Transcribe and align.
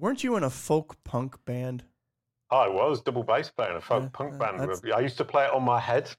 Weren't 0.00 0.24
you 0.24 0.36
in 0.36 0.42
a 0.44 0.50
folk 0.50 0.96
punk 1.04 1.36
band? 1.44 1.84
I 2.50 2.66
was 2.68 3.02
double 3.02 3.22
bass 3.22 3.50
player 3.50 3.70
in 3.70 3.76
a 3.76 3.80
folk 3.82 4.04
Yeah, 4.04 4.08
punk 4.14 4.34
uh, 4.34 4.38
band. 4.38 4.60
that's- 4.60 4.80
I 4.96 5.00
used 5.00 5.18
to 5.18 5.24
play 5.26 5.44
it 5.44 5.52
on 5.52 5.62
my 5.62 5.78
head. 5.78 6.10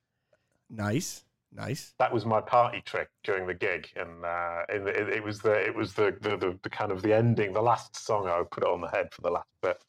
Nice, 0.69 1.25
nice. 1.51 1.95
That 1.97 2.13
was 2.13 2.23
my 2.25 2.39
party 2.41 2.81
trick 2.85 3.09
during 3.23 3.47
the 3.47 3.55
gig, 3.55 3.89
and 3.95 4.23
uh, 4.23 4.61
in 4.73 4.85
the, 4.85 4.91
it, 4.91 5.09
it 5.09 5.23
was 5.23 5.39
the 5.41 5.51
it 5.53 5.75
was 5.75 5.93
the, 5.93 6.15
the, 6.21 6.37
the, 6.37 6.59
the 6.61 6.69
kind 6.69 6.91
of 6.91 7.01
the 7.01 7.11
ending, 7.11 7.51
the 7.53 7.61
last 7.61 7.95
song. 7.97 8.27
I 8.27 8.37
would 8.37 8.51
put 8.51 8.63
it 8.63 8.69
on 8.69 8.79
the 8.81 8.87
head 8.87 9.11
for 9.11 9.21
the 9.23 9.31
last 9.31 9.49
bit. 9.63 9.81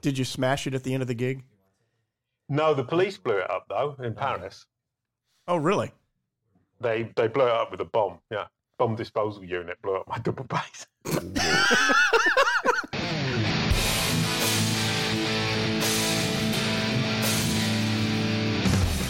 Did 0.00 0.16
you 0.16 0.24
smash 0.24 0.66
it 0.68 0.72
at 0.74 0.84
the 0.84 0.94
end 0.94 1.02
of 1.02 1.08
the 1.08 1.14
gig? 1.14 1.42
No, 2.48 2.72
the 2.72 2.84
police 2.84 3.18
blew 3.18 3.36
it 3.38 3.50
up 3.50 3.66
though 3.68 3.96
in 4.02 4.14
Paris. 4.14 4.64
Oh, 5.48 5.56
really? 5.56 5.92
They 6.80 7.10
they 7.16 7.26
blew 7.28 7.44
it 7.46 7.50
up 7.52 7.70
with 7.72 7.80
a 7.80 7.84
bomb. 7.84 8.20
Yeah, 8.30 8.46
bomb 8.78 8.94
disposal 8.96 9.44
unit 9.44 9.76
blew 9.82 9.96
up 9.96 10.08
my 10.08 10.18
double 10.18 10.44
bass. 10.44 10.86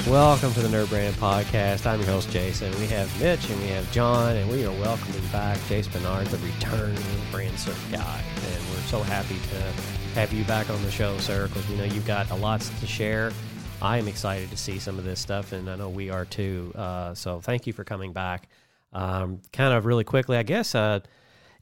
Welcome 0.08 0.52
to 0.52 0.60
the 0.60 0.68
Nerd 0.68 0.90
Brand 0.90 1.14
Podcast. 1.14 1.86
I'm 1.86 1.98
your 1.98 2.10
host, 2.10 2.30
Jason. 2.30 2.70
We 2.78 2.86
have 2.88 3.08
Mitch 3.18 3.48
and 3.48 3.58
we 3.62 3.68
have 3.68 3.90
John, 3.90 4.36
and 4.36 4.50
we 4.50 4.66
are 4.66 4.70
welcoming 4.70 5.26
back 5.28 5.58
Jason 5.66 6.02
Barnard, 6.02 6.26
the 6.26 6.36
returning 6.46 7.02
brand 7.32 7.56
SERP 7.56 7.90
guy. 7.90 8.22
And 8.36 8.68
we're 8.68 8.82
so 8.82 9.00
happy 9.00 9.36
to 9.36 9.60
have 10.14 10.30
you 10.30 10.44
back 10.44 10.68
on 10.68 10.80
the 10.82 10.90
show, 10.90 11.16
sir, 11.18 11.48
because 11.48 11.66
we 11.70 11.76
know 11.76 11.84
you've 11.84 12.06
got 12.06 12.30
a 12.30 12.34
lot 12.34 12.60
to 12.60 12.86
share. 12.86 13.32
I 13.80 13.96
am 13.96 14.06
excited 14.06 14.50
to 14.50 14.58
see 14.58 14.78
some 14.78 14.98
of 14.98 15.04
this 15.04 15.20
stuff, 15.20 15.52
and 15.52 15.70
I 15.70 15.76
know 15.76 15.88
we 15.88 16.10
are 16.10 16.26
too. 16.26 16.74
Uh, 16.74 17.14
so 17.14 17.40
thank 17.40 17.66
you 17.66 17.72
for 17.72 17.82
coming 17.82 18.12
back. 18.12 18.50
Um, 18.92 19.40
kind 19.54 19.72
of 19.72 19.86
really 19.86 20.04
quickly, 20.04 20.36
I 20.36 20.42
guess. 20.42 20.74
Uh, 20.74 21.00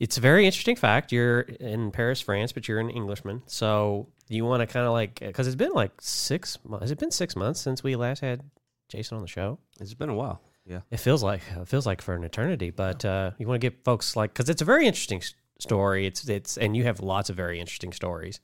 it's 0.02 0.16
a 0.19 0.20
very 0.20 0.45
interesting 0.47 0.77
fact. 0.77 1.12
You're 1.12 1.41
in 1.41 1.92
Paris, 1.92 2.20
France, 2.20 2.51
but 2.52 2.66
you're 2.66 2.80
an 2.80 2.91
Englishman. 2.91 3.42
So 3.47 4.09
you 4.28 4.45
want 4.45 4.61
to 4.61 4.66
kind 4.66 4.84
of 4.87 4.92
like 4.92 5.20
because 5.20 5.47
it's 5.47 5.56
been 5.65 5.73
like 5.83 5.92
six. 6.01 6.59
mo- 6.64 6.78
Has 6.81 6.91
it 6.91 6.98
been 6.98 7.11
six 7.12 7.36
months 7.36 7.61
since 7.61 7.83
we 7.84 7.94
last 7.97 8.20
had 8.20 8.42
Jason 8.89 9.17
on 9.17 9.22
the 9.22 9.28
show? 9.28 9.59
It's 9.81 9.94
been 9.94 10.09
a 10.11 10.14
while. 10.14 10.41
Yeah. 10.67 10.81
It 10.91 10.98
feels 11.00 11.22
like 11.22 11.41
it 11.56 11.69
feels 11.69 11.86
like 11.86 12.03
for 12.03 12.14
an 12.14 12.25
eternity. 12.25 12.70
But 12.70 13.05
uh, 13.05 13.31
you 13.39 13.47
want 13.47 13.61
to 13.61 13.70
get 13.70 13.84
folks 13.84 14.17
like 14.17 14.33
because 14.33 14.48
it's 14.48 14.62
a 14.62 14.64
very 14.64 14.86
interesting 14.86 15.19
s- 15.19 15.34
story. 15.61 16.06
It's 16.06 16.28
it's 16.28 16.59
and 16.59 16.77
you 16.77 16.84
have 16.84 17.00
lots 17.00 17.31
of 17.31 17.37
very 17.37 17.61
interesting 17.61 17.92
stories. 17.92 18.41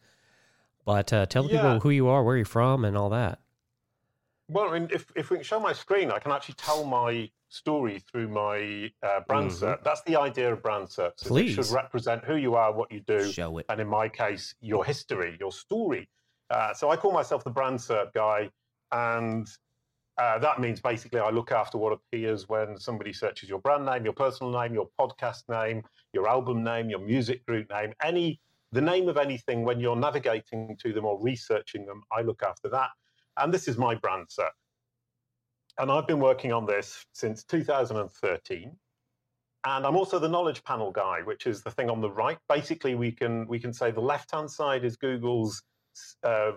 But 0.85 1.13
uh, 1.13 1.27
tell 1.27 1.43
the 1.43 1.51
Yeah. 1.55 1.63
people 1.63 1.81
who 1.81 1.91
you 1.91 2.09
are, 2.09 2.23
where 2.25 2.37
you're 2.37 2.45
from, 2.59 2.85
and 2.85 2.97
all 2.97 3.11
that. 3.11 3.41
Well, 4.51 4.71
I 4.71 4.79
mean, 4.79 4.89
if, 4.93 5.07
if 5.15 5.31
we 5.31 5.37
can 5.37 5.45
show 5.45 5.61
my 5.61 5.73
screen, 5.75 6.11
I 6.11 6.19
can 6.19 6.33
actually 6.33 6.55
tell 6.55 6.85
my 6.85 7.31
story 7.51 7.99
through 8.11 8.29
my 8.29 8.91
uh, 9.03 9.21
brand 9.29 9.51
Mhm. 9.51 9.61
cert. 9.61 9.85
That's 9.85 10.03
the 10.03 10.17
idea 10.17 10.53
of 10.53 10.63
brand 10.63 10.89
SERPs. 10.89 11.21
is 11.21 11.27
It 11.27 11.29
Please. 11.29 11.55
should 11.55 11.71
represent 11.71 12.25
who 12.25 12.37
you 12.37 12.55
are, 12.55 12.73
what 12.73 12.91
you 12.91 13.01
do, 13.01 13.31
Show 13.31 13.59
it. 13.59 13.67
and 13.69 13.81
in 13.81 13.87
my 13.89 14.09
case, 14.09 14.55
your 14.61 14.85
history, 14.85 15.37
your 15.39 15.53
story. 15.53 16.09
Uh, 16.51 16.73
so 16.73 16.91
I 16.91 16.97
call 16.97 17.13
myself 17.13 17.45
the 17.45 17.51
brand 17.51 17.79
SERP 17.79 18.13
guy, 18.15 18.51
and 18.93 19.47
uh, 20.17 20.39
that 20.39 20.61
means 20.61 20.81
basically 20.81 21.21
I 21.21 21.29
look 21.31 21.53
after 21.53 21.77
what 21.79 21.93
appears 21.93 22.49
when 22.49 22.79
somebody 22.79 23.13
searches 23.13 23.49
your 23.51 23.61
brand 23.61 23.85
name, 23.85 24.05
your 24.05 24.15
personal 24.15 24.51
name, 24.53 24.73
your 24.75 24.89
podcast 24.99 25.43
name, 25.49 25.83
your 26.15 26.27
album 26.27 26.65
name, 26.65 26.89
your 26.91 26.99
music 27.01 27.45
group 27.47 27.69
name, 27.71 27.93
any 28.03 28.41
the 28.73 28.81
name 28.83 29.09
of 29.09 29.17
anything 29.17 29.65
when 29.65 29.81
you're 29.81 29.97
navigating 29.97 30.77
to 30.83 30.93
them 30.93 31.05
or 31.07 31.19
researching 31.23 31.87
them. 31.87 32.03
I 32.13 32.21
look 32.23 32.43
after 32.43 32.69
that, 32.71 32.91
and 33.41 33.53
this 33.53 33.69
is 33.69 33.79
my 33.79 33.95
brand 33.95 34.27
SERP. 34.29 34.51
And 35.79 35.91
I've 35.91 36.07
been 36.07 36.21
working 36.21 36.53
on 36.53 36.67
this 36.67 37.05
since 37.13 37.45
2013 37.45 38.77
and 39.67 39.87
I'm 39.87 39.97
also 39.97 40.19
the 40.19 40.29
knowledge 40.29 40.63
panel 40.65 40.91
guy, 40.91 41.21
which 41.23 41.47
is 41.47 41.63
the 41.63 41.71
thing 41.71 41.91
on 41.91 42.01
the 42.01 42.11
right. 42.11 42.39
Basically, 42.49 42.95
we 42.95 43.11
can 43.11 43.47
we 43.49 43.59
can 43.59 43.73
say 43.73 43.91
the 43.91 44.01
left 44.01 44.31
hand 44.31 44.51
side 44.51 44.85
is 44.85 44.97
Google's 44.97 45.63
uh, 46.23 46.53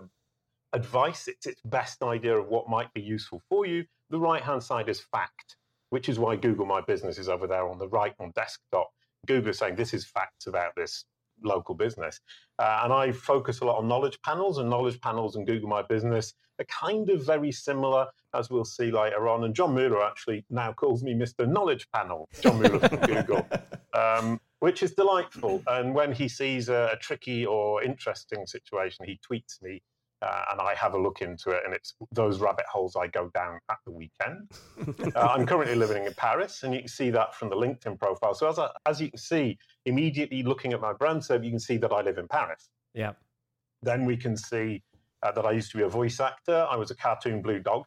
advice; 0.73 1.27
it's 1.27 1.47
its 1.47 1.61
best 1.65 2.03
idea 2.03 2.37
of 2.37 2.47
what 2.47 2.69
might 2.69 2.93
be 2.93 3.01
useful 3.01 3.41
for 3.49 3.65
you. 3.65 3.85
The 4.11 4.19
right 4.19 4.41
hand 4.41 4.61
side 4.61 4.87
is 4.87 4.99
fact, 4.99 5.57
which 5.89 6.09
is 6.09 6.19
why 6.19 6.35
Google 6.35 6.65
My 6.65 6.81
Business 6.81 7.17
is 7.17 7.27
over 7.27 7.47
there 7.47 7.67
on 7.67 7.79
the 7.79 7.89
right 7.89 8.13
on 8.19 8.31
desktop. 8.35 8.89
Google 9.25 9.49
is 9.49 9.57
saying 9.57 9.75
this 9.75 9.93
is 9.93 10.05
facts 10.05 10.47
about 10.47 10.73
this 10.75 11.05
local 11.43 11.73
business, 11.73 12.19
uh, 12.59 12.81
and 12.83 12.93
I 12.93 13.11
focus 13.11 13.61
a 13.61 13.65
lot 13.65 13.79
on 13.79 13.87
knowledge 13.87 14.19
panels, 14.23 14.59
and 14.59 14.69
knowledge 14.69 15.01
panels 15.01 15.35
and 15.35 15.47
Google 15.47 15.69
My 15.69 15.81
Business 15.81 16.33
are 16.61 16.65
kind 16.65 17.09
of 17.09 17.25
very 17.25 17.51
similar 17.51 18.07
as 18.33 18.49
we'll 18.49 18.65
see 18.65 18.91
later 18.91 19.27
on. 19.27 19.43
And 19.43 19.53
John 19.53 19.75
Mueller 19.75 20.03
actually 20.03 20.45
now 20.49 20.73
calls 20.73 21.03
me 21.03 21.13
Mr. 21.13 21.47
Knowledge 21.47 21.87
Panel, 21.91 22.29
John 22.41 22.59
Mueller 22.59 22.79
from 22.79 22.99
Google, 23.01 23.47
um, 23.93 24.39
which 24.59 24.83
is 24.83 24.93
delightful. 24.93 25.61
And 25.67 25.93
when 25.93 26.11
he 26.11 26.27
sees 26.27 26.69
a, 26.69 26.91
a 26.93 26.97
tricky 26.97 27.45
or 27.45 27.83
interesting 27.83 28.45
situation, 28.45 29.05
he 29.05 29.19
tweets 29.29 29.61
me. 29.61 29.81
Uh, 30.23 30.43
and 30.51 30.61
I 30.61 30.75
have 30.75 30.93
a 30.93 31.01
look 31.01 31.23
into 31.23 31.49
it, 31.49 31.63
and 31.65 31.73
it's 31.73 31.95
those 32.11 32.39
rabbit 32.39 32.65
holes 32.71 32.95
I 32.95 33.07
go 33.07 33.31
down 33.33 33.59
at 33.71 33.79
the 33.87 33.91
weekend. 33.91 34.51
uh, 35.15 35.19
I'm 35.19 35.47
currently 35.47 35.73
living 35.73 36.05
in 36.05 36.13
Paris, 36.13 36.61
and 36.61 36.75
you 36.75 36.81
can 36.81 36.89
see 36.89 37.09
that 37.09 37.33
from 37.33 37.49
the 37.49 37.55
LinkedIn 37.55 37.97
profile. 37.97 38.35
So 38.35 38.47
as 38.47 38.59
I, 38.59 38.69
as 38.85 39.01
you 39.01 39.09
can 39.09 39.17
see, 39.17 39.57
immediately 39.87 40.43
looking 40.43 40.73
at 40.73 40.79
my 40.79 40.93
brand 40.93 41.21
SERP, 41.21 41.43
you 41.43 41.49
can 41.49 41.59
see 41.59 41.77
that 41.77 41.91
I 41.91 42.01
live 42.01 42.19
in 42.19 42.27
Paris. 42.27 42.69
Yeah. 42.93 43.13
Then 43.81 44.05
we 44.05 44.15
can 44.15 44.37
see 44.37 44.83
uh, 45.23 45.31
that 45.31 45.45
I 45.45 45.51
used 45.51 45.71
to 45.71 45.77
be 45.77 45.83
a 45.83 45.89
voice 45.89 46.19
actor. 46.19 46.67
I 46.69 46.75
was 46.75 46.91
a 46.91 46.95
cartoon 46.95 47.41
blue 47.41 47.59
dog. 47.59 47.85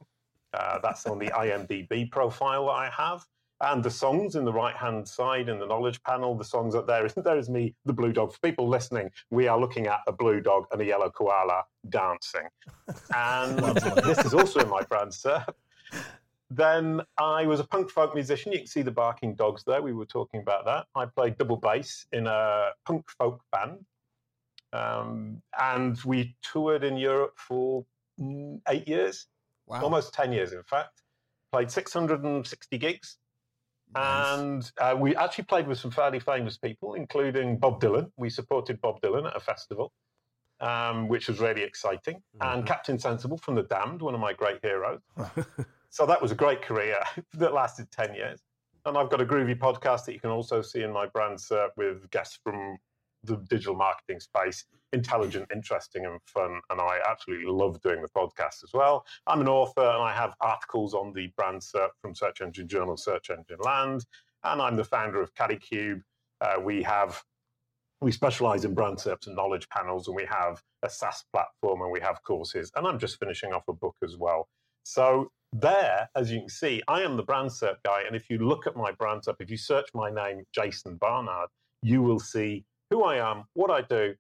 Uh, 0.53 0.78
that's 0.83 1.06
on 1.06 1.19
the 1.19 1.27
IMDb 1.27 2.11
profile 2.11 2.67
that 2.67 2.72
I 2.72 2.91
have. 2.91 3.25
And 3.61 3.83
the 3.83 3.91
songs 3.91 4.34
in 4.34 4.45
the 4.45 4.53
right 4.53 4.75
hand 4.75 5.06
side 5.09 5.49
in 5.49 5.59
the 5.59 5.67
knowledge 5.67 6.03
panel, 6.03 6.37
the 6.37 6.45
songs 6.45 6.75
up 6.75 6.87
there 6.87 7.09
there 7.17 7.39
is 7.39 7.49
me, 7.49 7.75
the 7.84 7.93
blue 7.93 8.12
dog. 8.12 8.33
For 8.33 8.41
people 8.41 8.69
listening, 8.69 9.11
we 9.31 9.49
are 9.49 9.59
looking 9.59 9.87
at 9.87 10.00
a 10.06 10.12
blue 10.12 10.41
dog 10.41 10.67
and 10.72 10.81
a 10.81 10.84
yellow 10.84 11.11
koala 11.11 11.65
dancing. 11.89 12.49
And 13.15 13.59
this 14.05 14.25
is 14.25 14.34
also 14.34 14.61
in 14.61 14.69
my 14.69 14.83
brand, 14.83 15.12
SERP. 15.12 15.55
Then 16.51 17.01
I 17.19 17.47
was 17.47 17.59
a 17.59 17.65
punk 17.65 17.91
folk 17.91 18.15
musician. 18.15 18.53
You 18.53 18.59
can 18.59 18.66
see 18.66 18.83
the 18.83 18.91
barking 18.91 19.34
dogs 19.34 19.65
there. 19.66 19.83
We 19.83 19.93
were 19.93 20.06
talking 20.06 20.41
about 20.41 20.65
that. 20.66 20.87
I 20.95 21.06
played 21.06 21.39
double 21.39 21.56
bass 21.56 22.06
in 22.12 22.27
a 22.27 22.71
punk 22.87 23.09
folk 23.11 23.41
band. 23.51 23.84
Um, 24.75 25.41
and 25.59 25.97
we 26.05 26.37
toured 26.43 26.83
in 26.85 26.97
Europe 26.97 27.35
for 27.37 27.85
mm, 28.21 28.61
eight 28.69 28.89
years, 28.89 29.27
Wow. 29.67 29.83
almost 29.83 30.12
10 30.15 30.33
years, 30.33 30.53
in 30.53 30.62
fact. 30.65 31.03
Played 31.53 31.71
660 31.71 32.79
gigs. 32.79 33.19
Nice. 33.95 34.39
And 34.41 34.73
uh, 34.81 34.97
we 34.99 35.15
actually 35.15 35.45
played 35.45 35.69
with 35.69 35.79
some 35.79 35.91
fairly 35.93 36.19
famous 36.19 36.59
people, 36.59 36.95
including 36.95 37.59
Bob 37.59 37.81
Dylan. 37.81 38.11
We 38.17 38.29
supported 38.31 38.81
Bob 38.81 39.01
Dylan 39.01 39.27
at 39.29 39.37
a 39.37 39.41
festival, 39.41 39.93
um, 40.61 41.07
which 41.09 41.29
was 41.29 41.39
really 41.39 41.63
exciting. 41.63 42.21
And 42.41 42.65
Mhm. 42.65 42.67
Captain 42.67 42.99
Sensible 42.99 43.39
from 43.39 43.55
The 43.55 43.63
Damned, 43.63 44.03
one 44.03 44.15
of 44.15 44.21
my 44.21 44.33
great 44.33 44.59
heroes. 44.63 45.01
So 45.91 46.07
that 46.07 46.21
was 46.21 46.33
a 46.33 46.34
great 46.34 46.61
career 46.61 46.99
that 47.34 47.55
lasted 47.55 47.89
10 47.93 48.17
years. 48.17 48.41
And 48.84 48.99
I've 48.99 49.11
got 49.11 49.21
a 49.21 49.25
groovy 49.25 49.57
podcast 49.57 50.07
that 50.07 50.13
you 50.13 50.19
can 50.19 50.31
also 50.31 50.61
see 50.61 50.83
in 50.83 50.93
my 50.93 51.07
brand 51.07 51.39
SERP 51.39 51.69
with 51.77 52.11
guests 52.11 52.37
from 52.43 52.79
the 53.27 53.37
digital 53.49 53.75
marketing 53.75 54.21
space, 54.21 54.65
intelligent, 54.93 55.47
interesting, 55.53 56.07
and 56.07 56.21
fun. 56.27 56.61
And 56.71 56.81
I 56.81 56.99
absolutely 57.09 57.51
love 57.51 57.81
doing 57.83 58.03
the 58.03 58.09
podcast 58.09 58.62
as 58.62 58.71
well. 58.73 59.05
I'm 59.27 59.41
an 59.41 59.49
author 59.49 59.83
and 59.83 60.03
I 60.03 60.12
have 60.12 60.35
articles 60.41 60.95
on 60.95 61.12
the 61.12 61.31
brand 61.37 61.61
SERP 61.61 61.91
from 62.01 62.15
Search 62.15 62.41
Engine 62.41 62.69
Journal, 62.69 62.97
Search 62.97 63.31
Engine 63.31 63.59
Land. 63.61 64.05
And 64.45 64.61
I'm 64.61 64.77
the 64.77 64.84
founder 64.84 65.21
of 65.21 65.34
Kalicube. 65.34 66.03
Uh, 66.41 66.61
we 66.61 66.83
have 66.83 67.23
we 68.01 68.13
specialize 68.13 68.65
in 68.67 68.75
brand 68.75 68.99
SERPs 68.99 69.29
and 69.29 69.37
knowledge 69.37 69.67
panels, 69.71 70.09
and 70.09 70.17
we 70.17 70.27
have 70.27 70.61
a 70.83 70.91
SaaS 70.91 71.25
platform 71.33 71.81
and 71.81 71.91
we 71.91 72.01
have 72.01 72.23
courses. 72.23 72.71
And 72.77 72.87
I'm 72.87 72.99
just 72.99 73.19
finishing 73.19 73.53
off 73.53 73.65
a 73.69 73.73
book 73.73 73.97
as 74.03 74.17
well. 74.19 74.49
So 74.83 75.31
there, 75.55 76.09
as 76.15 76.31
you 76.31 76.41
can 76.41 76.49
see, 76.49 76.83
I 76.89 77.03
am 77.03 77.17
the 77.17 77.23
brand 77.23 77.51
SERP 77.51 77.77
guy. 77.84 78.03
And 78.07 78.15
if 78.15 78.29
you 78.29 78.39
look 78.39 78.67
at 78.67 78.77
my 78.77 78.93
brand 78.93 79.23
SERP, 79.23 79.37
if 79.41 79.51
you 79.51 79.57
search 79.57 79.89
my 79.95 80.11
name, 80.11 80.43
Jason 80.53 80.97
Barnard, 80.97 81.49
you 81.83 82.03
will 82.03 82.19
see 82.19 82.65
who 82.91 83.05
I 83.05 83.17
am, 83.17 83.45
what 83.55 83.71
I 83.71 83.83
do, 83.83 84.15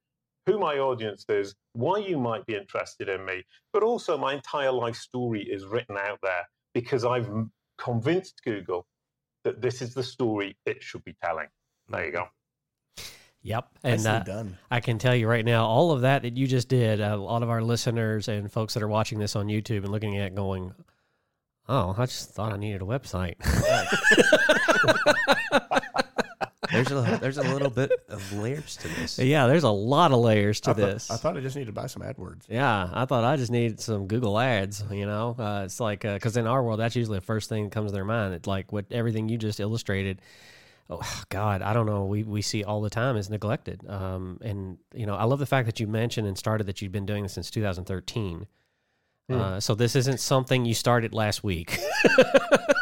who 0.46 0.58
my 0.58 0.78
audience 0.78 1.24
is, 1.28 1.54
why 1.72 1.98
you 1.98 2.18
might 2.18 2.44
be 2.46 2.54
interested 2.54 3.08
in 3.08 3.24
me. 3.24 3.44
But 3.72 3.82
also, 3.82 4.18
my 4.18 4.34
entire 4.34 4.72
life 4.72 4.96
story 4.96 5.42
is 5.42 5.64
written 5.64 5.96
out 5.96 6.18
there 6.22 6.48
because 6.74 7.04
I've 7.04 7.28
convinced 7.78 8.42
Google 8.44 8.86
that 9.44 9.60
this 9.60 9.82
is 9.82 9.94
the 9.94 10.02
story 10.02 10.56
it 10.66 10.82
should 10.82 11.04
be 11.04 11.14
telling. 11.22 11.48
There 11.88 12.04
you 12.04 12.12
go. 12.12 12.28
Yep. 13.42 13.68
And 13.82 14.02
Nicely 14.02 14.32
uh, 14.32 14.36
done. 14.36 14.58
I 14.70 14.80
can 14.80 14.98
tell 14.98 15.14
you 15.14 15.28
right 15.28 15.44
now, 15.44 15.66
all 15.66 15.92
of 15.92 16.00
that 16.00 16.22
that 16.22 16.36
you 16.36 16.46
just 16.46 16.68
did, 16.68 17.00
uh, 17.00 17.14
a 17.14 17.16
lot 17.16 17.42
of 17.42 17.50
our 17.50 17.62
listeners 17.62 18.28
and 18.28 18.50
folks 18.50 18.74
that 18.74 18.82
are 18.82 18.88
watching 18.88 19.18
this 19.18 19.36
on 19.36 19.48
YouTube 19.48 19.78
and 19.78 19.90
looking 19.90 20.16
at 20.16 20.28
it 20.28 20.34
going, 20.34 20.72
oh, 21.68 21.94
I 21.96 22.06
just 22.06 22.30
thought 22.30 22.54
I 22.54 22.56
needed 22.56 22.80
a 22.80 22.86
website. 22.86 23.34
There's 26.74 26.90
a 26.92 27.18
there's 27.20 27.38
a 27.38 27.42
little 27.42 27.70
bit 27.70 27.92
of 28.08 28.32
layers 28.32 28.76
to 28.78 28.88
this. 28.88 29.18
yeah, 29.18 29.46
there's 29.46 29.62
a 29.64 29.70
lot 29.70 30.12
of 30.12 30.18
layers 30.18 30.60
to 30.62 30.70
I 30.70 30.74
thought, 30.74 30.80
this. 30.80 31.10
I 31.10 31.16
thought 31.16 31.36
I 31.36 31.40
just 31.40 31.56
needed 31.56 31.66
to 31.66 31.72
buy 31.72 31.86
some 31.86 32.02
AdWords. 32.02 32.42
yeah, 32.48 32.90
I 32.92 33.04
thought 33.04 33.24
I 33.24 33.36
just 33.36 33.50
needed 33.52 33.80
some 33.80 34.06
Google 34.06 34.38
ads, 34.38 34.84
you 34.90 35.06
know? 35.06 35.36
Uh, 35.38 35.62
it's 35.64 35.80
like, 35.80 36.00
because 36.00 36.36
in 36.36 36.46
our 36.46 36.62
world, 36.62 36.80
that's 36.80 36.96
usually 36.96 37.18
the 37.18 37.24
first 37.24 37.48
thing 37.48 37.64
that 37.64 37.72
comes 37.72 37.90
to 37.90 37.94
their 37.94 38.04
mind. 38.04 38.34
It's 38.34 38.46
like 38.46 38.72
what 38.72 38.86
everything 38.90 39.28
you 39.28 39.38
just 39.38 39.60
illustrated. 39.60 40.20
oh 40.90 41.22
God, 41.28 41.62
I 41.62 41.72
don't 41.72 41.86
know. 41.86 42.04
We 42.04 42.22
we 42.24 42.42
see 42.42 42.64
all 42.64 42.80
the 42.80 42.90
time 42.90 43.16
is 43.16 43.30
neglected. 43.30 43.88
Um, 43.88 44.38
and 44.42 44.78
you 44.94 45.06
know, 45.06 45.14
I 45.14 45.24
love 45.24 45.38
the 45.38 45.46
fact 45.46 45.66
that 45.66 45.80
you 45.80 45.86
mentioned 45.86 46.26
and 46.26 46.36
started 46.36 46.66
that 46.66 46.82
you've 46.82 46.92
been 46.92 47.06
doing 47.06 47.22
this 47.22 47.32
since 47.34 47.50
2013. 47.50 48.46
Hmm. 49.28 49.40
Uh, 49.40 49.60
so 49.60 49.74
this 49.74 49.96
isn't 49.96 50.20
something 50.20 50.66
you 50.66 50.74
started 50.74 51.14
last 51.14 51.42
week. 51.42 51.78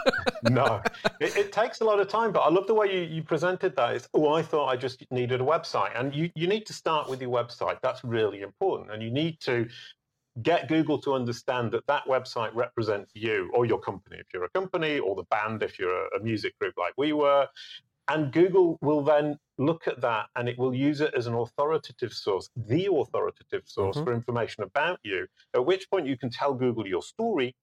no, 0.50 0.82
it, 1.20 1.36
it, 1.36 1.52
takes 1.52 1.80
a 1.80 1.84
lot 1.84 2.00
of 2.00 2.08
time, 2.08 2.32
but 2.32 2.40
I 2.40 2.50
love 2.50 2.66
the 2.66 2.74
way 2.74 2.92
you, 2.92 3.02
you 3.02 3.22
presented 3.22 3.76
that. 3.76 3.94
It's, 3.94 4.08
oh, 4.12 4.32
I 4.32 4.42
thought 4.42 4.66
I 4.66 4.76
just 4.76 5.04
needed 5.10 5.40
a 5.40 5.44
website. 5.44 5.98
And 5.98 6.14
you, 6.14 6.30
you 6.34 6.48
need 6.48 6.66
to 6.66 6.72
start 6.72 7.08
with 7.08 7.22
your 7.22 7.30
website. 7.30 7.78
That's 7.82 8.02
really 8.02 8.40
important. 8.40 8.90
And 8.90 9.02
you 9.02 9.10
need 9.10 9.38
to 9.40 9.68
get 10.42 10.68
Google 10.68 10.98
to 11.02 11.14
understand 11.14 11.70
that 11.72 11.86
that 11.86 12.06
website 12.06 12.54
represents 12.54 13.12
you 13.14 13.50
or 13.54 13.66
your 13.66 13.78
company, 13.78 14.16
if 14.18 14.26
you're 14.34 14.44
a 14.44 14.50
company, 14.50 14.98
or 14.98 15.14
the 15.14 15.24
band, 15.24 15.62
if 15.62 15.78
you're 15.78 16.06
a, 16.06 16.16
a 16.16 16.20
music 16.20 16.58
group 16.58 16.74
like 16.76 16.94
we 16.96 17.12
were. 17.12 17.46
And 18.08 18.32
Google 18.32 18.78
will 18.80 19.02
then 19.02 19.38
look 19.58 19.86
at 19.86 20.00
that 20.00 20.26
and 20.34 20.48
it 20.48 20.58
will 20.58 20.74
use 20.74 21.00
it 21.00 21.14
as 21.14 21.28
an 21.28 21.34
authoritative 21.34 22.12
source, 22.12 22.50
the 22.56 22.86
authoritative 22.92 23.62
source 23.66 23.96
Mhm. 23.96 24.04
for 24.04 24.12
information 24.12 24.64
about 24.64 24.98
you, 25.04 25.28
at 25.54 25.64
which 25.64 25.88
point 25.88 26.06
you 26.06 26.18
can 26.18 26.30
tell 26.30 26.52
Google 26.52 26.86
your 26.86 27.02
story 27.02 27.54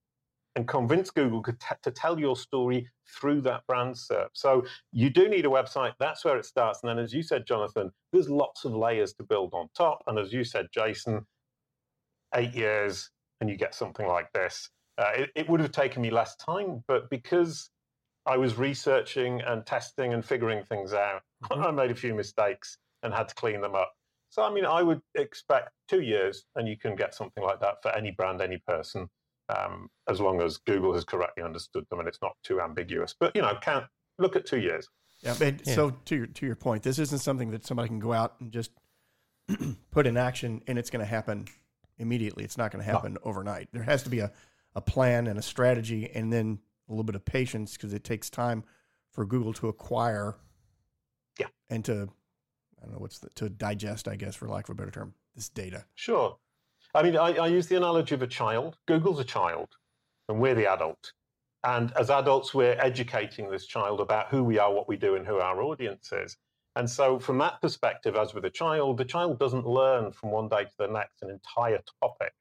and 0.56 0.66
convince 0.66 1.10
Google 1.10 1.42
to, 1.44 1.52
t- 1.52 1.76
to 1.82 1.90
tell 1.90 2.18
your 2.18 2.36
story 2.36 2.88
through 3.08 3.40
that 3.42 3.66
brand 3.66 3.94
SERP. 3.94 4.28
So 4.32 4.64
you 4.92 5.10
do 5.10 5.28
need 5.28 5.46
a 5.46 5.48
website. 5.48 5.92
That's 5.98 6.24
where 6.24 6.36
it 6.36 6.44
starts. 6.44 6.80
And 6.82 6.90
then, 6.90 6.98
as 6.98 7.12
you 7.12 7.22
said, 7.22 7.46
Jonathan, 7.46 7.92
there's 8.12 8.28
lots 8.28 8.64
of 8.64 8.74
layers 8.74 9.12
to 9.14 9.22
build 9.22 9.54
on 9.54 9.68
top. 9.76 10.02
And 10.06 10.18
as 10.18 10.32
you 10.32 10.44
said, 10.44 10.66
Jason, 10.72 11.26
eight 12.34 12.54
years 12.54 13.10
and 13.40 13.48
you 13.48 13.56
get 13.56 13.74
something 13.74 14.06
like 14.06 14.32
this. 14.32 14.70
Uh, 14.98 15.10
it, 15.16 15.30
it 15.34 15.48
would 15.48 15.60
have 15.60 15.72
taken 15.72 16.02
me 16.02 16.10
less 16.10 16.36
time, 16.36 16.84
but 16.88 17.08
because 17.10 17.70
I 18.26 18.36
was 18.36 18.58
researching 18.58 19.40
and 19.42 19.64
testing 19.64 20.12
and 20.12 20.24
figuring 20.24 20.64
things 20.64 20.92
out, 20.92 21.22
I 21.50 21.70
made 21.70 21.90
a 21.90 21.94
few 21.94 22.14
mistakes 22.14 22.78
and 23.02 23.14
had 23.14 23.28
to 23.28 23.34
clean 23.34 23.60
them 23.60 23.74
up. 23.74 23.92
So, 24.30 24.42
I 24.42 24.52
mean, 24.52 24.64
I 24.64 24.82
would 24.82 25.00
expect 25.16 25.70
two 25.88 26.02
years 26.02 26.44
and 26.54 26.68
you 26.68 26.76
can 26.76 26.96
get 26.96 27.14
something 27.14 27.42
like 27.42 27.60
that 27.60 27.82
for 27.82 27.90
any 27.92 28.12
brand, 28.12 28.40
any 28.40 28.58
person 28.66 29.08
um, 29.56 29.88
as 30.08 30.20
long 30.20 30.40
as 30.40 30.58
Google 30.58 30.92
has 30.94 31.04
correctly 31.04 31.42
understood 31.42 31.84
them 31.90 31.98
and 32.00 32.08
it's 32.08 32.20
not 32.22 32.32
too 32.42 32.60
ambiguous. 32.60 33.14
But 33.18 33.34
you 33.34 33.42
know, 33.42 33.56
count 33.60 33.86
look 34.18 34.36
at 34.36 34.46
two 34.46 34.60
years. 34.60 34.88
Yeah, 35.22 35.34
but 35.38 35.66
Yeah. 35.66 35.74
so 35.74 35.90
to 35.90 36.16
your 36.16 36.26
to 36.26 36.46
your 36.46 36.56
point, 36.56 36.82
this 36.82 36.98
isn't 36.98 37.18
something 37.18 37.50
that 37.50 37.64
somebody 37.66 37.88
can 37.88 37.98
go 37.98 38.12
out 38.12 38.34
and 38.40 38.52
just 38.52 38.70
put 39.90 40.06
in 40.06 40.16
action 40.16 40.62
and 40.66 40.78
it's 40.78 40.90
going 40.90 41.04
to 41.04 41.10
happen 41.10 41.46
immediately. 41.98 42.44
It's 42.44 42.56
not 42.56 42.70
going 42.70 42.82
to 42.84 42.88
No. 42.90 42.94
happen 42.96 43.18
overnight. 43.24 43.68
There 43.72 43.82
has 43.82 44.02
to 44.04 44.10
be 44.10 44.20
a, 44.20 44.32
a 44.74 44.80
plan 44.80 45.26
and 45.26 45.38
a 45.38 45.42
strategy 45.42 46.10
and 46.14 46.32
then 46.32 46.58
a 46.88 46.92
little 46.92 47.04
bit 47.04 47.14
of 47.14 47.24
patience 47.24 47.72
because 47.74 47.92
it 47.92 48.04
takes 48.04 48.30
time 48.30 48.64
for 49.10 49.26
Google 49.26 49.52
to 49.54 49.68
acquire 49.68 50.36
Yeah. 51.38 51.48
and 51.68 51.84
to 51.86 52.08
I 52.80 52.84
don't 52.86 52.92
know 52.94 52.98
what's 53.00 53.18
the, 53.18 53.28
to 53.34 53.50
digest, 53.50 54.08
I 54.08 54.16
guess, 54.16 54.34
for 54.34 54.48
lack 54.48 54.64
of 54.68 54.72
a 54.72 54.74
better 54.74 54.90
term, 54.90 55.12
this 55.34 55.50
data. 55.50 55.84
Sure. 55.94 56.38
I 56.94 57.02
mean, 57.02 57.16
I, 57.16 57.34
I 57.34 57.46
use 57.46 57.68
the 57.68 57.76
analogy 57.76 58.14
of 58.14 58.22
a 58.22 58.26
child. 58.26 58.76
Google's 58.86 59.20
a 59.20 59.24
child, 59.24 59.68
and 60.28 60.40
we're 60.40 60.54
the 60.54 60.66
adult. 60.66 61.12
And 61.64 61.92
as 61.96 62.10
adults, 62.10 62.54
we're 62.54 62.76
educating 62.80 63.50
this 63.50 63.66
child 63.66 64.00
about 64.00 64.28
who 64.28 64.42
we 64.42 64.58
are, 64.58 64.72
what 64.72 64.88
we 64.88 64.96
do, 64.96 65.14
and 65.14 65.26
who 65.26 65.38
our 65.38 65.62
audience 65.62 66.10
is. 66.12 66.36
And 66.76 66.88
so, 66.88 67.18
from 67.18 67.38
that 67.38 67.60
perspective, 67.60 68.16
as 68.16 68.34
with 68.34 68.44
a 68.44 68.50
child, 68.50 68.96
the 68.96 69.04
child 69.04 69.38
doesn't 69.38 69.66
learn 69.66 70.12
from 70.12 70.30
one 70.30 70.48
day 70.48 70.64
to 70.64 70.72
the 70.78 70.86
next 70.88 71.22
an 71.22 71.30
entire 71.30 71.80
topic. 72.02 72.32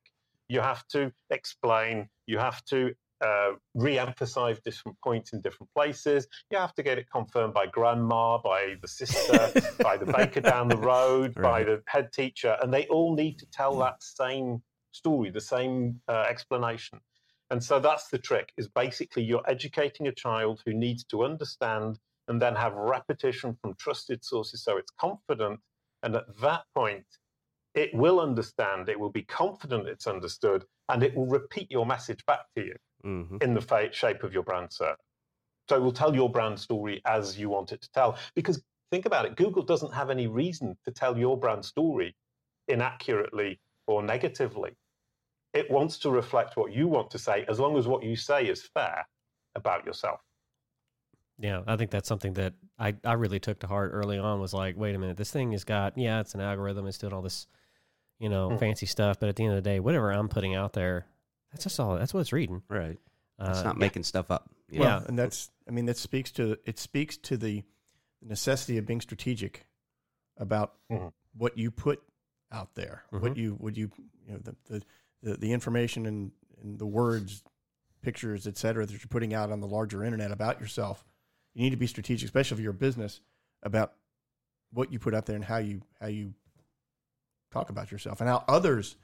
You 0.48 0.62
have 0.62 0.88
to 0.90 1.12
explain, 1.30 2.10
you 2.26 2.38
have 2.38 2.64
to 2.66 2.94
uh, 3.22 3.52
re 3.74 4.00
emphasize 4.00 4.60
different 4.60 4.98
points 5.04 5.34
in 5.34 5.42
different 5.42 5.70
places. 5.76 6.28
You 6.52 6.58
have 6.58 6.74
to 6.76 6.84
get 6.84 6.98
it 6.98 7.10
confirmed 7.12 7.54
by 7.54 7.68
grandma, 7.68 8.38
by 8.38 8.76
the 8.82 8.88
sister, 8.88 9.52
by 9.84 9.98
the 9.98 10.06
baker 10.06 10.42
down 10.42 10.68
the 10.68 10.78
road, 10.78 11.36
by 11.36 11.64
the 11.64 11.82
head 11.88 12.12
teacher, 12.14 12.58
and 12.62 12.74
they 12.74 12.86
all 12.88 13.16
need 13.16 13.38
to 13.40 13.46
tell 13.48 13.78
that 13.80 14.02
same 14.02 14.62
story, 14.92 15.30
the 15.30 15.42
same 15.42 16.02
uh, 16.08 16.26
explanation. 16.30 17.00
And 17.52 17.64
so 17.64 17.80
that's 17.80 18.10
the 18.10 18.18
trick 18.18 18.54
is 18.58 18.68
basically 18.68 19.24
you're 19.24 19.50
educating 19.50 20.08
a 20.08 20.12
child 20.12 20.62
who 20.66 20.74
needs 20.74 21.04
to 21.06 21.24
understand 21.24 21.98
and 22.28 22.40
then 22.40 22.56
have 22.56 22.74
repetition 22.74 23.58
from 23.60 23.74
trusted 23.80 24.24
sources 24.24 24.64
so 24.64 24.78
it's 24.78 24.92
confident. 25.00 25.60
And 26.04 26.16
at 26.16 26.26
that 26.42 26.62
point, 26.76 27.06
it 27.74 27.94
will 27.94 28.20
understand, 28.20 28.88
it 28.88 29.00
will 29.00 29.12
be 29.12 29.24
confident 29.24 29.88
it's 29.88 30.08
understood, 30.08 30.64
and 30.90 31.04
it 31.04 31.16
will 31.16 31.26
repeat 31.26 31.70
your 31.72 31.86
message 31.86 32.26
back 32.26 32.42
to 32.56 32.64
you 32.64 32.76
hmm 33.04 33.38
in 33.42 33.54
the 33.54 33.62
fa- 33.62 33.94
shape 33.94 34.24
of 34.24 34.34
your 34.34 34.44
brand 34.44 34.72
search. 34.72 35.00
So 35.70 35.76
it 35.76 35.82
will 35.82 35.94
tell 35.94 36.16
your 36.16 36.30
brand 36.30 36.60
story 36.60 37.02
as 37.06 37.38
you 37.38 37.50
want 37.50 37.72
it 37.72 37.82
to 37.82 37.92
tell. 37.92 38.18
Because 38.36 38.62
think 38.92 39.06
about 39.06 39.26
it, 39.26 39.36
Google 39.36 39.64
doesn't 39.64 39.94
have 39.94 40.10
any 40.10 40.28
reason 40.28 40.78
to 40.86 40.92
tell 40.92 41.18
your 41.18 41.38
brand 41.38 41.64
story 41.64 42.16
inaccurately 42.68 43.60
or 43.88 44.02
negatively. 44.02 44.72
It 45.54 45.70
wants 45.70 45.98
to 46.00 46.10
reflect 46.10 46.58
what 46.58 46.74
you 46.74 46.88
want 46.88 47.12
to 47.12 47.20
say 47.20 47.46
as 47.48 47.60
long 47.60 47.78
as 47.78 47.88
what 47.88 48.04
you 48.04 48.16
say 48.16 48.46
is 48.46 48.68
fair 48.74 49.08
about 49.56 49.86
yourself. 49.86 50.20
Yeah, 51.40 51.62
I 51.68 51.78
think 51.78 51.92
that's 51.92 52.10
something 52.10 52.34
that 52.34 52.54
I, 52.78 52.96
I 53.06 53.14
really 53.14 53.40
took 53.40 53.60
to 53.60 53.68
heart 53.68 53.92
early 53.94 54.18
on 54.18 54.42
was 54.42 54.54
like, 54.54 54.76
wait 54.78 54.94
a 54.94 55.00
minute, 55.00 55.18
this 55.18 55.32
thing 55.32 55.54
has 55.54 55.64
got, 55.64 55.98
yeah, 55.98 56.20
it's 56.20 56.36
an 56.36 56.42
algorithm, 56.42 56.86
it's 56.86 56.98
doing 56.98 57.14
all 57.14 57.22
this, 57.22 57.48
you 58.20 58.28
know, 58.28 58.50
Mm. 58.50 58.60
fancy 58.60 58.86
stuff. 58.86 59.20
But 59.20 59.30
at 59.30 59.38
the 59.38 59.46
end 59.46 59.54
of 59.56 59.64
the 59.64 59.70
day, 59.70 59.80
whatever 59.80 60.12
I'm 60.12 60.28
putting 60.28 60.54
out 60.54 60.74
there, 60.74 61.06
that's 61.52 61.64
just 61.64 61.80
all, 61.80 61.96
that's 61.98 62.14
what 62.14 62.22
it's 62.22 62.34
reading. 62.34 62.62
Right. 62.70 62.98
Uh, 63.40 63.48
It's 63.52 63.64
not 63.64 63.78
making 63.78 64.04
stuff 64.04 64.30
up. 64.32 64.50
Yeah. 64.70 64.80
Well, 64.82 65.04
and 65.08 65.18
that's 65.18 65.50
I 65.68 65.72
mean 65.72 65.86
that 65.86 65.98
speaks 65.98 66.32
to 66.34 66.58
it 66.66 66.78
speaks 66.80 67.18
to 67.18 67.38
the 67.38 67.64
necessity 68.22 68.78
of 68.78 68.86
being 68.86 69.02
strategic 69.02 69.66
about 70.38 70.76
Mhm. 70.92 71.14
what 71.34 71.58
you 71.58 71.72
put 71.72 72.02
out 72.52 72.76
there, 72.76 73.04
what 73.12 73.22
Mhm. 73.34 73.38
you 73.38 73.54
what 73.56 73.78
you 73.78 73.90
you 74.26 74.34
know 74.34 74.40
the 74.40 74.56
the, 74.66 74.84
the, 75.22 75.38
the 75.38 75.52
information 75.54 76.06
and, 76.06 76.32
and 76.62 76.78
the 76.80 76.86
words, 76.86 77.44
pictures, 78.02 78.46
et 78.48 78.58
cetera, 78.58 78.86
that 78.86 78.92
you're 78.92 79.00
putting 79.10 79.34
out 79.34 79.52
on 79.52 79.60
the 79.62 79.68
larger 79.68 80.04
internet 80.04 80.32
about 80.32 80.60
yourself. 80.60 81.06
You 81.54 81.64
need 81.64 81.72
to 81.72 81.78
be 81.78 81.88
strategic, 81.88 82.26
especially 82.28 82.58
for 82.58 82.64
your 82.64 82.74
business, 82.74 83.22
about 83.64 83.96
what 84.72 84.92
you 84.92 85.00
put 85.00 85.14
out 85.16 85.26
there 85.26 85.36
and 85.36 85.46
how 85.46 85.58
you 85.58 85.82
how 86.00 86.08
you 86.08 86.34
talk 87.52 87.70
about 87.70 87.92
yourself 87.92 88.20
and 88.22 88.30
how 88.30 88.44
others 88.48 88.96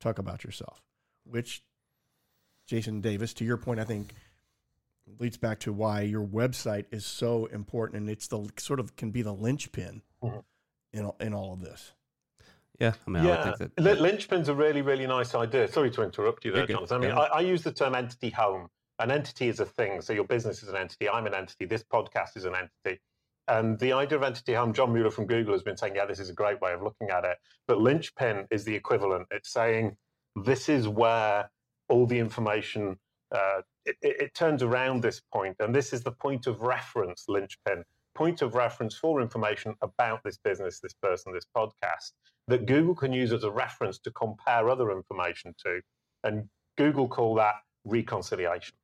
talk 0.00 0.18
about 0.18 0.44
yourself, 0.44 0.82
which 1.24 1.62
Jason 2.66 3.00
Davis, 3.00 3.32
to 3.34 3.44
your 3.44 3.56
point, 3.56 3.80
I 3.80 3.84
think 3.84 4.14
leads 5.18 5.36
back 5.36 5.58
to 5.60 5.72
why 5.72 6.02
your 6.02 6.24
website 6.26 6.86
is 6.90 7.04
so 7.04 7.46
important, 7.46 7.98
and 8.00 8.08
it's 8.10 8.28
the 8.28 8.48
sort 8.58 8.80
of 8.80 8.96
can 8.96 9.10
be 9.10 9.22
the 9.22 9.32
linchpin 9.32 10.02
Mhm. 10.22 10.44
in 10.92 11.04
all, 11.04 11.16
in 11.20 11.34
all 11.34 11.52
of 11.52 11.60
this. 11.60 11.92
yeah. 12.78 12.94
I 13.06 13.10
mean, 13.10 13.24
I 13.24 13.28
yeah, 13.28 13.48
would 13.50 13.58
think 13.58 13.72
Li- 13.78 13.84
that. 13.94 14.00
linchpin's 14.00 14.48
a 14.48 14.54
really, 14.54 14.82
really 14.82 15.06
nice 15.06 15.34
idea. 15.34 15.68
Sorry 15.68 15.90
to 15.90 16.02
interrupt 16.02 16.44
you 16.44 16.52
there, 16.52 16.66
You're 16.68 16.78
good. 16.78 16.92
I 16.92 16.98
mean, 16.98 17.10
Yeah. 17.10 17.18
I, 17.18 17.38
I 17.38 17.40
use 17.40 17.62
the 17.62 17.72
term 17.72 17.94
entity 17.94 18.30
home. 18.30 18.68
An 18.98 19.10
entity 19.10 19.48
is 19.48 19.60
a 19.60 19.66
thing. 19.66 20.00
So 20.00 20.12
your 20.12 20.24
business 20.24 20.62
is 20.62 20.68
an 20.68 20.76
entity. 20.76 21.08
I'm 21.08 21.26
an 21.26 21.34
entity. 21.34 21.64
This 21.66 21.82
podcast 21.84 22.36
is 22.36 22.44
an 22.44 22.54
entity. 22.54 23.00
And 23.48 23.78
the 23.78 23.92
idea 23.92 24.16
of 24.18 24.22
entity 24.24 24.54
home, 24.54 24.72
John 24.72 24.92
Mueller 24.92 25.10
from 25.10 25.26
Google 25.26 25.52
has 25.52 25.62
been 25.62 25.76
saying, 25.76 25.96
yeah, 25.96 26.06
this 26.06 26.20
is 26.20 26.30
a 26.30 26.32
great 26.32 26.60
way 26.60 26.72
of 26.72 26.82
looking 26.82 27.10
at 27.10 27.24
it. 27.24 27.38
But 27.66 27.78
linchpin 27.80 28.46
is 28.50 28.64
the 28.64 28.74
equivalent. 28.74 29.26
It's 29.30 29.50
saying 29.50 29.96
this 30.36 30.68
is 30.68 30.86
where 30.88 31.50
all 31.92 32.06
the 32.06 32.18
information 32.18 32.96
uh, 33.32 33.60
it, 33.84 33.96
it, 34.02 34.34
turns 34.34 34.62
around 34.62 35.02
this 35.02 35.20
point, 35.32 35.56
and 35.60 35.74
this 35.74 35.92
is 35.92 36.02
the 36.02 36.12
point 36.12 36.46
of 36.46 36.60
reference. 36.60 37.24
Linchpin, 37.28 37.82
point 38.14 38.42
of 38.42 38.54
reference 38.54 38.94
for 38.96 39.20
information 39.20 39.74
about 39.82 40.20
this 40.24 40.38
business, 40.38 40.80
this 40.80 40.94
person, 41.02 41.32
this 41.32 41.46
podcast 41.56 42.12
that 42.48 42.66
Google 42.66 42.94
can 42.94 43.12
use 43.12 43.32
as 43.32 43.44
a 43.44 43.50
reference 43.50 43.98
to 44.00 44.10
compare 44.12 44.68
other 44.68 44.90
information 44.90 45.54
to, 45.64 45.80
and 46.24 46.48
Google 46.76 47.08
call 47.08 47.34
that 47.36 47.56
reconciliation. 47.84 48.74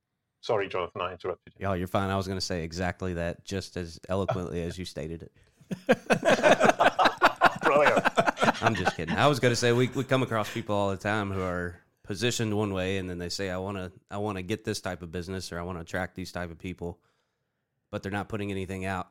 Sorry, 0.41 0.69
Jonathan, 0.69 1.03
I 1.03 1.13
interrupted 1.13 1.55
you. 1.57 1.67
Y'all, 1.67 1.77
you're 1.77 1.89
fine. 1.89 2.11
I 2.11 2.17
was 2.17 2.27
going 2.27 2.39
to 2.39 2.45
say 2.45 2.63
exactly 2.63 3.15
that, 3.15 3.45
just 3.45 3.77
as 3.77 3.99
eloquently 4.09 4.63
as 4.63 4.79
you 4.79 4.85
stated 4.85 5.23
it. 5.23 5.33
Brilliant. 7.63 8.05
I'm 8.63 8.75
just 8.75 8.97
kidding. 8.97 9.15
I 9.15 9.27
was 9.27 9.41
going 9.41 9.53
to 9.53 9.57
say 9.57 9.73
we 9.73 9.89
we 9.89 10.05
come 10.05 10.23
across 10.23 10.53
people 10.53 10.75
all 10.75 10.91
the 10.91 10.97
time 10.97 11.31
who 11.31 11.43
are 11.43 11.81
positioned 12.09 12.57
one 12.57 12.73
way, 12.73 12.97
and 12.97 13.09
then 13.09 13.19
they 13.19 13.29
say, 13.29 13.51
"I 13.51 13.59
want 13.59 13.77
to 13.77 13.93
I 14.11 14.17
want 14.17 14.37
to 14.39 14.43
get 14.43 14.65
this 14.65 14.81
type 14.81 15.03
of 15.03 15.13
business, 15.13 15.53
or 15.53 15.59
I 15.61 15.63
want 15.63 15.77
to 15.79 15.83
attract 15.83 16.15
these 16.17 16.33
type 16.33 16.51
of 16.51 16.59
people," 16.59 16.99
but 17.91 18.03
they're 18.03 18.11
not 18.11 18.29
putting 18.31 18.51
anything 18.51 18.87
out, 18.87 19.09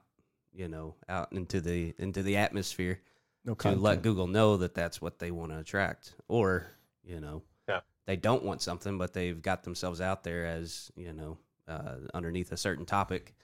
you 0.51 0.67
know, 0.67 0.95
out 1.07 1.31
into 1.31 1.61
the 1.61 1.93
into 1.99 2.23
the 2.23 2.37
atmosphere 2.37 2.99
No 3.45 3.53
to 3.53 3.55
content. 3.57 3.81
let 3.83 4.01
Google 4.01 4.25
know 4.27 4.57
that 4.57 4.73
that's 4.73 4.99
what 4.99 5.19
they 5.19 5.29
want 5.31 5.51
to 5.51 5.59
attract, 5.59 6.15
or 6.27 6.65
you 7.03 7.19
know, 7.21 7.43
Yeah. 7.69 7.81
they 8.07 8.15
don't 8.17 8.43
want 8.43 8.61
something, 8.63 8.97
but 8.97 9.13
they've 9.13 9.39
got 9.41 9.63
themselves 9.63 10.01
out 10.01 10.23
there 10.23 10.45
as 10.47 10.91
you 10.95 11.13
know 11.13 11.37
uh, 11.67 11.97
underneath 12.15 12.51
a 12.51 12.57
certain 12.57 12.85
topic, 12.85 13.35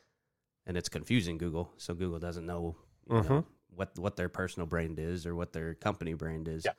and 0.65 0.75
it's 0.77 0.89
confusing 0.89 1.37
Google, 1.37 1.71
so 1.77 1.93
Google 1.93 2.19
doesn't 2.19 2.45
know, 2.45 2.75
you 3.07 3.21
know 3.21 3.45
what 3.75 3.97
what 3.99 4.15
their 4.15 4.29
personal 4.29 4.65
brand 4.65 4.97
is 4.99 5.25
or 5.27 5.35
what 5.35 5.53
their 5.53 5.75
company 5.75 6.13
brand 6.15 6.47
is. 6.47 6.65
Yeah. 6.65 6.73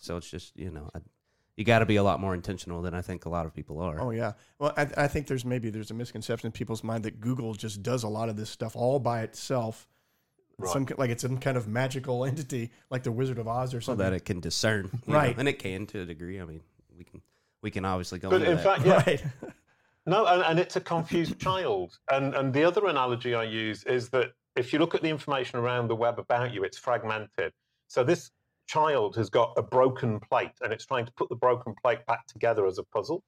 So 0.00 0.16
it's 0.16 0.30
just 0.30 0.56
you 0.56 0.70
know, 0.70 0.88
I, 0.94 1.00
you 1.60 1.64
got 1.66 1.80
to 1.80 1.86
be 1.86 1.96
a 1.96 2.02
lot 2.02 2.20
more 2.20 2.32
intentional 2.34 2.80
than 2.80 2.94
I 2.94 3.02
think 3.02 3.26
a 3.26 3.28
lot 3.28 3.44
of 3.44 3.54
people 3.54 3.80
are. 3.82 4.00
Oh 4.00 4.12
yeah. 4.12 4.32
Well, 4.58 4.72
I, 4.78 4.88
I 4.96 5.08
think 5.08 5.26
there's 5.26 5.44
maybe 5.44 5.68
there's 5.68 5.90
a 5.90 5.94
misconception 5.94 6.46
in 6.46 6.52
people's 6.52 6.82
mind 6.82 7.04
that 7.04 7.20
Google 7.20 7.52
just 7.52 7.82
does 7.82 8.02
a 8.02 8.08
lot 8.08 8.30
of 8.30 8.36
this 8.36 8.48
stuff 8.48 8.74
all 8.74 8.98
by 8.98 9.20
itself. 9.20 9.86
Right. 10.56 10.72
Some 10.72 10.86
like 10.96 11.10
it's 11.10 11.20
some 11.22 11.36
kind 11.36 11.58
of 11.58 11.68
magical 11.68 12.24
entity, 12.30 12.70
like 12.88 13.02
the 13.02 13.12
Wizard 13.12 13.38
of 13.38 13.46
Oz 13.46 13.74
or 13.74 13.82
so 13.82 13.92
something. 13.92 14.04
that 14.06 14.14
it 14.14 14.24
can 14.24 14.40
discern, 14.40 14.90
Right. 15.06 15.36
know, 15.36 15.40
and 15.40 15.48
it 15.48 15.58
can 15.58 15.84
to 15.88 16.00
a 16.00 16.06
degree. 16.06 16.40
I 16.40 16.46
mean, 16.46 16.62
we 16.96 17.04
can 17.04 17.20
we 17.60 17.70
can 17.70 17.84
obviously 17.84 18.18
go 18.20 18.30
But 18.30 18.36
into 18.40 18.52
in 18.52 18.56
that. 18.56 18.64
fact, 18.64 18.86
yeah, 18.86 19.02
Right. 19.06 19.52
No, 20.06 20.24
and, 20.24 20.42
and 20.42 20.58
it's 20.58 20.76
a 20.76 20.80
confused 20.80 21.38
child. 21.46 21.98
And 22.10 22.34
and 22.34 22.54
the 22.54 22.64
other 22.64 22.86
analogy 22.86 23.34
I 23.34 23.42
use 23.44 23.84
is 23.84 24.08
that 24.10 24.32
if 24.56 24.72
you 24.72 24.78
look 24.78 24.94
at 24.94 25.02
the 25.02 25.10
information 25.10 25.58
around 25.58 25.88
the 25.88 25.96
web 25.96 26.18
about 26.18 26.54
you, 26.54 26.64
it's 26.64 26.78
fragmented. 26.78 27.52
So 27.88 28.02
this 28.02 28.30
child 28.70 29.16
has 29.16 29.28
got 29.30 29.52
a 29.56 29.62
broken 29.62 30.20
plate 30.20 30.52
and 30.60 30.72
it's 30.72 30.86
trying 30.86 31.04
to 31.06 31.12
put 31.12 31.28
the 31.28 31.34
broken 31.36 31.74
plate 31.82 32.04
back 32.06 32.26
together 32.26 32.66
as 32.66 32.78
a 32.78 32.84
puzzle. 32.84 33.22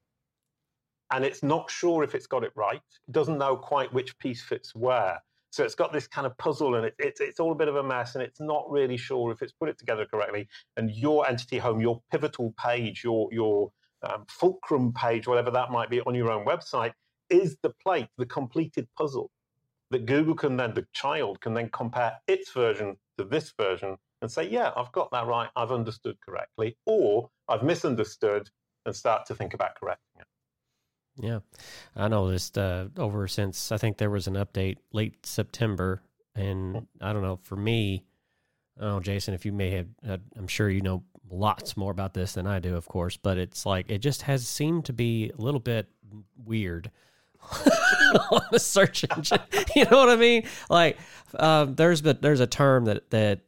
And 1.10 1.24
it's 1.24 1.42
not 1.42 1.70
sure 1.70 2.04
if 2.04 2.14
it's 2.14 2.26
got 2.26 2.44
it 2.44 2.52
right. 2.54 2.80
It 3.08 3.12
doesn't 3.12 3.38
know 3.38 3.56
quite 3.56 3.92
which 3.92 4.16
piece 4.18 4.42
fits 4.42 4.74
where. 4.74 5.20
So 5.50 5.64
it's 5.64 5.74
got 5.74 5.92
this 5.92 6.06
kind 6.06 6.26
of 6.26 6.36
puzzle 6.38 6.76
and 6.76 6.86
it, 6.86 6.94
it's 6.98 7.20
it's 7.20 7.38
all 7.38 7.52
a 7.52 7.54
bit 7.54 7.68
of 7.68 7.76
a 7.76 7.82
mess 7.82 8.14
and 8.14 8.24
it's 8.24 8.40
not 8.40 8.64
really 8.70 8.96
sure 8.96 9.32
if 9.32 9.42
it's 9.42 9.52
put 9.52 9.68
it 9.68 9.78
together 9.78 10.06
correctly. 10.06 10.48
And 10.76 10.90
your 10.90 11.28
entity 11.28 11.58
home, 11.58 11.80
your 11.80 12.00
pivotal 12.10 12.54
page, 12.58 13.02
your 13.04 13.28
your 13.32 13.70
um, 14.02 14.24
fulcrum 14.28 14.92
page, 14.94 15.26
whatever 15.26 15.50
that 15.50 15.70
might 15.70 15.90
be 15.90 16.00
on 16.02 16.14
your 16.14 16.30
own 16.30 16.46
website, 16.46 16.92
is 17.28 17.56
the 17.62 17.74
plate, 17.84 18.08
the 18.16 18.26
completed 18.26 18.88
puzzle 18.96 19.30
that 19.90 20.06
Google 20.06 20.34
can 20.34 20.56
then, 20.56 20.72
the 20.72 20.86
child 20.94 21.40
can 21.42 21.52
then 21.52 21.68
compare 21.68 22.18
its 22.26 22.50
version 22.52 22.96
to 23.18 23.24
this 23.24 23.52
version 23.60 23.98
and 24.22 24.30
say, 24.30 24.48
yeah, 24.48 24.70
I've 24.76 24.92
got 24.92 25.10
that 25.10 25.26
right, 25.26 25.50
I've 25.56 25.72
understood 25.72 26.16
correctly, 26.20 26.76
or 26.86 27.28
I've 27.48 27.64
misunderstood 27.64 28.48
and 28.86 28.94
start 28.94 29.26
to 29.26 29.34
think 29.34 29.52
about 29.52 29.74
correcting 29.74 30.20
it. 30.20 30.26
Yeah, 31.16 31.40
I 31.94 32.08
noticed 32.08 32.56
uh, 32.56 32.86
over 32.96 33.28
since 33.28 33.70
I 33.70 33.76
think 33.76 33.98
there 33.98 34.10
was 34.10 34.28
an 34.28 34.34
update 34.34 34.78
late 34.92 35.26
September, 35.26 36.02
and 36.34 36.86
I 37.00 37.12
don't 37.12 37.22
know 37.22 37.38
for 37.42 37.56
me. 37.56 38.04
Know, 38.80 39.00
Jason, 39.00 39.34
if 39.34 39.44
you 39.44 39.52
may 39.52 39.70
have, 39.70 39.86
uh, 40.08 40.16
I'm 40.36 40.48
sure 40.48 40.70
you 40.70 40.80
know 40.80 41.02
lots 41.30 41.76
more 41.76 41.90
about 41.90 42.14
this 42.14 42.32
than 42.32 42.46
I 42.46 42.58
do, 42.58 42.74
of 42.74 42.88
course, 42.88 43.18
but 43.18 43.36
it's 43.36 43.66
like 43.66 43.90
it 43.90 43.98
just 43.98 44.22
has 44.22 44.48
seemed 44.48 44.86
to 44.86 44.94
be 44.94 45.30
a 45.36 45.42
little 45.42 45.60
bit 45.60 45.88
weird 46.42 46.90
on 48.30 48.42
the 48.50 48.58
search 48.58 49.04
engine. 49.16 49.40
you 49.76 49.84
know 49.90 49.98
what 49.98 50.10
I 50.10 50.16
mean? 50.16 50.44
Like, 50.70 50.98
um, 51.38 51.74
there's 51.74 52.02
but 52.02 52.22
there's 52.22 52.40
a 52.40 52.46
term 52.46 52.86
that 52.86 53.10
that 53.10 53.40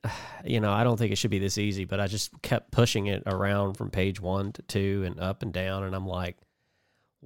you 0.44 0.60
know 0.60 0.72
I 0.72 0.84
don't 0.84 0.96
think 0.96 1.12
it 1.12 1.16
should 1.16 1.30
be 1.30 1.38
this 1.38 1.58
easy, 1.58 1.84
but 1.84 2.00
I 2.00 2.06
just 2.06 2.30
kept 2.42 2.70
pushing 2.70 3.06
it 3.06 3.22
around 3.26 3.74
from 3.74 3.90
page 3.90 4.20
one 4.20 4.52
to 4.52 4.62
two 4.62 5.02
and 5.06 5.20
up 5.20 5.42
and 5.42 5.52
down, 5.52 5.84
and 5.84 5.94
I'm 5.94 6.06
like 6.06 6.36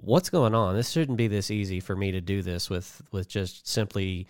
what's 0.01 0.31
going 0.31 0.55
on? 0.55 0.77
This 0.77 0.91
shouldn't 0.91 1.19
be 1.19 1.29
this 1.29 1.51
easy 1.51 1.81
for 1.81 1.97
me 1.97 2.13
to 2.13 2.21
do 2.21 2.43
this 2.43 2.71
with 2.71 3.03
with 3.13 3.29
just 3.29 3.67
simply 3.69 4.27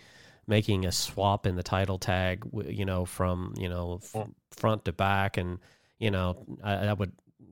making 0.47 0.85
a 0.85 0.91
swap 0.91 1.45
in 1.45 1.55
the 1.55 1.63
title 1.63 1.99
tag, 1.99 2.43
you 2.67 2.85
know, 2.85 3.05
from 3.05 3.53
you 3.57 3.69
know 3.69 3.99
f- 4.03 4.27
front 4.51 4.85
to 4.85 4.91
back, 4.91 5.37
and 5.37 5.59
you 5.99 6.11
know, 6.11 6.45
I, 6.63 6.87
I 6.87 6.93
would 6.93 7.11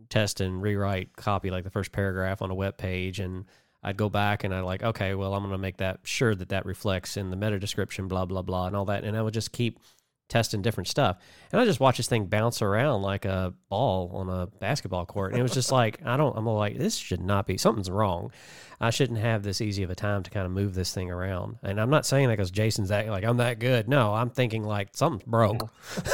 test 0.09 0.41
and 0.41 0.61
rewrite 0.61 1.15
copy 1.15 1.51
like 1.51 1.63
the 1.63 1.69
first 1.69 1.91
paragraph 1.91 2.41
on 2.41 2.51
a 2.51 2.55
web 2.55 2.77
page, 2.77 3.19
and 3.19 3.45
I'd 3.87 3.97
go 3.97 4.09
back 4.09 4.43
and 4.43 4.53
I'd 4.53 4.61
like, 4.61 4.83
okay, 4.83 5.15
well, 5.15 5.33
I'm 5.33 5.41
going 5.41 5.51
to 5.53 5.57
make 5.57 5.77
that 5.77 6.01
sure 6.03 6.35
that 6.35 6.49
that 6.49 6.65
reflects 6.65 7.15
in 7.15 7.29
the 7.29 7.37
meta 7.37 7.57
description, 7.57 8.07
blah 8.07 8.25
blah 8.25 8.41
blah, 8.41 8.67
and 8.67 8.75
all 8.75 8.85
that, 8.85 9.03
and 9.03 9.15
I 9.15 9.21
would 9.21 9.33
just 9.33 9.53
keep 9.53 9.79
testing 10.27 10.61
different 10.61 10.89
stuff. 10.89 11.17
And 11.53 11.61
I 11.61 11.63
just 11.63 11.79
watch 11.79 11.95
this 11.95 12.07
thing 12.07 12.25
bounce 12.25 12.61
around 12.61 13.01
like 13.01 13.23
a 13.23 13.53
ball 13.69 14.11
on 14.13 14.29
a 14.29 14.47
basketball 14.59 15.05
court. 15.05 15.31
And 15.31 15.39
it 15.39 15.41
was 15.41 15.53
just 15.53 15.71
like, 15.71 16.05
I 16.05 16.17
don't, 16.17 16.37
I'm 16.37 16.45
like, 16.45 16.77
this 16.77 16.97
should 16.97 17.21
not 17.21 17.45
be, 17.47 17.57
something's 17.57 17.89
wrong. 17.89 18.33
I 18.81 18.89
shouldn't 18.89 19.19
have 19.19 19.43
this 19.43 19.61
easy 19.61 19.83
of 19.83 19.89
a 19.89 19.95
time 19.95 20.23
to 20.23 20.29
kind 20.29 20.45
of 20.45 20.51
move 20.51 20.75
this 20.75 20.93
thing 20.93 21.09
around. 21.09 21.59
And 21.63 21.79
I'm 21.79 21.89
not 21.89 22.05
saying 22.05 22.27
that 22.27 22.33
because 22.33 22.51
Jason's 22.51 22.89
that, 22.89 23.07
like, 23.07 23.23
I'm 23.23 23.37
that 23.37 23.59
good. 23.59 23.87
No, 23.87 24.13
I'm 24.13 24.29
thinking 24.29 24.65
like 24.65 24.89
something's 24.91 25.23
broke. 25.23 25.69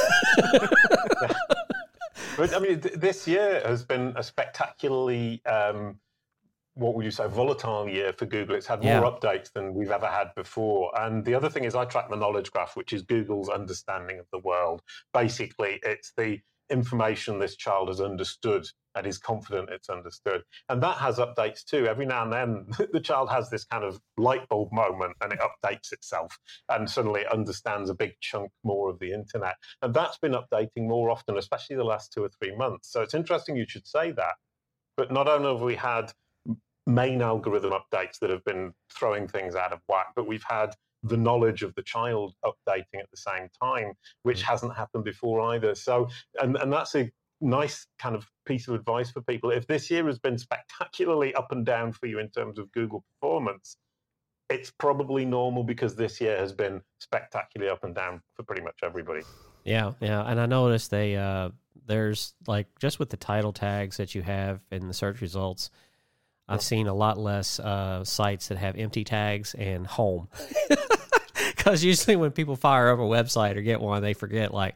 But 2.36 2.54
I 2.54 2.58
mean, 2.58 2.80
th- 2.80 2.94
this 2.94 3.28
year 3.28 3.62
has 3.64 3.84
been 3.84 4.12
a 4.16 4.22
spectacularly, 4.22 5.44
um, 5.46 5.98
what 6.74 6.94
would 6.94 7.04
you 7.04 7.10
say, 7.10 7.26
volatile 7.28 7.88
year 7.88 8.12
for 8.12 8.26
Google. 8.26 8.56
It's 8.56 8.66
had 8.66 8.82
more 8.82 9.04
Yeah. 9.04 9.10
updates 9.10 9.52
than 9.52 9.74
we've 9.74 9.90
ever 9.90 10.08
had 10.08 10.34
before. 10.34 10.90
And 11.00 11.24
the 11.24 11.34
other 11.34 11.48
thing 11.48 11.64
is, 11.64 11.74
I 11.74 11.84
track 11.84 12.10
the 12.10 12.16
knowledge 12.16 12.50
graph, 12.50 12.76
which 12.76 12.92
is 12.92 13.02
Google's 13.02 13.48
understanding 13.48 14.18
of 14.18 14.26
the 14.32 14.40
world. 14.40 14.82
Basically, 15.12 15.78
it's 15.82 16.12
the 16.16 16.40
information 16.70 17.38
this 17.38 17.56
child 17.56 17.88
has 17.88 18.00
understood 18.00 18.66
and 18.96 19.06
is 19.06 19.18
confident 19.18 19.70
it's 19.70 19.88
understood. 19.90 20.42
And 20.68 20.82
that 20.82 20.96
has 20.96 21.18
updates 21.18 21.64
too. 21.64 21.86
Every 21.86 22.06
now 22.06 22.22
and 22.22 22.32
then, 22.32 22.66
the 22.92 23.00
child 23.00 23.30
has 23.30 23.50
this 23.50 23.64
kind 23.64 23.84
of 23.84 24.00
light 24.16 24.48
bulb 24.48 24.72
moment 24.72 25.16
and 25.20 25.32
it 25.32 25.40
updates 25.40 25.92
itself 25.92 26.38
and 26.68 26.88
suddenly 26.88 27.22
it 27.22 27.32
understands 27.32 27.90
a 27.90 27.94
big 27.94 28.12
chunk 28.20 28.50
more 28.62 28.88
of 28.90 28.98
the 28.98 29.12
internet. 29.12 29.56
And 29.82 29.92
that's 29.92 30.18
been 30.18 30.32
updating 30.32 30.88
more 30.88 31.10
often, 31.10 31.36
especially 31.36 31.76
the 31.76 31.84
last 31.84 32.12
two 32.12 32.24
or 32.24 32.30
three 32.30 32.56
months. 32.56 32.90
So 32.90 33.02
it's 33.02 33.14
interesting 33.14 33.56
you 33.56 33.66
should 33.68 33.86
say 33.86 34.12
that. 34.12 34.34
But 34.96 35.12
not 35.12 35.28
only 35.28 35.52
have 35.52 35.60
we 35.60 35.74
had 35.74 36.12
main 36.86 37.22
algorithm 37.22 37.72
updates 37.72 38.18
that 38.20 38.30
have 38.30 38.44
been 38.44 38.72
throwing 38.92 39.26
things 39.26 39.54
out 39.54 39.72
of 39.72 39.80
whack, 39.88 40.08
but 40.14 40.26
we've 40.26 40.44
had 40.48 40.74
the 41.02 41.16
knowledge 41.16 41.62
of 41.62 41.74
the 41.74 41.82
child 41.82 42.34
updating 42.44 43.00
at 43.00 43.10
the 43.10 43.16
same 43.16 43.48
time, 43.62 43.92
which 44.22 44.42
hasn't 44.42 44.74
happened 44.74 45.04
before 45.04 45.40
either. 45.54 45.74
So, 45.74 46.08
and, 46.40 46.56
and 46.56 46.72
that's 46.72 46.94
a 46.94 47.10
nice 47.40 47.86
kind 47.98 48.14
of 48.14 48.26
piece 48.46 48.68
of 48.68 48.74
advice 48.74 49.10
for 49.10 49.20
people. 49.20 49.50
If 49.50 49.66
this 49.66 49.90
year 49.90 50.06
has 50.06 50.18
been 50.18 50.38
spectacularly 50.38 51.34
up 51.34 51.52
and 51.52 51.64
down 51.64 51.92
for 51.92 52.06
you 52.06 52.18
in 52.18 52.30
terms 52.30 52.58
of 52.58 52.72
Google 52.72 53.04
performance, 53.20 53.76
it's 54.50 54.70
probably 54.70 55.24
normal 55.24 55.62
because 55.62 55.94
this 55.94 56.20
year 56.20 56.36
has 56.36 56.52
been 56.52 56.80
spectacularly 57.00 57.70
up 57.70 57.84
and 57.84 57.94
down 57.94 58.20
for 58.34 58.42
pretty 58.42 58.62
much 58.62 58.76
everybody. 58.82 59.22
Yeah, 59.64 59.92
yeah, 60.00 60.22
and 60.22 60.38
I 60.38 60.46
noticed 60.46 60.90
they 60.90 61.16
uh 61.16 61.50
there's 61.86 62.34
like 62.46 62.66
just 62.78 62.98
with 62.98 63.10
the 63.10 63.16
title 63.16 63.52
tags 63.52 63.96
that 63.96 64.14
you 64.14 64.22
have 64.22 64.60
in 64.70 64.86
the 64.86 64.94
search 64.94 65.20
results, 65.20 65.70
I've 66.48 66.62
seen 66.62 66.86
a 66.86 66.94
lot 66.94 67.18
less 67.18 67.58
uh 67.58 68.04
sites 68.04 68.48
that 68.48 68.58
have 68.58 68.76
empty 68.76 69.04
tags 69.04 69.54
and 69.54 69.86
home. 69.86 70.28
Cuz 71.56 71.82
usually 71.84 72.16
when 72.16 72.32
people 72.32 72.56
fire 72.56 72.90
up 72.90 72.98
a 72.98 73.02
website 73.02 73.56
or 73.56 73.62
get 73.62 73.80
one, 73.80 74.02
they 74.02 74.12
forget 74.14 74.52
like 74.52 74.74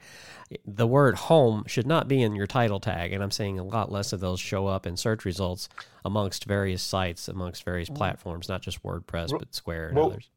the 0.65 0.87
word 0.87 1.15
home 1.15 1.65
should 1.67 1.87
not 1.87 2.09
be 2.09 2.23
in 2.23 2.35
your 2.35 2.47
title 2.47 2.81
tag 2.81 3.13
and 3.13 3.23
I'm 3.23 3.31
seeing 3.31 3.59
a 3.59 3.65
lot 3.65 3.93
less 3.93 4.13
of 4.15 4.21
those 4.21 4.41
show 4.41 4.67
up 4.67 4.87
in 4.87 4.97
search 4.97 5.25
results 5.27 5.69
amongst 6.05 6.45
various 6.47 6.83
sites, 6.83 7.29
amongst 7.29 7.65
various 7.65 7.91
platforms, 7.91 8.49
not 8.49 8.63
just 8.63 8.83
WordPress 8.83 9.31
Well- 9.31 9.41
but 9.41 9.55
Square 9.55 9.89
and 9.89 9.97
well, 9.97 10.07
others. 10.13 10.31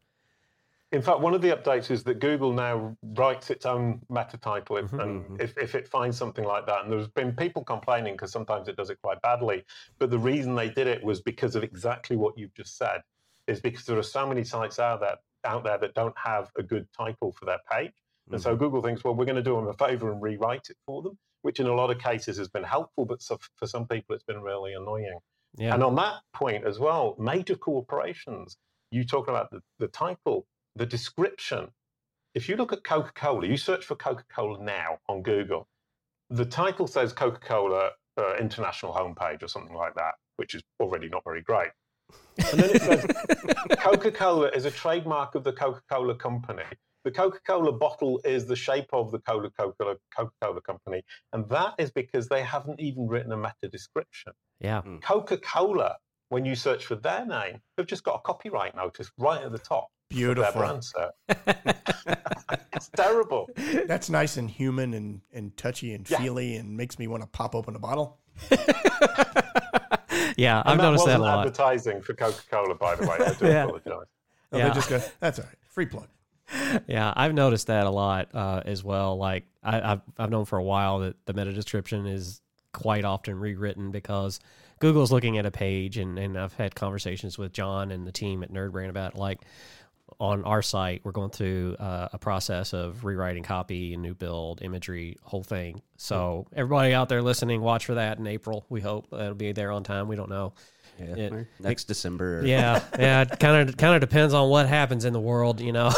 In 0.92 1.02
fact, 1.02 1.22
one 1.22 1.34
of 1.34 1.42
the 1.42 1.50
updates 1.56 1.90
is 1.90 2.04
that 2.04 2.20
Google 2.20 2.52
now 2.52 2.98
writes 3.02 3.50
its 3.50 3.66
own 3.66 4.02
meta 4.10 4.38
title 4.38 4.76
if, 4.78 4.92
and 4.92 5.24
Mhm. 5.24 5.42
if, 5.42 5.58
if 5.58 5.74
it 5.74 5.88
finds 5.88 6.18
something 6.18 6.44
like 6.44 6.66
that. 6.66 6.84
And 6.84 6.92
there's 6.92 7.08
been 7.08 7.34
people 7.34 7.64
complaining 7.64 8.16
because 8.16 8.32
sometimes 8.32 8.68
it 8.68 8.76
does 8.76 8.90
it 8.90 9.00
quite 9.02 9.22
badly. 9.22 9.64
But 10.00 10.10
the 10.10 10.20
reason 10.20 10.54
they 10.56 10.70
did 10.70 10.88
it 10.88 11.02
was 11.02 11.22
because 11.22 11.56
of 11.56 11.64
exactly 11.64 12.18
what 12.18 12.38
you've 12.38 12.54
just 12.54 12.78
said, 12.78 13.02
is 13.48 13.62
because 13.62 13.86
there 13.86 13.98
are 13.98 14.04
so 14.04 14.28
many 14.28 14.44
sites 14.44 14.80
out 14.80 15.00
there 15.00 15.18
out 15.44 15.64
there 15.64 15.78
that 15.80 15.96
don't 15.96 16.16
have 16.18 16.52
a 16.56 16.62
good 16.62 16.88
title 16.96 17.32
for 17.32 17.46
their 17.46 17.58
page. 17.72 17.94
And 18.30 18.40
so 18.40 18.56
Google 18.56 18.82
thinks, 18.84 19.04
well, 19.04 19.16
we're 19.16 19.26
going 19.26 19.38
to 19.38 19.42
do 19.42 19.56
them 19.56 19.68
a 19.68 19.74
favor 19.74 20.12
and 20.12 20.22
rewrite 20.22 20.70
it 20.70 20.78
for 20.86 21.02
them, 21.02 21.18
which 21.42 21.60
in 21.60 21.66
a 21.66 21.74
lot 21.74 21.90
of 21.90 21.98
cases 21.98 22.38
has 22.38 22.48
been 22.48 22.64
helpful, 22.64 23.06
but 23.06 23.22
so, 23.24 23.40
for 23.56 23.66
some 23.66 23.88
people 23.88 24.14
it's 24.14 24.24
been 24.24 24.42
really 24.44 24.74
annoying. 24.74 25.18
Yeah. 25.58 25.74
And 25.74 25.84
on 25.84 25.96
that 25.96 26.22
point 26.34 26.64
as 26.66 26.78
well, 26.80 27.16
major 27.18 27.56
corporations, 27.56 28.58
you 28.92 29.04
talk 29.04 29.28
about 29.30 29.50
the, 29.50 29.62
the 29.80 29.88
title, 29.88 30.46
the 30.76 30.86
description. 30.86 31.70
If 32.34 32.48
you 32.48 32.56
look 32.56 32.72
at 32.72 32.84
Coca 32.84 33.12
Cola, 33.14 33.46
you 33.46 33.58
search 33.58 33.86
for 33.86 33.96
Coca 33.96 34.24
Cola 34.34 34.64
now 34.64 35.00
on 35.10 35.22
Google, 35.22 35.68
the 36.30 36.46
title 36.46 36.88
says 36.88 37.12
Coca 37.12 37.40
Cola 37.40 37.90
uh, 38.18 38.36
International 38.38 38.94
Homepage 38.94 39.44
or 39.44 39.48
something 39.48 39.76
like 39.76 39.96
that, 39.96 40.14
which 40.38 40.56
is 40.56 40.64
already 40.80 41.10
not 41.10 41.24
very 41.26 41.42
great. 41.42 41.72
And 42.52 42.60
then 42.60 42.70
it 42.76 42.82
says 42.82 43.06
Coca 43.80 44.12
Cola 44.12 44.50
is 44.50 44.66
a 44.66 44.72
trademark 44.72 45.36
of 45.36 45.44
the 45.44 45.54
Coca 45.54 45.82
Cola 45.90 46.16
Company. 46.16 46.64
The 47.04 47.12
Coca 47.12 47.40
Cola 47.46 47.72
bottle 47.72 48.22
is 48.24 48.46
the 48.46 48.56
shape 48.56 48.90
of 48.94 49.12
the 49.12 49.20
Coca 49.20 49.50
Cola 49.58 49.96
Coca 50.16 50.34
Cola 50.42 50.62
Company. 50.62 51.04
And 51.34 51.50
that 51.50 51.74
is 51.78 51.92
because 51.92 52.28
they 52.28 52.44
haven't 52.44 52.80
even 52.80 53.08
written 53.08 53.32
a 53.32 53.38
meta 53.38 53.70
description. 53.72 54.34
yeah. 54.60 54.82
Coca 55.02 55.38
Cola, 55.38 55.98
when 56.30 56.46
you 56.46 56.56
search 56.56 56.86
for 56.86 56.96
their 56.96 57.26
name, 57.26 57.60
they've 57.76 57.88
just 57.88 58.04
got 58.04 58.16
a 58.16 58.20
copyright 58.20 58.76
notice 58.76 59.12
right 59.18 59.42
at 59.42 59.52
the 59.52 59.60
top 59.60 59.88
of 59.88 59.90
their 59.90 60.01
Beautiful. 60.12 60.62
brand 60.62 60.84
set. 60.84 61.16
it's 62.74 62.90
terrible. 62.96 63.50
That's 63.88 64.10
nice 64.10 64.38
and 64.38 64.50
human 64.50 64.94
and, 64.94 65.22
and 65.34 65.56
touchy 65.58 65.94
and 65.94 66.10
Yeah. 66.10 66.18
feely 66.20 66.56
and 66.58 66.76
makes 66.78 67.00
me 67.00 67.08
want 67.08 67.24
to 67.24 67.28
pop 67.28 67.56
open 67.56 67.76
a 67.76 67.80
bottle. 67.80 68.20
yeah, 70.38 70.62
I've 70.66 70.72
And 70.74 70.80
that 70.80 70.84
noticed 70.84 71.06
that 71.06 71.20
wasn't 71.20 71.22
a 71.22 71.26
lot. 71.26 71.40
advertising 71.40 72.02
for 72.02 72.14
Coca 72.14 72.42
Cola, 72.50 72.76
by 72.76 72.96
the 72.96 73.08
way. 73.08 73.18
I 73.20 73.34
do 73.34 73.46
Yeah. 73.48 73.64
apologize. 73.66 74.08
Oh, 74.52 74.58
Yeah. 74.58 74.74
Just 74.74 74.90
go, 74.90 75.02
that's 75.20 75.40
all 75.40 75.46
right. 75.46 75.56
Free 75.70 75.86
plug. 75.86 76.08
Yeah, 76.86 77.14
I've 77.16 77.34
noticed 77.34 77.68
that 77.68 77.88
a 77.88 77.90
lot 77.90 78.28
uh, 78.36 78.62
as 78.66 78.84
well. 78.84 79.18
Like 79.18 79.46
I, 79.64 79.94
I've 79.94 80.02
I've 80.18 80.30
known 80.30 80.44
for 80.44 80.58
a 80.60 80.64
while 80.64 81.00
that 81.00 81.16
the 81.26 81.34
meta 81.34 81.54
description 81.54 82.06
is 82.06 82.42
quite 82.74 83.06
often 83.06 83.40
rewritten 83.40 83.90
because 83.92 84.42
Google's 84.80 85.14
looking 85.14 85.38
at 85.38 85.46
a 85.46 85.52
page, 85.52 85.98
and, 85.98 86.20
and 86.20 86.38
I've 86.38 86.54
had 86.54 86.76
conversations 86.76 87.38
with 87.38 87.54
John 87.54 87.90
and 87.92 88.06
the 88.06 88.12
team 88.12 88.44
at 88.44 88.52
NerdBrand 88.52 88.90
about 88.90 89.16
like 89.16 89.40
on 90.22 90.44
our 90.44 90.62
site, 90.62 91.02
we're 91.04 91.12
going 91.12 91.32
through 91.32 91.76
uh, 91.80 92.10
a 92.14 92.18
process 92.20 92.74
of 92.74 93.04
rewriting 93.04 93.42
copy 93.42 93.94
and 93.96 94.04
new 94.04 94.14
build, 94.14 94.62
imagery, 94.62 95.18
whole 95.24 95.42
thing. 95.42 95.82
So 95.98 96.46
everybody 96.56 96.94
out 96.94 97.10
there 97.10 97.24
listening, 97.24 97.60
watch 97.62 97.88
for 97.88 97.96
that 97.96 98.20
in 98.20 98.28
April. 98.28 98.64
We 98.70 98.82
hope 98.82 99.08
it'll 99.12 99.34
be 99.34 99.52
there 99.52 99.72
on 99.72 99.84
time. 99.84 100.08
We 100.08 100.16
don't 100.16 100.30
know. 100.30 100.54
Yeah, 101.00 101.16
It- 101.16 101.34
or 101.34 101.48
next 101.60 101.86
December. 101.86 102.44
Yeah, 102.46 102.84
yeah. 103.00 103.22
It 103.22 103.40
kind 103.40 103.68
of 103.68 103.78
kind 103.78 103.96
of 103.96 104.02
depends 104.02 104.36
on 104.36 104.48
what 104.50 104.68
happens 104.68 105.06
in 105.06 105.14
the 105.14 105.20
world, 105.20 105.60
you 105.60 105.72
know. 105.72 105.90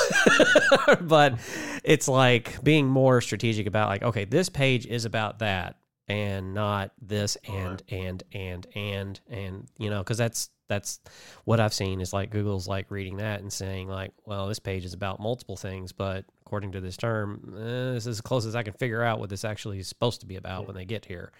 but 1.02 1.38
it's 1.84 2.08
like 2.08 2.64
being 2.64 2.88
more 2.88 3.20
strategic 3.20 3.68
about 3.68 3.90
like, 3.90 4.04
okay, 4.04 4.24
this 4.24 4.48
page 4.48 4.86
is 4.86 5.04
about 5.04 5.40
that, 5.40 5.76
and 6.08 6.54
not 6.54 6.92
this 7.02 7.36
and 7.50 7.84
and 7.90 8.24
and 8.34 8.68
and 8.74 9.20
and 9.30 9.68
you 9.78 9.90
know, 9.90 10.00
because 10.00 10.18
that's 10.18 10.50
that's 10.68 11.00
what 11.46 11.60
I've 11.60 11.74
seen 11.74 12.02
is 12.02 12.14
like 12.14 12.30
Google's 12.30 12.68
like 12.68 12.90
reading 12.90 13.18
that 13.18 13.42
and 13.42 13.52
saying 13.52 13.88
like, 13.88 14.12
well, 14.26 14.48
this 14.48 14.60
page 14.60 14.86
is 14.86 14.94
about 14.94 15.20
multiple 15.20 15.56
things, 15.56 15.92
but 15.92 16.26
according 16.46 16.72
to 16.74 16.82
this 16.82 16.98
term, 16.98 17.54
eh, 17.58 17.94
this 17.94 18.04
is 18.04 18.08
as 18.08 18.22
close 18.22 18.46
as 18.46 18.56
I 18.56 18.64
can 18.64 18.74
figure 18.74 19.04
out 19.04 19.20
what 19.20 19.30
this 19.30 19.46
actually 19.46 19.80
is 19.80 19.88
supposed 19.88 20.22
to 20.22 20.28
be 20.28 20.36
about 20.36 20.68
when 20.68 20.76
they 20.76 20.86
get 20.86 21.06
here. 21.06 21.32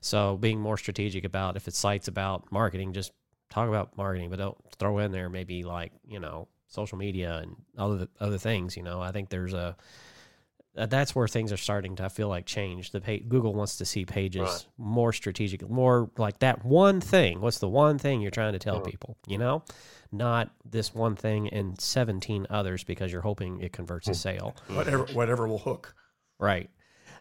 So 0.00 0.36
being 0.36 0.60
more 0.60 0.76
strategic 0.76 1.24
about 1.24 1.56
if 1.56 1.68
it's 1.68 1.78
sites 1.78 2.08
about 2.08 2.50
marketing, 2.52 2.92
just 2.92 3.12
talk 3.50 3.68
about 3.68 3.96
marketing, 3.96 4.30
but 4.30 4.38
don't 4.38 4.56
throw 4.78 4.98
in 4.98 5.12
there 5.12 5.28
maybe 5.28 5.62
like 5.62 5.92
you 6.06 6.20
know 6.20 6.48
social 6.68 6.98
media 6.98 7.38
and 7.42 7.56
other 7.78 8.08
other 8.20 8.38
things. 8.38 8.76
You 8.76 8.82
know, 8.82 9.00
I 9.00 9.12
think 9.12 9.28
there's 9.28 9.54
a 9.54 9.76
that's 10.76 11.14
where 11.14 11.26
things 11.26 11.52
are 11.52 11.56
starting 11.56 11.96
to 11.96 12.04
I 12.04 12.08
feel 12.10 12.28
like 12.28 12.44
change. 12.44 12.90
The 12.90 13.00
pa- 13.00 13.24
Google 13.26 13.54
wants 13.54 13.76
to 13.78 13.86
see 13.86 14.04
pages 14.04 14.42
Right. 14.42 14.66
more 14.76 15.12
strategic, 15.14 15.66
more 15.68 16.10
like 16.18 16.40
that 16.40 16.64
one 16.64 17.00
thing. 17.00 17.40
What's 17.40 17.58
the 17.60 17.68
one 17.68 17.96
thing 17.98 18.20
you're 18.20 18.30
trying 18.30 18.52
to 18.52 18.58
tell 18.58 18.80
Mhm. 18.80 18.90
people? 18.90 19.16
You 19.26 19.38
know, 19.38 19.62
not 20.12 20.50
this 20.64 20.94
one 20.94 21.16
thing 21.16 21.48
and 21.48 21.80
17 21.80 22.46
others 22.50 22.84
because 22.84 23.10
you're 23.10 23.22
hoping 23.22 23.60
it 23.60 23.72
converts 23.72 24.08
a 24.08 24.14
sale. 24.14 24.54
Whatever, 24.68 25.04
whatever 25.14 25.48
will 25.48 25.58
hook. 25.58 25.94
Right. 26.38 26.68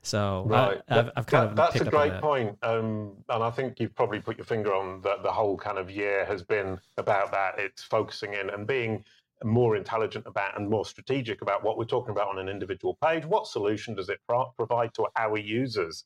So 0.02 0.44
Right. 0.48 0.82
I, 0.90 1.00
I've, 1.00 1.12
I've 1.16 1.26
kind 1.26 1.46
that- 1.46 1.52
of 1.52 1.56
that's 1.74 1.82
a 1.88 1.90
great 1.90 2.12
that. 2.12 2.22
point. 2.22 2.58
Um, 2.62 3.24
and 3.30 3.42
I 3.44 3.50
think 3.50 3.80
you've 3.80 3.96
probably 3.96 4.20
put 4.20 4.38
your 4.38 4.46
finger 4.46 4.74
on 4.74 5.02
that 5.02 5.24
the 5.24 5.32
whole 5.32 5.58
kind 5.58 5.78
of 5.78 5.90
year 5.90 6.26
has 6.26 6.44
been 6.44 6.80
about 6.98 7.32
that. 7.32 7.58
It's 7.58 7.82
focusing 7.84 8.34
in 8.34 8.50
and 8.52 8.68
being 8.68 9.04
more 9.46 9.76
intelligent 9.76 10.26
about 10.28 10.58
and 10.58 10.70
more 10.70 10.86
strategic 10.86 11.42
about 11.42 11.64
what 11.64 11.78
we're 11.78 11.86
talking 11.86 12.12
about 12.12 12.30
on 12.30 12.40
an 12.40 12.50
individual 12.50 12.98
page. 13.04 13.26
What 13.26 13.48
solution 13.48 13.96
does 13.96 14.10
it 14.10 14.20
pro- 14.28 14.52
provide 14.58 14.94
to 14.96 15.08
our 15.18 15.38
users, 15.38 16.06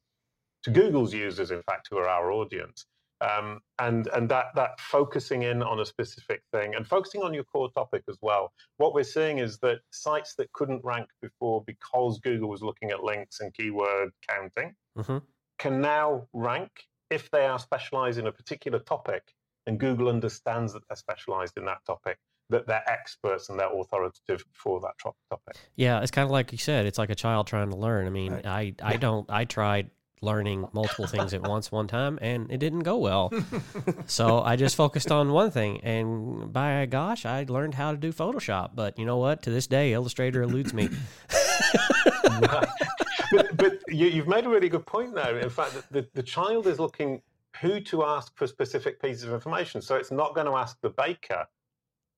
to 0.63 0.71
Google's 0.71 1.13
users, 1.13 1.51
in 1.51 1.61
fact, 1.63 1.87
who 1.89 1.97
are 1.97 2.07
our 2.07 2.31
audience? 2.31 2.85
Um, 3.21 3.59
and 3.79 4.07
and 4.07 4.29
that 4.29 4.47
that 4.55 4.79
focusing 4.79 5.43
in 5.43 5.61
on 5.61 5.81
a 5.81 5.85
specific 5.85 6.41
thing 6.53 6.73
and 6.75 6.87
focusing 6.87 7.21
on 7.21 7.33
your 7.33 7.43
core 7.43 7.69
topic 7.71 8.03
as 8.07 8.17
well. 8.21 8.53
What 8.77 8.93
we're 8.93 9.03
seeing 9.03 9.39
is 9.39 9.59
that 9.59 9.79
sites 9.91 10.35
that 10.35 10.51
couldn't 10.53 10.85
rank 10.85 11.09
before 11.21 11.61
because 11.65 12.19
Google 12.19 12.47
was 12.47 12.61
looking 12.61 12.91
at 12.91 13.03
links 13.03 13.41
and 13.41 13.53
keyword 13.53 14.11
counting 14.29 14.73
Mhm. 14.97 15.21
can 15.57 15.81
now 15.81 16.27
rank 16.31 16.71
if 17.09 17.29
they 17.31 17.45
are 17.45 17.59
specialized 17.59 18.19
in 18.19 18.27
a 18.27 18.31
particular 18.31 18.79
topic 18.79 19.33
and 19.65 19.79
Google 19.81 20.07
understands 20.07 20.71
that 20.71 20.87
they're 20.87 20.95
specialized 20.95 21.57
in 21.57 21.65
that 21.65 21.83
topic, 21.85 22.17
that 22.49 22.67
they're 22.67 22.89
experts 22.89 23.49
and 23.49 23.59
they're 23.59 23.71
authoritative 23.71 24.45
for 24.53 24.79
that 24.81 24.93
topic. 25.01 25.55
Yeah, 25.75 26.01
it's 26.01 26.11
kind 26.11 26.25
of 26.25 26.31
like 26.31 26.51
you 26.51 26.57
said. 26.57 26.85
It's 26.85 26.97
like 26.97 27.09
a 27.09 27.15
child 27.15 27.47
trying 27.47 27.69
to 27.71 27.77
learn. 27.77 28.07
I 28.07 28.09
mean, 28.09 28.33
Right. 28.33 28.45
I 28.45 28.73
I 28.81 28.97
don't. 28.97 29.29
I 29.29 29.45
tried 29.45 29.91
learning 30.21 30.67
multiple 30.73 31.07
things 31.07 31.33
at 31.33 31.41
once 31.41 31.71
one 31.71 31.87
time, 31.87 32.19
and 32.21 32.51
it 32.51 32.57
didn't 32.57 32.81
go 32.81 32.97
well. 32.97 33.31
so 34.05 34.41
I 34.41 34.55
just 34.55 34.75
focused 34.75 35.11
on 35.11 35.31
one 35.31 35.51
thing, 35.51 35.81
and 35.81 36.51
by 36.51 36.85
gosh, 36.87 37.25
I 37.25 37.45
learned 37.47 37.75
how 37.75 37.91
to 37.91 37.97
do 37.97 38.11
Photoshop. 38.11 38.71
But 38.75 38.99
you 38.99 39.05
know 39.05 39.17
what? 39.17 39.43
To 39.43 39.51
this 39.51 39.67
day, 39.67 39.93
Illustrator 39.93 40.41
eludes 40.41 40.73
me. 40.73 40.89
but 42.39 42.69
but 43.55 43.79
you, 43.87 44.07
you've 44.07 44.27
made 44.27 44.45
a 44.45 44.49
really 44.49 44.69
good 44.69 44.85
point 44.85 45.13
there. 45.15 45.39
In 45.39 45.49
fact, 45.49 45.75
the, 45.91 46.07
the 46.13 46.23
child 46.23 46.67
is 46.67 46.79
looking 46.79 47.21
who 47.61 47.79
to 47.81 48.03
ask 48.03 48.35
for 48.37 48.47
specific 48.47 49.01
pieces 49.01 49.23
of 49.23 49.33
information. 49.33 49.81
So 49.81 49.95
it's 49.95 50.11
not 50.11 50.33
going 50.33 50.47
to 50.47 50.53
ask 50.53 50.79
the 50.81 50.89
baker 50.89 51.45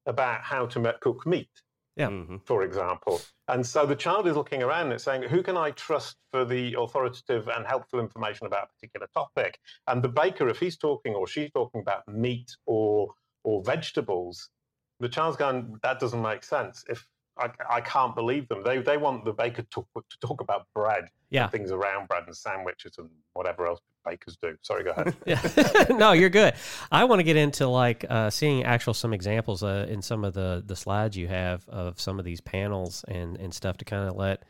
about 0.06 0.42
how 0.42 0.66
to 0.68 0.98
cook 1.02 1.26
meat. 1.26 1.50
Yeah. 1.98 2.08
Mhm. 2.08 2.42
for 2.46 2.64
example. 2.64 3.20
And 3.50 3.68
so 3.68 3.86
the 3.86 3.98
child 3.98 4.26
is 4.26 4.38
looking 4.38 4.64
around 4.64 4.84
and 4.86 4.94
it's 4.94 5.04
saying, 5.04 5.24
who 5.24 5.44
can 5.44 5.58
I 5.58 5.72
trust 5.72 6.16
for 6.32 6.46
the 6.46 6.74
authoritative 6.80 7.50
and 7.50 7.68
helpful 7.68 8.00
information 8.00 8.48
about 8.48 8.64
a 8.64 8.68
particular 8.68 9.08
topic? 9.14 9.60
And 9.88 10.02
the 10.02 10.08
baker, 10.08 10.48
if 10.48 10.58
he's 10.58 10.78
talking 10.78 11.14
or 11.14 11.28
she's 11.28 11.52
talking 11.52 11.82
about 11.82 12.08
meat 12.08 12.56
or 12.66 13.14
or 13.44 13.62
vegetables, 13.64 14.50
the 15.02 15.10
child's 15.10 15.36
going, 15.36 15.78
that 15.84 16.00
doesn't 16.00 16.22
make 16.22 16.44
sense. 16.46 16.86
If 16.88 17.06
I, 17.38 17.50
I 17.70 17.82
can't 17.82 18.16
believe 18.16 18.48
them. 18.48 18.64
They 18.64 18.78
they 18.82 18.98
want 18.98 19.26
the 19.26 19.34
baker 19.34 19.64
to, 19.64 19.86
to 19.96 20.18
talk 20.22 20.40
about 20.42 20.68
bread, 20.74 21.10
Yeah. 21.30 21.48
things 21.50 21.72
around 21.72 22.08
bread 22.08 22.24
and 22.26 22.36
sandwiches 22.36 22.94
and 23.00 23.10
whatever 23.34 23.68
else 23.68 23.82
bakers 24.04 24.38
do. 24.42 24.58
Sorry, 24.62 24.84
go 24.84 24.92
ahead. 24.92 25.16
Yeah. 25.26 25.86
no, 25.98 26.12
you're 26.12 26.30
good. 26.30 26.54
I 26.92 27.04
want 27.06 27.20
to 27.20 27.24
get 27.24 27.38
into 27.38 27.68
like 27.68 28.06
uh, 28.10 28.30
seeing 28.30 28.64
actual 28.64 28.94
some 28.94 29.14
examples 29.14 29.64
uh, 29.64 29.86
in 29.90 30.02
some 30.02 30.24
of 30.24 30.34
the 30.34 30.64
the 30.66 30.76
slides 30.76 31.16
you 31.18 31.28
have 31.28 31.68
of 31.70 32.00
some 32.00 32.20
of 32.20 32.26
these 32.26 32.42
panels 32.42 33.06
and 33.08 33.38
and 33.38 33.54
stuff 33.54 33.78
to 33.78 33.86
kind 33.86 34.08
of 34.08 34.16
let 34.16 34.44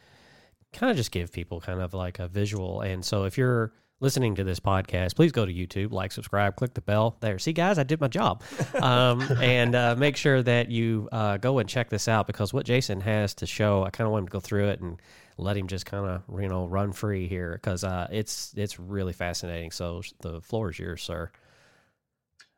kind 0.73 0.89
of 0.89 0.97
just 0.97 1.11
give 1.11 1.31
people 1.31 1.59
kind 1.59 1.81
of 1.81 1.93
like 1.93 2.19
a 2.19 2.27
visual. 2.27 2.81
And 2.81 3.03
so 3.03 3.25
if 3.25 3.37
you're 3.37 3.73
listening 3.99 4.35
to 4.35 4.43
this 4.43 4.59
podcast, 4.59 5.15
please 5.15 5.31
go 5.31 5.45
to 5.45 5.53
YouTube, 5.53 5.91
like, 5.91 6.11
subscribe, 6.11 6.55
click 6.55 6.73
the 6.73 6.81
bell. 6.81 7.17
There, 7.21 7.37
see, 7.37 7.53
guys, 7.53 7.77
I 7.77 7.83
did 7.83 8.01
my 8.01 8.07
job. 8.07 8.43
Um, 8.81 9.21
and 9.39 9.75
uh, 9.75 9.95
make 9.95 10.17
sure 10.17 10.41
that 10.41 10.71
you 10.71 11.07
uh, 11.11 11.37
go 11.37 11.59
and 11.59 11.69
check 11.69 11.89
this 11.89 12.07
out 12.07 12.25
because 12.25 12.51
what 12.51 12.65
Jason 12.65 12.99
has 13.01 13.35
to 13.35 13.45
show, 13.45 13.83
I 13.83 13.91
kind 13.91 14.07
of 14.07 14.11
want 14.11 14.23
him 14.23 14.27
to 14.27 14.31
go 14.31 14.39
through 14.39 14.69
it 14.69 14.79
and 14.79 14.99
let 15.41 15.57
him 15.57 15.67
just 15.67 15.85
kind 15.85 16.05
of 16.05 16.41
you 16.41 16.47
know 16.47 16.67
run 16.67 16.93
free 16.93 17.27
here 17.27 17.53
because 17.53 17.83
uh, 17.83 18.07
it's 18.11 18.53
it's 18.55 18.79
really 18.79 19.13
fascinating. 19.13 19.71
So 19.71 20.01
the 20.21 20.39
floor 20.41 20.69
is 20.69 20.79
yours, 20.79 21.01
sir. 21.01 21.31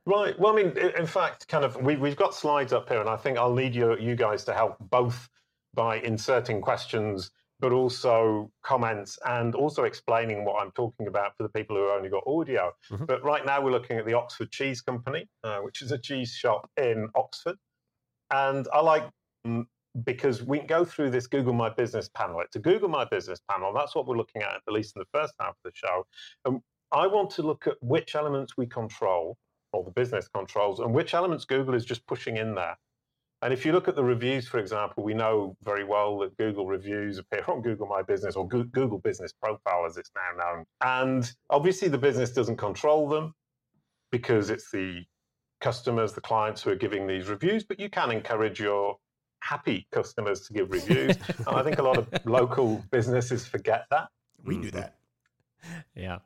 Right. 0.05 0.37
Well, 0.37 0.51
I 0.51 0.55
mean, 0.63 0.77
in 0.77 1.07
fact, 1.07 1.47
kind 1.47 1.63
of, 1.63 1.77
we, 1.81 1.95
we've 1.95 2.17
got 2.17 2.35
slides 2.35 2.73
up 2.73 2.89
here, 2.89 2.99
and 2.99 3.09
I 3.09 3.15
think 3.15 3.37
I'll 3.37 3.53
need 3.53 3.73
you, 3.73 3.97
you 3.97 4.17
guys 4.17 4.43
to 4.45 4.53
help 4.53 4.75
both 4.89 5.29
by 5.73 5.99
inserting 5.99 6.59
questions, 6.59 7.31
but 7.61 7.71
also 7.71 8.51
comments, 8.63 9.17
and 9.25 9.55
also 9.55 9.85
explaining 9.85 10.43
what 10.43 10.61
I'm 10.61 10.71
talking 10.71 11.07
about 11.07 11.37
for 11.37 11.43
the 11.43 11.49
people 11.49 11.77
who 11.77 11.89
only 11.89 12.09
got 12.09 12.23
audio. 12.27 12.73
Mhm. 12.91 13.07
But 13.07 13.23
right 13.23 13.45
now, 13.45 13.61
we're 13.61 13.71
looking 13.71 13.97
at 13.97 14.05
the 14.05 14.13
Oxford 14.13 14.51
Cheese 14.51 14.81
Company, 14.81 15.29
uh, 15.45 15.59
which 15.59 15.81
is 15.81 15.93
a 15.93 15.97
cheese 15.97 16.33
shop 16.33 16.69
in 16.75 17.07
Oxford, 17.15 17.55
and 18.29 18.67
I 18.73 18.81
like 18.81 19.03
mm, 19.47 19.65
because 20.05 20.43
we 20.43 20.59
go 20.59 20.83
through 20.83 21.11
this 21.11 21.27
Google 21.27 21.53
My 21.53 21.69
Business 21.69 22.09
panel. 22.09 22.41
It's 22.41 22.55
a 22.55 22.59
Google 22.59 22.89
My 22.89 23.05
Business 23.05 23.39
panel. 23.49 23.73
That's 23.73 23.95
what 23.95 24.07
we're 24.07 24.17
looking 24.17 24.41
at, 24.41 24.55
at 24.55 24.73
least 24.73 24.95
in 24.95 25.01
the 25.01 25.19
first 25.19 25.33
half 25.39 25.51
of 25.51 25.55
the 25.63 25.71
show. 25.73 26.05
And 26.45 26.61
I 26.91 27.07
want 27.07 27.29
to 27.31 27.43
look 27.43 27.67
at 27.67 27.77
which 27.81 28.15
elements 28.15 28.57
we 28.57 28.65
control 28.65 29.37
or 29.71 29.83
the 29.83 29.91
business 29.91 30.27
controls 30.27 30.79
and 30.79 30.93
which 30.93 31.13
elements 31.13 31.45
Google 31.45 31.73
is 31.73 31.85
just 31.85 32.05
pushing 32.07 32.37
in 32.37 32.55
there. 32.55 32.77
And 33.41 33.51
if 33.51 33.65
you 33.65 33.73
look 33.73 33.89
at 33.89 33.95
the 33.95 34.03
reviews, 34.03 34.47
for 34.47 34.57
example, 34.57 35.03
we 35.03 35.13
know 35.13 35.57
very 35.63 35.83
well 35.83 36.17
that 36.19 36.37
Google 36.37 36.65
reviews 36.65 37.17
appear 37.17 37.43
on 37.47 37.61
Google 37.61 37.87
My 37.87 38.01
Business 38.01 38.35
or 38.35 38.47
Goo- 38.47 38.63
Google 38.63 38.99
Business 38.99 39.33
Profile, 39.33 39.85
as 39.85 39.97
it's 39.97 40.11
now 40.15 40.43
known. 40.43 40.65
And 40.81 41.29
obviously, 41.49 41.89
the 41.89 41.97
business 41.97 42.31
doesn't 42.31 42.55
control 42.55 43.09
them 43.09 43.33
because 44.11 44.49
it's 44.49 44.71
the 44.71 45.03
customers, 45.59 46.13
the 46.13 46.21
clients 46.21 46.61
who 46.61 46.69
are 46.69 46.75
giving 46.75 47.05
these 47.05 47.27
reviews, 47.27 47.63
but 47.65 47.79
you 47.79 47.89
can 47.89 48.11
encourage 48.11 48.61
your 48.61 48.97
happy 49.43 49.85
customers 49.91 50.41
to 50.47 50.53
give 50.53 50.71
reviews. 50.71 51.15
and 51.37 51.47
I 51.47 51.63
think 51.63 51.77
a 51.79 51.83
lot 51.83 51.97
of 51.97 52.07
local 52.25 52.83
businesses 52.91 53.45
forget 53.45 53.85
that. 53.91 54.07
We 54.43 54.57
do 54.57 54.69
Mhm. 54.69 54.71
that. 54.73 54.95
Yeah. 55.95 56.19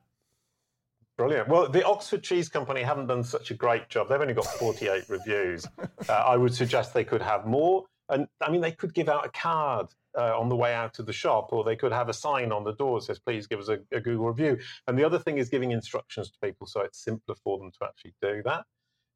Brilliant. 1.17 1.47
Well, 1.47 1.67
the 1.67 1.83
Oxford 1.83 2.21
Cheese 2.23 2.47
Company 2.47 2.83
haven't 2.83 3.07
done 3.07 3.23
such 3.23 3.49
a 3.49 3.55
great 3.55 3.89
job. 3.89 4.07
They've 4.07 4.21
only 4.21 4.35
got 4.35 4.45
48 4.45 5.05
reviews. 5.09 5.65
Uh, 6.07 6.11
I 6.13 6.37
would 6.37 6.53
suggest 6.53 6.93
they 6.93 7.03
could 7.03 7.23
have 7.23 7.47
more. 7.47 7.85
And 8.09 8.27
I 8.39 8.51
mean, 8.51 8.61
they 8.61 8.71
could 8.71 8.93
give 8.93 9.09
out 9.09 9.25
a 9.25 9.29
card 9.29 9.87
uh, 10.17 10.39
on 10.39 10.47
the 10.47 10.55
way 10.55 10.73
out 10.73 10.99
of 10.99 11.05
the 11.07 11.13
shop, 11.13 11.49
or 11.51 11.63
they 11.63 11.75
could 11.75 11.91
have 11.91 12.07
a 12.09 12.13
sign 12.13 12.51
on 12.51 12.63
the 12.63 12.73
door 12.73 12.99
that 12.99 13.05
says, 13.05 13.19
please 13.19 13.47
give 13.47 13.59
us 13.59 13.67
a, 13.67 13.79
a 13.91 13.99
Google 13.99 14.27
review. 14.27 14.57
And 14.87 14.97
the 14.97 15.03
other 15.03 15.19
thing 15.19 15.37
is 15.39 15.49
giving 15.49 15.71
instructions 15.71 16.29
to 16.31 16.37
people 16.41 16.67
so 16.67 16.81
it's 16.81 17.03
simpler 17.03 17.35
for 17.43 17.57
them 17.57 17.71
to 17.71 17.85
actually 17.85 18.13
do 18.21 18.41
that. 18.43 18.65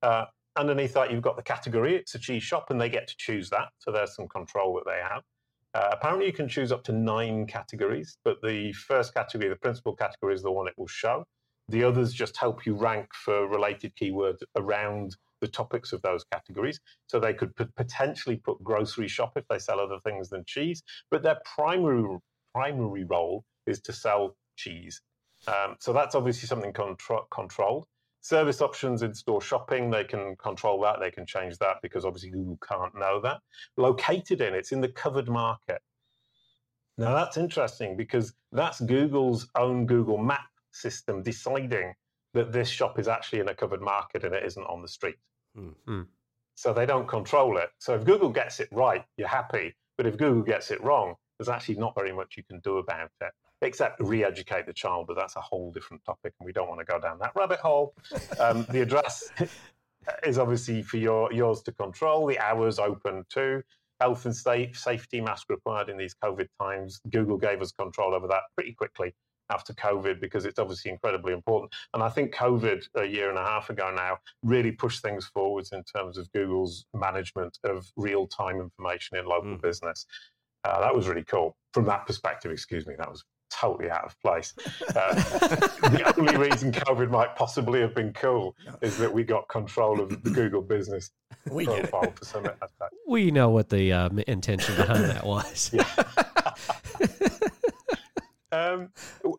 Uh, 0.02 0.26
underneath 0.56 0.94
that, 0.94 1.12
you've 1.12 1.22
got 1.22 1.36
the 1.36 1.44
category. 1.44 1.96
It's 1.96 2.16
a 2.16 2.20
cheese 2.20 2.44
shop, 2.44 2.70
and 2.70 2.80
they 2.80 2.90
get 2.90 3.08
to 3.08 3.16
choose 3.18 3.50
that. 3.50 3.70
So 3.80 3.92
there's 3.92 4.16
some 4.16 4.28
control 4.28 4.76
that 4.76 4.90
they 4.90 5.02
have. 5.02 5.24
Uh, 5.74 5.90
apparently, 5.94 6.26
you 6.26 6.34
can 6.34 6.50
choose 6.50 6.72
up 6.72 6.84
to 6.84 6.92
nine 6.92 7.48
categories, 7.48 8.18
but 8.26 8.38
the 8.44 8.74
first 8.74 9.14
category, 9.14 9.50
the 9.50 9.56
principal 9.56 9.96
category, 9.96 10.34
is 10.34 10.42
the 10.42 10.52
one 10.52 10.68
it 10.68 10.74
will 10.78 10.88
show. 10.88 11.24
The 11.70 11.84
others 11.84 12.12
just 12.14 12.36
help 12.36 12.66
you 12.66 12.76
rank 12.76 13.08
for 13.14 13.48
related 13.48 13.94
keywords 13.96 14.40
around 14.58 15.16
the 15.40 15.48
topics 15.48 15.94
of 15.94 16.02
those 16.02 16.26
categories. 16.26 16.80
So 17.08 17.20
they 17.20 17.34
could 17.34 17.56
p- 17.56 17.66
potentially 17.76 18.36
put 18.36 18.62
grocery 18.64 19.08
shop 19.08 19.34
if 19.38 19.46
they 19.50 19.60
sell 19.60 19.80
other 19.80 20.00
things 20.04 20.30
than 20.30 20.44
cheese, 20.46 20.84
but 21.10 21.24
their 21.24 21.40
primary 21.56 22.20
primary 22.54 23.06
role 23.06 23.46
is 23.66 23.80
to 23.82 23.94
sell 23.94 24.36
cheese. 24.58 25.02
Um, 25.48 25.76
so 25.80 25.94
that's 25.94 26.16
obviously 26.16 26.48
something 26.48 26.74
contro- 26.74 27.28
controlled. 27.32 27.86
Service 28.22 28.62
options 28.62 29.02
in 29.02 29.14
store 29.14 29.42
shopping, 29.42 29.90
they 29.90 30.04
can 30.04 30.36
control 30.36 30.80
that. 30.82 31.00
They 31.00 31.10
can 31.10 31.26
change 31.26 31.58
that 31.58 31.78
because 31.82 32.06
obviously 32.06 32.30
Google 32.30 32.58
can't 32.68 32.94
know 32.96 33.20
that. 33.22 33.42
Located 33.78 34.42
in, 34.42 34.54
it's 34.54 34.72
in 34.72 34.80
the 34.80 34.90
covered 34.90 35.28
market. 35.28 35.82
Now 36.98 37.16
that's 37.16 37.38
interesting 37.38 37.98
because 37.98 38.34
that's 38.52 38.80
Google's 38.80 39.50
own 39.56 39.88
Google 39.88 40.18
Map 40.18 40.46
system 40.72 41.24
deciding 41.24 41.96
that 42.34 42.52
this 42.52 42.70
shop 42.70 43.00
is 43.00 43.08
actually 43.08 43.40
in 43.40 43.50
a 43.50 43.56
covered 43.56 43.82
market 43.82 44.24
and 44.24 44.36
it 44.36 44.46
isn't 44.46 44.66
on 44.66 44.82
the 44.82 44.88
street. 44.88 45.18
Hmm. 45.56 46.02
So 46.56 46.74
they 46.74 46.86
don't 46.86 47.08
control 47.08 47.58
it. 47.58 47.70
So 47.80 47.96
if 47.96 48.06
Google 48.06 48.30
gets 48.30 48.60
it 48.60 48.70
right, 48.72 49.04
you're 49.18 49.28
happy. 49.28 49.76
But 49.98 50.06
if 50.06 50.18
Google 50.18 50.44
gets 50.44 50.70
it 50.70 50.82
wrong, 50.84 51.16
there's 51.38 51.50
actually 51.50 51.76
not 51.76 51.96
very 51.96 52.14
much 52.14 52.38
you 52.38 52.44
can 52.44 52.60
do 52.60 52.78
about 52.78 53.10
it, 53.22 53.32
except 53.62 54.00
re 54.00 54.24
educate 54.24 54.66
the 54.66 54.74
child. 54.74 55.08
But 55.08 55.16
that's 55.18 55.36
a 55.36 55.42
whole 55.42 55.72
different 55.72 56.04
topic, 56.06 56.34
and 56.40 56.46
we 56.46 56.52
don't 56.54 56.68
want 56.68 56.80
to 56.80 56.86
go 56.86 57.00
down 57.00 57.20
that 57.20 57.32
rabbit 57.36 57.60
hole. 57.60 57.94
Um, 58.40 58.66
the 58.70 58.82
address 58.82 59.32
is 60.24 60.38
obviously 60.38 60.82
for 60.82 60.98
your, 60.98 61.32
yours 61.32 61.62
to 61.64 61.72
control. 61.72 62.26
The 62.28 62.40
hours 62.40 62.80
open 62.80 63.24
too. 63.30 63.62
Health 64.00 64.26
and 64.26 64.36
safe, 64.36 64.78
safety 64.80 65.22
mask 65.22 65.48
required 65.50 65.90
in 65.90 65.98
these 65.98 66.16
COVID 66.24 66.48
times. 66.60 67.00
Google 67.12 67.38
gave 67.38 67.62
us 67.62 67.72
control 67.72 68.16
over 68.16 68.28
that 68.28 68.42
pretty 68.56 68.74
quickly 68.74 69.14
after 69.52 69.74
COVID 69.74 70.20
because 70.20 70.46
it's 70.46 70.58
obviously 70.58 70.90
incredibly 70.90 71.34
important. 71.34 71.72
And 71.94 72.02
I 72.02 72.10
think 72.10 72.34
COVID 72.34 72.84
a 72.96 73.06
year 73.06 73.30
and 73.30 73.38
a 73.38 73.44
half 73.44 73.70
ago 73.70 73.92
now 73.94 74.18
really 74.42 74.72
pushed 74.72 75.04
things 75.04 75.28
forwards 75.28 75.72
in 75.72 75.84
terms 75.84 76.18
of 76.18 76.32
Google's 76.32 76.86
management 76.96 77.60
of 77.64 77.86
real 77.96 78.26
time 78.28 78.60
information 78.60 79.18
in 79.18 79.26
local 79.26 79.52
Mm. 79.52 79.62
business. 79.62 80.06
Uh, 80.64 80.80
that 80.80 80.96
was 80.96 81.08
really 81.08 81.24
cool 81.24 81.56
from 81.74 81.86
that 81.86 82.06
perspective. 82.08 82.52
Excuse 82.52 82.88
me, 82.88 82.96
that 82.98 83.10
was 83.10 83.24
totally 83.52 83.90
out 83.90 84.06
of 84.06 84.20
place. 84.22 84.54
Uh, 84.96 85.14
the 85.14 86.14
only 86.18 86.36
reason 86.38 86.72
COVID 86.72 87.10
might 87.10 87.36
possibly 87.36 87.80
have 87.82 87.94
been 87.96 88.12
cool 88.14 88.56
is 88.82 88.98
that 88.98 89.12
we 89.12 89.24
got 89.24 89.48
control 89.48 90.02
of 90.02 90.10
the 90.24 90.30
Google 90.30 90.62
business 90.62 91.12
We 91.52 91.66
get 91.66 91.86
it. 91.86 91.90
profile 91.92 92.12
for 92.16 92.26
some 92.26 92.46
aspect. 92.46 92.94
We 93.08 93.32
know 93.32 93.50
what 93.50 93.70
the 93.70 93.94
um, 93.94 94.20
intention 94.28 94.76
behind 94.76 95.06
that 95.06 95.26
was. 95.26 95.74
Um, 98.54 98.90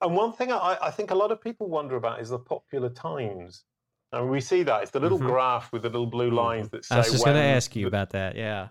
and 0.01 0.17
one 0.17 0.33
thing 0.33 0.51
I, 0.53 0.79
I 0.81 0.91
think 0.91 1.11
a 1.11 1.15
lot 1.15 1.33
of 1.33 1.41
people 1.41 1.69
wonder 1.69 1.97
about 1.97 2.21
is 2.23 2.31
the 2.31 2.39
popular 2.39 2.89
times. 2.89 3.65
And 4.11 4.31
we 4.31 4.41
see 4.41 4.63
that 4.63 4.81
it's 4.83 4.91
the 4.91 5.01
little 5.01 5.19
Mhm. 5.19 5.27
graph 5.27 5.71
with 5.71 5.83
the 5.83 5.91
little 5.91 6.07
blue 6.07 6.31
lines 6.31 6.71
that 6.71 6.85
say 6.87 6.95
I 6.95 6.99
was 6.99 7.13
just 7.13 7.25
going 7.25 7.37
to 7.37 7.43
ask 7.43 7.77
you 7.77 7.83
the- 7.83 7.89
about 7.89 8.11
that. 8.11 8.37
Yeah. 8.37 8.69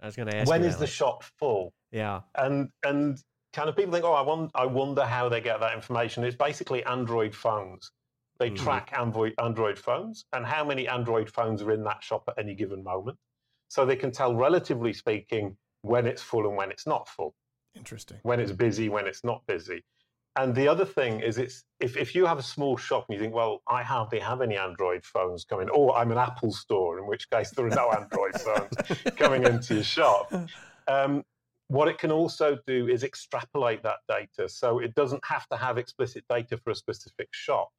I 0.00 0.06
was 0.06 0.16
going 0.16 0.28
to 0.30 0.36
ask 0.38 0.48
when 0.48 0.62
you 0.62 0.68
is 0.68 0.74
that, 0.76 0.78
the 0.78 0.84
like- 0.84 0.90
shop 0.92 1.22
full? 1.38 1.74
Yeah. 1.90 2.20
And 2.34 2.70
and 2.82 3.22
kind 3.52 3.68
of 3.68 3.76
people 3.76 3.92
think, 3.92 4.04
oh, 4.04 4.12
I 4.12 4.22
wonder, 4.22 4.50
I 4.54 4.66
wonder 4.66 5.04
how 5.04 5.28
they 5.28 5.40
get 5.40 5.60
that 5.60 5.74
information. 5.74 6.24
It's 6.24 6.36
basically 6.36 6.84
Android 6.84 7.34
phones. 7.34 7.90
They 8.38 8.50
Mhm. 8.50 8.56
track 8.56 8.92
Android 8.98 9.34
Android 9.38 9.78
phones 9.78 10.24
and 10.32 10.44
how 10.44 10.64
many 10.64 10.88
Android 10.88 11.30
phones 11.30 11.62
are 11.62 11.70
in 11.70 11.84
that 11.84 12.02
shop 12.02 12.24
at 12.28 12.38
any 12.38 12.54
given 12.54 12.82
moment, 12.82 13.18
so 13.68 13.84
they 13.84 13.96
can 13.96 14.10
tell, 14.10 14.34
relatively 14.34 14.92
speaking, 14.92 15.56
when 15.82 16.06
it's 16.06 16.22
full 16.22 16.46
and 16.46 16.56
when 16.56 16.70
it's 16.70 16.86
not 16.86 17.08
full. 17.08 17.34
Interesting. 17.74 18.18
when 18.22 18.38
it's 18.38 18.52
busy, 18.52 18.90
when 18.90 19.06
it's 19.06 19.24
not 19.24 19.46
busy. 19.46 19.82
And 20.36 20.54
the 20.54 20.68
other 20.68 20.84
thing 20.84 21.20
is, 21.20 21.38
it's 21.38 21.64
if, 21.80 21.96
if 21.96 22.14
you 22.14 22.26
have 22.26 22.38
a 22.38 22.42
small 22.42 22.76
shop 22.76 23.06
and 23.08 23.14
you 23.16 23.20
think, 23.20 23.34
well, 23.34 23.62
I 23.66 23.82
hardly 23.82 24.18
have 24.20 24.42
any 24.42 24.56
Android 24.58 25.04
phones 25.06 25.44
coming, 25.46 25.70
or 25.70 25.96
I'm 25.96 26.12
an 26.12 26.18
Apple 26.18 26.52
store, 26.52 26.98
in 26.98 27.06
which 27.06 27.30
case 27.30 27.50
there 27.52 27.64
are 27.66 27.70
no 27.70 27.90
Android 27.98 28.34
phones 28.36 28.76
coming 29.16 29.44
into 29.44 29.74
your 29.74 29.84
shop. 29.84 30.30
Um, 30.86 31.24
what 31.72 31.88
it 31.88 31.96
can 31.98 32.12
also 32.12 32.58
do 32.66 32.86
is 32.86 33.02
extrapolate 33.02 33.82
that 33.82 34.00
data. 34.06 34.46
So 34.46 34.78
it 34.78 34.94
doesn't 34.94 35.24
have 35.24 35.48
to 35.48 35.56
have 35.56 35.78
explicit 35.78 36.22
data 36.28 36.58
for 36.58 36.70
a 36.70 36.74
specific 36.74 37.28
shop. 37.30 37.70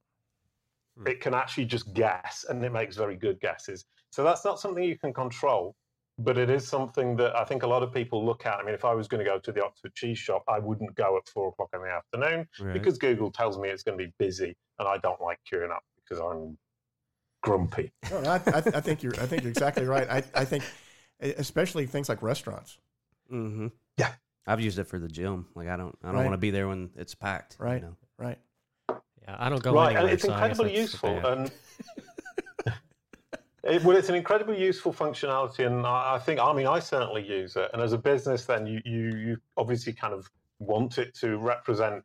Hmm. 0.97 1.07
It 1.07 1.21
can 1.21 1.35
actually 1.35 1.65
just 1.65 1.93
guess, 1.93 2.43
and 2.49 2.63
it 2.65 2.71
makes 2.71 2.95
very 2.97 3.15
good 3.15 3.39
guesses. 3.39 3.85
So 4.11 4.23
that's 4.23 4.43
not 4.43 4.59
something 4.59 4.83
you 4.83 4.97
can 4.97 5.13
control, 5.13 5.75
but 6.17 6.39
it 6.39 6.49
is 6.49 6.67
something 6.67 7.15
that 7.17 7.35
I 7.35 7.43
think 7.45 7.61
a 7.61 7.67
lot 7.67 7.83
of 7.83 7.93
people 7.93 8.25
look 8.25 8.47
at. 8.47 8.55
I 8.59 8.63
mean, 8.63 8.73
if 8.73 8.83
I 8.83 8.95
was 8.95 9.07
going 9.07 9.23
to 9.23 9.29
go 9.29 9.37
to 9.37 9.51
the 9.51 9.63
Oxford 9.63 9.93
cheese 9.93 10.17
shop, 10.17 10.43
I 10.47 10.57
wouldn't 10.57 10.95
go 10.95 11.15
at 11.17 11.27
four 11.29 11.49
o'clock 11.49 11.69
in 11.75 11.81
the 11.81 11.89
afternoon 11.89 12.47
Right. 12.59 12.73
because 12.73 12.97
Google 12.97 13.29
tells 13.31 13.59
me 13.59 13.69
it's 13.69 13.83
going 13.83 13.97
to 13.99 14.03
be 14.05 14.11
busy, 14.17 14.55
and 14.79 14.87
I 14.87 14.97
don't 14.97 15.21
like 15.21 15.39
queuing 15.51 15.71
up 15.71 15.83
because 15.97 16.19
I'm 16.19 16.57
grumpy. 17.43 17.91
No, 18.09 18.17
I, 18.25 18.41
I, 18.47 18.57
I 18.57 18.81
think 18.81 19.03
you're. 19.03 19.15
I 19.21 19.27
think 19.27 19.43
you're 19.43 19.51
exactly 19.51 19.85
right. 19.85 20.09
I, 20.09 20.23
I 20.33 20.45
think, 20.45 20.63
especially 21.19 21.85
things 21.85 22.09
like 22.09 22.23
restaurants. 22.23 22.79
Mm-hmm. 23.31 23.67
Yeah. 23.97 24.13
I've 24.47 24.59
used 24.61 24.79
it 24.79 24.85
for 24.85 24.99
the 24.99 25.07
gym. 25.07 25.47
Like 25.55 25.67
I 25.67 25.77
don't, 25.77 25.97
I 26.03 26.07
don't 26.07 26.15
Right. 26.17 26.23
want 26.23 26.33
to 26.33 26.37
be 26.37 26.51
there 26.51 26.67
when 26.67 26.89
it's 26.95 27.15
packed. 27.15 27.57
you 27.59 27.65
Right. 27.65 27.81
know? 27.81 27.95
Right. 28.17 28.37
yeah. 28.89 29.35
I 29.39 29.49
don't 29.49 29.61
go 29.63 29.73
right, 29.73 29.95
and 29.95 30.09
it's 30.09 30.23
so 30.23 30.31
incredibly 30.33 30.75
useful. 30.75 31.25
And 31.25 31.51
it, 33.63 33.83
well, 33.83 33.95
it's 33.95 34.09
an 34.09 34.15
incredibly 34.15 34.61
useful 34.61 34.93
functionality, 34.93 35.65
and 35.65 35.85
I, 35.85 36.15
I 36.15 36.19
think, 36.19 36.39
I 36.39 36.51
mean, 36.53 36.67
I 36.67 36.79
certainly 36.79 37.25
use 37.25 37.55
it. 37.55 37.69
And 37.73 37.81
as 37.81 37.93
a 37.93 37.97
business, 37.97 38.45
then 38.45 38.67
you 38.67 38.81
you, 38.85 39.15
you 39.15 39.37
obviously 39.57 39.93
kind 39.93 40.13
of 40.13 40.29
want 40.59 40.97
it 40.97 41.13
to 41.15 41.37
represent 41.37 42.03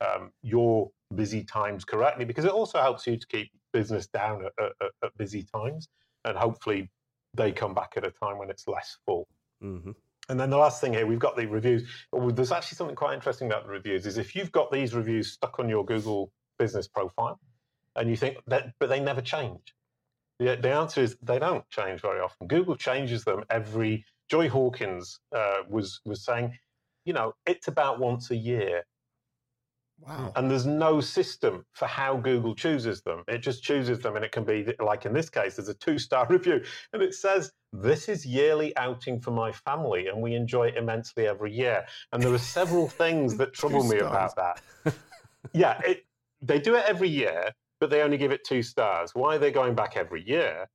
um, 0.00 0.30
your 0.42 0.90
busy 1.14 1.42
times 1.44 1.84
correctly, 1.84 2.24
because 2.24 2.44
it 2.44 2.52
also 2.52 2.80
helps 2.80 3.06
you 3.06 3.16
to 3.16 3.26
keep 3.26 3.50
business 3.72 4.06
down 4.06 4.44
at, 4.44 4.52
at, 4.64 4.72
at- 4.80 4.90
at 5.04 5.16
busy 5.18 5.44
times, 5.54 5.88
and 6.24 6.36
hopefully 6.38 6.88
they 7.34 7.50
come 7.52 7.74
back 7.74 7.94
at 7.96 8.04
a 8.04 8.10
time 8.10 8.38
when 8.38 8.48
it's 8.50 8.66
less 8.68 8.96
full. 9.06 9.26
Mm-hmm. 9.62 9.90
And 10.30 10.38
then 10.38 10.48
the 10.48 10.56
last 10.56 10.80
thing 10.80 10.92
here, 10.92 11.06
we've 11.06 11.18
got 11.18 11.36
the 11.36 11.46
reviews. 11.46 11.88
There's 12.12 12.52
actually 12.52 12.76
something 12.76 12.94
quite 12.94 13.14
interesting 13.14 13.48
about 13.48 13.64
the 13.64 13.70
reviews. 13.70 14.06
Is 14.06 14.16
if 14.16 14.36
you've 14.36 14.52
got 14.52 14.70
these 14.70 14.94
reviews 14.94 15.32
stuck 15.32 15.58
on 15.58 15.68
your 15.68 15.84
Google 15.84 16.32
business 16.56 16.86
profile, 16.86 17.40
and 17.96 18.08
you 18.08 18.16
think 18.16 18.36
that, 18.46 18.72
but 18.78 18.88
they 18.88 19.00
never 19.00 19.20
change. 19.20 19.74
The, 20.38 20.56
the 20.56 20.70
answer 20.70 21.02
is 21.02 21.16
they 21.20 21.40
don't 21.40 21.68
change 21.70 22.00
very 22.00 22.20
often. 22.20 22.46
Google 22.46 22.76
changes 22.76 23.24
them 23.24 23.44
every. 23.50 24.04
Joy 24.30 24.48
Hawkins 24.48 25.18
uh, 25.34 25.62
was 25.68 26.00
was 26.04 26.24
saying, 26.24 26.56
you 27.04 27.12
know, 27.12 27.34
it's 27.44 27.66
about 27.66 27.98
once 27.98 28.30
a 28.30 28.36
year, 28.36 28.84
Wow. 30.06 30.32
and 30.34 30.50
there's 30.50 30.66
no 30.66 31.00
system 31.00 31.66
for 31.74 31.86
how 31.86 32.16
Google 32.16 32.54
chooses 32.54 33.02
them. 33.02 33.22
It 33.28 33.38
just 33.38 33.62
chooses 33.62 34.00
them, 34.00 34.16
and 34.16 34.24
it 34.24 34.32
can 34.32 34.44
be 34.44 34.72
like 34.80 35.04
in 35.04 35.12
this 35.12 35.28
case, 35.28 35.56
there's 35.56 35.68
a 35.68 35.74
two 35.74 35.98
star 35.98 36.26
review, 36.30 36.62
and 36.92 37.02
it 37.02 37.14
says, 37.14 37.52
This 37.72 38.08
is 38.08 38.24
yearly 38.24 38.76
outing 38.76 39.20
for 39.20 39.30
my 39.30 39.52
family, 39.52 40.06
and 40.08 40.20
we 40.20 40.34
enjoy 40.34 40.68
it 40.68 40.76
immensely 40.76 41.26
every 41.26 41.52
year. 41.52 41.84
And 42.12 42.22
there 42.22 42.32
are 42.32 42.38
several 42.38 42.88
things 43.02 43.36
that 43.36 43.52
trouble 43.52 43.84
me 43.84 43.98
about 43.98 44.36
that. 44.36 44.62
Yeah, 45.52 45.80
it, 45.84 46.04
they 46.42 46.58
do 46.58 46.76
it 46.76 46.84
every 46.86 47.08
year, 47.08 47.52
but 47.80 47.90
they 47.90 48.02
only 48.02 48.16
give 48.16 48.32
it 48.32 48.44
two 48.44 48.62
stars. 48.62 49.14
Why 49.14 49.36
are 49.36 49.38
they 49.38 49.50
going 49.50 49.74
back 49.74 49.96
every 49.96 50.26
year? 50.26 50.68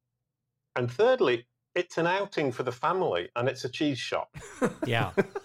And 0.75 0.91
thirdly, 0.91 1.47
it's 1.73 1.97
an 1.97 2.07
outing 2.07 2.51
for 2.51 2.63
the 2.63 2.71
family, 2.71 3.29
and 3.35 3.47
it's 3.47 3.65
a 3.65 3.69
cheese 3.69 3.99
shop. 3.99 4.35
yeah. 4.85 5.11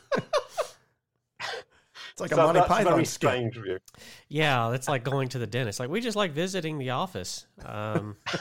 It's 2.21 2.33
like 2.33 2.33
a 2.33 2.35
so 2.37 2.43
Monty 2.45 2.61
that's 2.61 2.69
Python 2.69 2.93
very 2.93 3.05
strange 3.05 3.57
review. 3.57 3.79
Yeah. 4.29 4.73
It's 4.73 4.89
like 4.89 5.05
going 5.05 5.29
to 5.31 5.39
the 5.39 5.47
dentist. 5.47 5.81
Like, 5.81 5.89
we 5.91 6.01
just 6.01 6.17
like 6.17 6.33
visiting 6.33 6.79
the 6.79 6.91
office. 6.91 7.47
Um, 7.65 8.17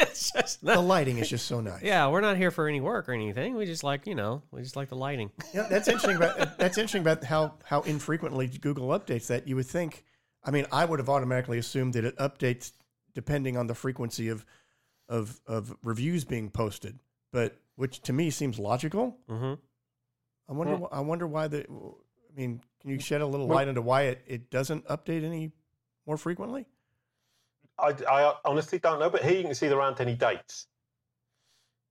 it's 0.00 0.30
just 0.32 0.64
The 0.64 0.80
lighting 0.80 1.18
is 1.18 1.28
just 1.28 1.46
so 1.46 1.60
nice. 1.60 1.82
yeah, 1.82 2.08
we're 2.08 2.20
not 2.20 2.36
here 2.36 2.50
for 2.50 2.68
any 2.68 2.80
work 2.80 3.08
or 3.08 3.12
anything. 3.12 3.54
We 3.54 3.66
just 3.66 3.84
like, 3.84 4.06
you 4.06 4.14
know, 4.14 4.42
we 4.50 4.62
just 4.62 4.76
like 4.76 4.88
the 4.88 4.96
lighting. 4.96 5.30
Yeah, 5.54 5.66
that's 5.70 5.88
interesting. 5.88 6.16
About 6.16 6.58
that's 6.58 6.78
interesting 6.78 7.02
about 7.02 7.24
how 7.24 7.54
how 7.64 7.82
infrequently 7.82 8.46
Google 8.48 8.88
updates 8.88 9.26
that. 9.28 9.46
You 9.48 9.56
would 9.56 9.66
think. 9.66 10.04
I 10.44 10.50
mean, 10.50 10.66
I 10.72 10.84
would 10.84 10.98
have 10.98 11.08
automatically 11.08 11.58
assumed 11.58 11.94
that 11.94 12.04
it 12.04 12.16
updates 12.16 12.72
depending 13.14 13.56
on 13.56 13.66
the 13.66 13.74
frequency 13.74 14.28
of 14.28 14.44
of 15.08 15.40
of 15.46 15.76
reviews 15.82 16.24
being 16.24 16.50
posted, 16.50 16.98
but 17.32 17.56
which 17.76 18.00
to 18.02 18.12
me 18.12 18.30
seems 18.30 18.58
logical. 18.58 19.16
Mm-hmm. 19.28 19.54
I 20.48 20.52
wonder. 20.52 20.76
Wh- 20.76 20.92
I 20.92 21.00
wonder 21.00 21.26
why 21.26 21.48
the. 21.48 21.66
I 22.38 22.40
mean, 22.40 22.60
can 22.80 22.90
you 22.90 23.00
shed 23.00 23.20
a 23.20 23.26
little 23.26 23.48
light 23.48 23.66
into 23.66 23.82
why 23.82 24.02
it, 24.02 24.22
it 24.28 24.48
doesn't 24.48 24.86
update 24.86 25.24
any 25.24 25.50
more 26.06 26.16
frequently? 26.16 26.66
I, 27.80 27.94
I 28.08 28.34
honestly 28.44 28.78
don't 28.78 29.00
know, 29.00 29.10
but 29.10 29.24
here 29.24 29.36
you 29.38 29.42
can 29.42 29.54
see 29.56 29.66
there 29.66 29.80
aren't 29.80 30.00
any 30.00 30.14
dates 30.14 30.68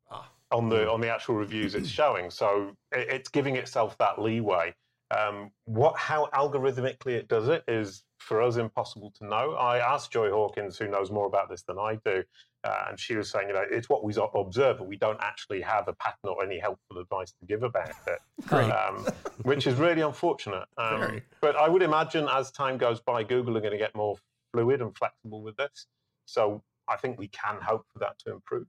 Ah. 0.10 0.32
on 0.52 0.70
the 0.70 0.90
on 0.90 1.02
the 1.02 1.10
actual 1.10 1.36
reviews 1.36 1.76
it's 1.76 1.90
showing. 1.90 2.30
So 2.30 2.72
it, 2.94 3.10
it's 3.10 3.30
giving 3.30 3.58
itself 3.58 3.98
that 3.98 4.22
leeway. 4.22 4.74
Um, 5.12 5.52
what 5.66 5.98
how 5.98 6.30
algorithmically 6.34 7.14
it 7.14 7.28
does 7.28 7.50
it 7.50 7.64
is 7.68 8.04
for 8.28 8.42
us 8.42 8.58
impossible 8.58 9.12
to 9.18 9.26
know. 9.26 9.54
I 9.54 9.80
asked 9.80 10.12
Joy 10.12 10.30
Hawkins, 10.30 10.78
who 10.78 10.88
knows 10.88 11.10
more 11.10 11.26
about 11.26 11.50
this 11.50 11.64
than 11.64 11.80
I 11.80 11.98
do, 12.04 12.24
uh, 12.66 12.86
and 12.90 13.00
she 13.00 13.16
was 13.16 13.32
saying, 13.32 13.48
you 13.48 13.54
know, 13.54 13.64
it's 13.72 13.88
what 13.88 14.04
we 14.04 14.14
observe, 14.36 14.80
but 14.80 14.88
we 14.88 14.98
don't 14.98 15.20
actually 15.22 15.62
have 15.62 15.88
a 15.88 15.94
pattern 15.94 16.30
or 16.30 16.44
any 16.44 16.60
helpful 16.60 16.98
advice 17.00 17.32
to 17.40 17.46
give 17.46 17.64
about 17.64 17.90
it 18.08 18.20
um, 18.52 19.08
which 19.44 19.66
is 19.66 19.76
really 19.76 20.02
unfortunate. 20.02 20.66
Um, 20.78 21.22
But 21.40 21.56
I 21.56 21.70
would 21.70 21.82
imagine 21.82 22.28
as 22.30 22.52
time 22.52 22.78
goes 22.78 23.00
by, 23.00 23.24
Google 23.24 23.58
are 23.58 23.62
going 23.62 23.72
to 23.72 23.78
get 23.78 23.96
more 23.96 24.18
fluid 24.52 24.82
and 24.82 24.96
flexible 24.98 25.42
with 25.42 25.56
this. 25.56 25.88
So 26.26 26.62
I 26.88 26.98
think 26.98 27.18
we 27.18 27.30
can 27.30 27.60
hope 27.62 27.86
for 27.94 28.00
that 28.00 28.20
to 28.20 28.32
improve. 28.34 28.68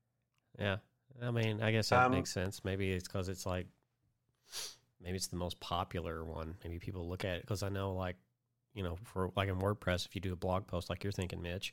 Yeah. 0.58 0.76
I 1.20 1.32
mean, 1.32 1.60
I 1.60 1.72
guess 1.72 1.88
that 1.88 2.06
Um, 2.06 2.12
makes 2.12 2.32
sense. 2.32 2.64
Maybe 2.64 2.92
it's 2.92 3.08
because 3.08 3.28
it's 3.28 3.44
like, 3.44 3.66
maybe 5.00 5.16
it's 5.16 5.26
the 5.26 5.36
most 5.36 5.58
popular 5.58 6.24
one. 6.24 6.56
Maybe 6.62 6.78
people 6.78 7.08
look 7.08 7.24
at 7.24 7.36
it 7.38 7.40
because 7.42 7.64
I 7.64 7.68
know, 7.70 7.92
like, 7.94 8.14
you 8.74 8.82
know, 8.82 8.96
for 9.04 9.30
like 9.36 9.48
in 9.48 9.56
WordPress, 9.58 10.06
if 10.06 10.14
you 10.14 10.20
do 10.20 10.32
a 10.32 10.36
blog 10.36 10.66
post 10.66 10.88
like 10.90 11.02
you're 11.04 11.12
thinking, 11.12 11.42
Mitch, 11.42 11.72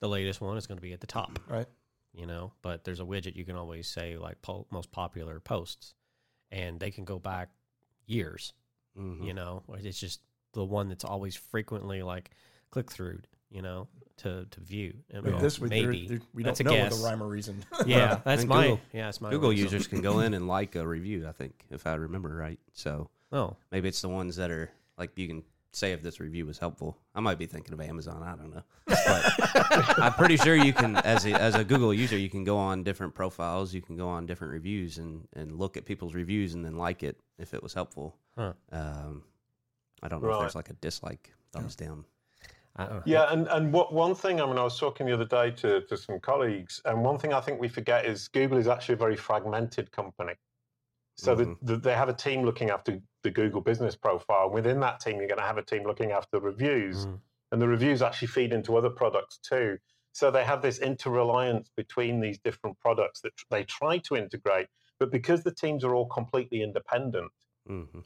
the 0.00 0.08
latest 0.08 0.40
one 0.40 0.56
is 0.56 0.66
going 0.66 0.78
to 0.78 0.82
be 0.82 0.92
at 0.92 1.00
the 1.00 1.06
top, 1.06 1.38
Right. 1.48 1.66
you 2.12 2.26
know. 2.26 2.52
But 2.62 2.84
there's 2.84 3.00
a 3.00 3.04
widget 3.04 3.36
you 3.36 3.44
can 3.44 3.56
always 3.56 3.88
say 3.88 4.16
like 4.16 4.40
po- 4.42 4.66
most 4.70 4.90
popular 4.92 5.40
posts, 5.40 5.94
and 6.50 6.78
they 6.78 6.90
can 6.90 7.04
go 7.04 7.18
back 7.18 7.48
years. 8.06 8.52
Mhm. 8.98 9.24
You 9.26 9.34
know, 9.34 9.62
it's 9.74 9.98
just 10.00 10.20
the 10.52 10.64
one 10.64 10.88
that's 10.88 11.04
always 11.04 11.34
frequently 11.36 12.02
like 12.02 12.30
click 12.70 12.90
through, 12.90 13.20
you 13.50 13.62
know, 13.62 13.88
to 14.18 14.46
to 14.50 14.60
view. 14.60 14.94
I 15.12 15.20
But 15.20 15.24
mean, 15.32 15.38
this 15.42 15.58
we, 15.58 15.68
there- 15.68 15.90
maybe 15.90 16.06
there- 16.08 16.20
we 16.32 16.42
That's 16.42 16.58
don't 16.60 16.68
a 16.68 16.70
know 16.70 16.76
guess. 16.84 16.98
the 16.98 17.04
rhyme 17.04 17.22
or 17.22 17.28
reason. 17.28 17.64
Yeah, 17.86 18.20
that's 18.24 18.42
And 18.42 18.48
my 18.48 18.62
Google- 18.68 18.80
yeah, 18.92 19.08
it's 19.08 19.20
my 19.20 19.30
Google 19.30 19.48
one, 19.50 19.56
so- 19.56 19.62
users 19.62 19.86
can 19.86 20.00
go 20.00 20.20
in 20.20 20.32
and 20.34 20.46
like 20.48 20.74
a 20.76 20.86
review. 20.86 21.26
I 21.28 21.32
think 21.32 21.64
if 21.70 21.86
I 21.86 21.94
remember 21.94 22.34
right. 22.34 22.58
So 22.72 23.10
Oh, 23.32 23.56
maybe 23.72 23.88
it's 23.88 24.00
the 24.02 24.08
ones 24.08 24.36
that 24.36 24.50
are 24.50 24.70
like 24.96 25.18
you 25.18 25.26
can 25.28 25.42
say 25.76 25.92
if 25.92 26.02
this 26.02 26.20
review 26.20 26.46
was 26.46 26.58
helpful. 26.58 26.96
I 27.14 27.20
might 27.20 27.38
be 27.38 27.46
thinking 27.46 27.74
of 27.74 27.80
Amazon. 27.80 28.22
I 28.22 28.34
don't 28.34 28.54
know, 28.54 28.62
but 28.86 29.98
I'm 29.98 30.14
pretty 30.14 30.36
sure 30.36 30.56
you 30.56 30.72
can 30.72 30.96
as 30.96 31.26
a 31.26 31.32
as 31.32 31.54
a 31.54 31.64
Google 31.64 31.92
user 31.92 32.16
you 32.16 32.30
can 32.30 32.44
go 32.44 32.56
on 32.56 32.82
different 32.82 33.14
profiles. 33.14 33.74
You 33.74 33.82
can 33.82 33.96
go 33.96 34.08
on 34.08 34.26
different 34.26 34.52
reviews 34.52 34.98
and 34.98 35.28
and 35.34 35.58
look 35.58 35.76
at 35.76 35.84
people's 35.84 36.14
reviews 36.14 36.54
and 36.54 36.64
then 36.64 36.76
like 36.76 37.02
it 37.02 37.20
if 37.38 37.52
it 37.52 37.62
was 37.62 37.74
helpful. 37.74 38.16
Huh. 38.36 38.52
Um, 38.72 39.22
I 40.02 40.08
don't 40.08 40.22
know 40.22 40.30
if 40.30 40.40
there's 40.40 40.54
like 40.54 40.70
a 40.70 40.74
dislike 40.74 41.32
thumbs 41.52 41.76
down. 41.76 42.04
I 42.76 42.84
don't 42.84 42.94
know. 42.96 43.02
Yeah, 43.06 43.32
and, 43.32 43.48
and 43.48 43.72
what 43.72 43.94
one 43.94 44.14
thing, 44.14 44.38
I 44.38 44.46
mean, 44.46 44.58
I 44.58 44.62
was 44.62 44.78
talking 44.78 45.06
the 45.06 45.14
other 45.14 45.24
day 45.24 45.50
to, 45.52 45.80
to 45.80 45.96
some 45.96 46.20
colleagues, 46.20 46.82
and 46.84 47.02
one 47.02 47.18
thing 47.18 47.32
I 47.32 47.40
think 47.40 47.58
we 47.58 47.68
forget 47.68 48.04
is 48.04 48.28
Google 48.28 48.58
is 48.58 48.68
actually 48.68 48.94
a 48.94 48.98
very 48.98 49.16
fragmented 49.16 49.90
company. 49.92 50.34
So 51.16 51.34
Mhm. 51.34 51.58
the, 51.62 51.74
the, 51.74 51.76
they 51.78 51.94
have 51.94 52.08
a 52.08 52.14
team 52.14 52.42
looking 52.44 52.70
after 52.70 53.00
the 53.22 53.30
Google 53.30 53.60
business 53.60 53.96
profile. 53.96 54.50
Within 54.50 54.80
that 54.80 55.00
team, 55.00 55.16
you're 55.16 55.28
going 55.28 55.38
to 55.38 55.44
have 55.46 55.58
a 55.58 55.62
team 55.64 55.84
looking 55.84 56.12
after 56.12 56.38
reviews, 56.38 57.06
Mhm. 57.06 57.20
and 57.52 57.62
the 57.62 57.68
reviews 57.68 58.02
actually 58.02 58.28
feed 58.28 58.52
into 58.52 58.76
other 58.76 58.90
products 58.90 59.38
too. 59.38 59.78
So 60.12 60.30
they 60.30 60.44
have 60.44 60.62
this 60.62 60.78
interreliance 60.78 61.68
between 61.76 62.20
these 62.20 62.38
different 62.38 62.78
products 62.80 63.20
that 63.22 63.36
tr- 63.36 63.46
they 63.50 63.64
try 63.64 63.98
to 63.98 64.16
integrate, 64.16 64.68
but 64.98 65.10
because 65.10 65.42
the 65.42 65.54
teams 65.54 65.84
are 65.84 65.94
all 65.94 66.06
completely 66.08 66.62
independent, 66.62 67.32
hmm 67.66 68.00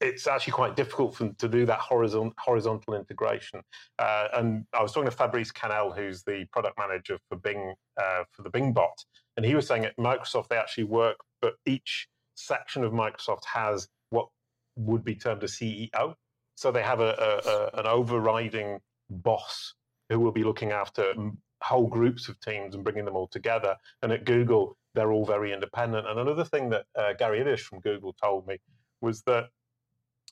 it's 0.00 0.26
actually 0.26 0.52
quite 0.52 0.74
difficult 0.74 1.14
for 1.14 1.22
them 1.24 1.34
to 1.36 1.48
do 1.48 1.64
that 1.64 1.78
horizontal 1.78 2.34
horizontal 2.38 2.94
integration. 2.94 3.62
Uh, 4.00 4.26
and 4.34 4.66
I 4.72 4.82
was 4.82 4.92
talking 4.92 5.08
to 5.08 5.16
Fabrice 5.16 5.52
Canel, 5.52 5.94
who's 5.96 6.24
the 6.24 6.44
product 6.50 6.76
manager 6.76 7.18
for 7.28 7.36
Bing 7.36 7.74
uh, 7.96 8.24
for 8.32 8.42
the 8.42 8.50
Bing 8.50 8.72
bot, 8.72 9.04
and 9.36 9.46
he 9.46 9.54
was 9.54 9.68
saying 9.68 9.84
at 9.84 9.96
Microsoft 9.96 10.48
they 10.48 10.56
actually 10.56 10.84
work, 10.84 11.18
but 11.40 11.54
each 11.66 12.08
section 12.34 12.84
of 12.84 12.92
Microsoft 12.92 13.44
has 13.52 13.88
what 14.10 14.28
would 14.76 15.04
be 15.04 15.14
termed 15.14 15.42
a 15.42 15.46
CEO. 15.46 16.14
So 16.54 16.70
they 16.70 16.82
have 16.82 17.00
a, 17.00 17.14
a, 17.18 17.50
a 17.50 17.80
an 17.80 17.86
overriding 17.86 18.80
boss 19.08 19.74
who 20.08 20.20
will 20.20 20.32
be 20.32 20.44
looking 20.44 20.72
after 20.72 21.14
whole 21.62 21.86
groups 21.86 22.28
of 22.28 22.40
teams 22.40 22.74
and 22.74 22.84
bringing 22.84 23.04
them 23.04 23.16
all 23.16 23.28
together. 23.28 23.76
And 24.02 24.12
at 24.12 24.24
Google, 24.24 24.76
they're 24.94 25.12
all 25.12 25.24
very 25.24 25.52
independent. 25.52 26.06
And 26.06 26.18
another 26.18 26.44
thing 26.44 26.70
that 26.70 26.86
uh, 26.98 27.12
Gary 27.18 27.40
Illyes 27.40 27.60
from 27.60 27.80
Google 27.80 28.14
told 28.22 28.46
me 28.46 28.58
was 29.00 29.22
that 29.22 29.48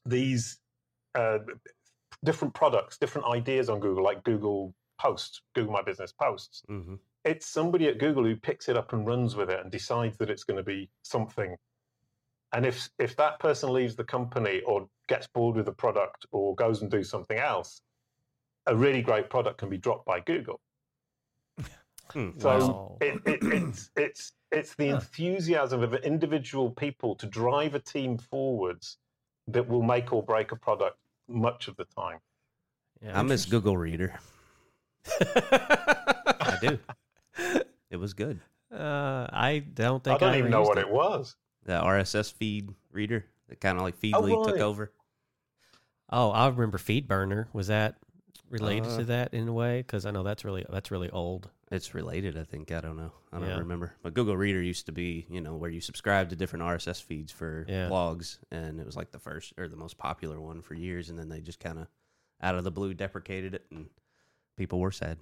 these 0.04 0.58
uh, 1.14 1.38
different 2.24 2.54
products, 2.54 2.98
different 2.98 3.28
ideas 3.28 3.68
on 3.68 3.80
Google, 3.80 4.02
like 4.02 4.22
Google 4.24 4.74
Posts, 5.00 5.42
Google 5.54 5.72
My 5.72 5.82
Business 5.82 6.12
Posts. 6.12 6.62
hmm 6.66 6.94
It's 7.28 7.46
somebody 7.46 7.88
at 7.88 7.98
Google 7.98 8.24
who 8.24 8.36
picks 8.36 8.70
it 8.70 8.76
up 8.76 8.94
and 8.94 9.06
runs 9.06 9.36
with 9.36 9.50
it 9.50 9.60
and 9.60 9.70
decides 9.70 10.16
that 10.16 10.30
it's 10.30 10.44
going 10.44 10.56
to 10.56 10.62
be 10.62 10.88
something. 11.02 11.56
And 12.54 12.64
if 12.64 12.88
if 12.98 13.14
that 13.16 13.38
person 13.38 13.70
leaves 13.70 13.96
the 13.96 14.04
company 14.04 14.62
or 14.66 14.88
gets 15.08 15.26
bored 15.26 15.56
with 15.56 15.66
the 15.66 15.72
product 15.72 16.24
or 16.30 16.54
goes 16.54 16.80
and 16.80 16.90
do 16.90 17.04
something 17.04 17.38
else, 17.38 17.82
a 18.66 18.74
really 18.74 19.02
great 19.02 19.28
product 19.28 19.58
can 19.58 19.68
be 19.68 19.76
dropped 19.76 20.06
by 20.06 20.20
Google. 20.20 20.60
Hmm. 22.14 22.30
So 22.38 22.48
Wow. 22.48 22.96
it, 23.02 23.20
it, 23.26 23.38
it's 23.42 23.90
it's 23.94 24.32
it's 24.50 24.74
the 24.76 24.88
enthusiasm 24.88 25.82
of 25.82 25.92
individual 25.92 26.70
people 26.70 27.14
to 27.16 27.26
drive 27.26 27.74
a 27.74 27.80
team 27.80 28.16
forwards 28.16 28.96
that 29.48 29.68
will 29.68 29.82
make 29.82 30.10
or 30.10 30.22
break 30.22 30.50
a 30.50 30.56
product 30.56 30.96
much 31.28 31.68
of 31.68 31.76
the 31.76 31.84
time. 31.84 32.20
Yeah, 33.02 33.18
I 33.18 33.22
miss. 33.22 33.44
Google 33.44 33.76
Reader. 33.76 34.18
I 35.20 36.56
do. 36.62 36.78
It 37.90 37.96
was 37.96 38.12
good. 38.14 38.40
Uh, 38.72 39.26
I 39.32 39.60
don't 39.74 40.04
think 40.04 40.16
I 40.16 40.18
don't 40.18 40.28
ever 40.28 40.38
even 40.38 40.50
know 40.50 40.60
used 40.60 40.68
what 40.68 40.78
it 40.78 40.90
was. 40.90 41.36
The 41.64 41.72
RSS 41.72 42.32
feed 42.32 42.70
reader 42.92 43.24
that 43.48 43.60
kind 43.60 43.78
of 43.78 43.84
like 43.84 43.94
Oh, 43.94 43.98
Feedly 44.06 44.44
took 44.44 44.56
over. 44.60 44.92
Oh, 46.10 46.30
I 46.30 46.48
remember 46.48 46.78
FeedBurner. 46.78 47.46
Was 47.52 47.66
that 47.68 47.96
related 48.50 48.86
Uh, 48.90 48.96
to 48.98 49.04
that 49.04 49.34
in 49.34 49.48
a 49.48 49.52
way? 49.52 49.80
Because 49.80 50.06
I 50.06 50.10
know 50.10 50.22
that's 50.22 50.44
really 50.44 50.64
that's 50.68 50.90
really 50.90 51.10
old. 51.10 51.50
It's 51.70 51.94
related, 51.94 52.38
I 52.38 52.44
think. 52.44 52.72
I 52.72 52.80
don't 52.80 52.96
know. 52.96 53.12
I 53.32 53.38
don't 53.38 53.48
Yeah. 53.48 53.58
remember. 53.58 53.94
But 54.02 54.14
Google 54.14 54.36
Reader 54.36 54.62
used 54.62 54.86
to 54.86 54.92
be, 54.92 55.26
you 55.28 55.40
know, 55.42 55.54
where 55.56 55.70
you 55.70 55.80
subscribe 55.82 56.30
to 56.30 56.36
different 56.36 56.62
RSS 56.62 57.00
feeds 57.00 57.30
for 57.30 57.66
Yeah. 57.68 57.88
blogs, 57.88 58.38
and 58.50 58.80
it 58.80 58.86
was 58.86 58.96
like 58.96 59.10
the 59.10 59.18
first 59.18 59.52
or 59.58 59.68
the 59.68 59.76
most 59.76 59.98
popular 59.98 60.40
one 60.40 60.62
for 60.62 60.74
years, 60.74 61.10
and 61.10 61.18
then 61.18 61.28
they 61.28 61.40
just 61.40 61.60
kind 61.60 61.78
of 61.78 61.88
out 62.40 62.54
of 62.54 62.64
the 62.64 62.70
blue 62.70 62.94
deprecated 62.94 63.54
it, 63.54 63.66
and 63.70 63.90
people 64.56 64.78
were 64.80 64.92
sad. 64.92 65.18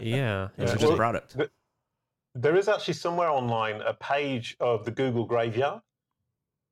Yeah, 0.00 0.48
It 0.56 0.62
was 0.62 0.70
Yeah. 0.70 0.74
a 0.74 0.78
good 0.78 0.88
Well, 0.88 0.96
product. 0.96 1.36
the- 1.36 1.50
There 2.34 2.56
is 2.56 2.68
actually 2.68 2.94
somewhere 2.94 3.30
online 3.30 3.80
a 3.80 3.94
page 3.94 4.56
of 4.60 4.84
the 4.84 4.90
Google 4.90 5.24
graveyard, 5.24 5.80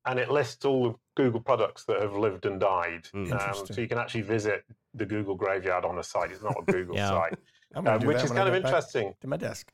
and 0.05 0.19
it 0.19 0.29
lists 0.29 0.63
all 0.63 0.91
the 0.91 0.95
Google 1.15 1.41
products 1.41 1.85
that 1.85 1.99
have 2.01 2.13
lived 2.13 2.45
and 2.45 2.59
died. 2.59 3.07
Hmm. 3.11 3.33
Um, 3.33 3.65
so 3.65 3.81
you 3.81 3.87
can 3.87 3.97
actually 3.97 4.21
visit 4.21 4.63
the 4.93 5.05
Google 5.07 5.33
graveyard 5.35 5.83
on 5.83 5.95
the 5.95 6.03
site. 6.03 6.29
It's 6.31 6.43
not 6.43 6.55
a 6.59 6.71
Google 6.71 6.95
Yeah. 7.01 7.09
site, 7.09 7.39
um, 7.73 7.85
which 8.05 8.21
is 8.23 8.29
kind 8.31 8.47
of 8.47 8.53
interesting. 8.53 9.15
To 9.21 9.27
my 9.27 9.37
desk. 9.37 9.71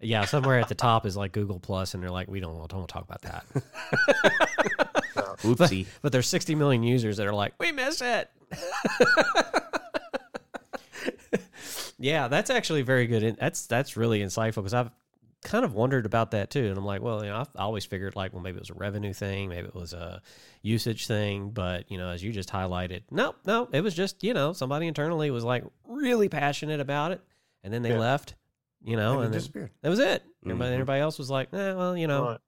yeah. 0.00 0.24
Somewhere 0.24 0.58
at 0.58 0.66
the 0.68 0.74
top 0.74 1.06
is 1.06 1.16
like 1.16 1.30
Google 1.32 1.60
Plus, 1.60 1.94
and 1.94 2.02
they're 2.02 2.10
like, 2.10 2.26
we 2.28 2.40
don't 2.40 2.68
don't 2.68 2.88
talk 2.88 3.04
about 3.04 3.22
that. 3.22 3.44
Oopsie. 5.42 5.86
but 6.02 6.10
there's 6.12 6.26
60 6.26 6.54
million 6.56 6.82
users 6.82 7.16
that 7.18 7.26
are 7.26 7.32
like, 7.34 7.54
we 7.60 7.70
miss 7.72 8.00
it. 8.02 8.28
yeah, 11.98 12.28
that's 12.28 12.50
actually 12.50 12.82
very 12.82 13.06
good. 13.06 13.36
That's 13.38 13.66
that's 13.66 13.96
really 13.96 14.20
insightful 14.20 14.56
because 14.56 14.74
I've 14.74 14.90
kind 15.44 15.64
of 15.64 15.74
wondered 15.74 16.06
about 16.06 16.32
that 16.32 16.50
too. 16.50 16.66
And 16.68 16.76
I'm 16.78 16.84
like, 16.84 17.02
well, 17.02 17.22
you 17.24 17.30
know, 17.30 17.36
I've 17.38 17.48
always 17.56 17.84
figured 17.84 18.16
like, 18.16 18.32
well, 18.32 18.42
maybe 18.42 18.56
it 18.56 18.60
was 18.60 18.70
a 18.70 18.74
revenue 18.74 19.12
thing, 19.12 19.48
maybe 19.48 19.68
it 19.68 19.74
was 19.74 19.92
a 19.92 20.20
usage 20.62 21.06
thing. 21.06 21.50
But 21.50 21.90
you 21.90 21.98
know, 21.98 22.08
as 22.10 22.22
you 22.22 22.32
just 22.32 22.50
highlighted, 22.50 23.02
no, 23.10 23.34
no, 23.44 23.68
it 23.72 23.80
was 23.82 23.94
just 23.94 24.22
you 24.24 24.34
know 24.34 24.52
somebody 24.52 24.86
internally 24.86 25.30
was 25.30 25.44
like 25.44 25.64
really 25.86 26.28
passionate 26.28 26.80
about 26.80 27.12
it, 27.12 27.20
and 27.64 27.72
then 27.72 27.82
they 27.82 27.90
Yeah. 27.90 27.98
left. 27.98 28.34
You 28.84 28.96
know, 28.96 29.14
and 29.14 29.22
it 29.22 29.24
and 29.24 29.32
disappeared. 29.34 29.70
that 29.82 29.88
was 29.88 29.98
it. 29.98 30.22
Everybody, 30.44 30.70
Mhm. 30.70 30.74
everybody 30.74 31.00
else 31.00 31.18
was 31.18 31.28
like, 31.28 31.52
eh, 31.52 31.72
well, 31.72 31.96
you 31.96 32.06
know, 32.06 32.24
Right. 32.30 32.38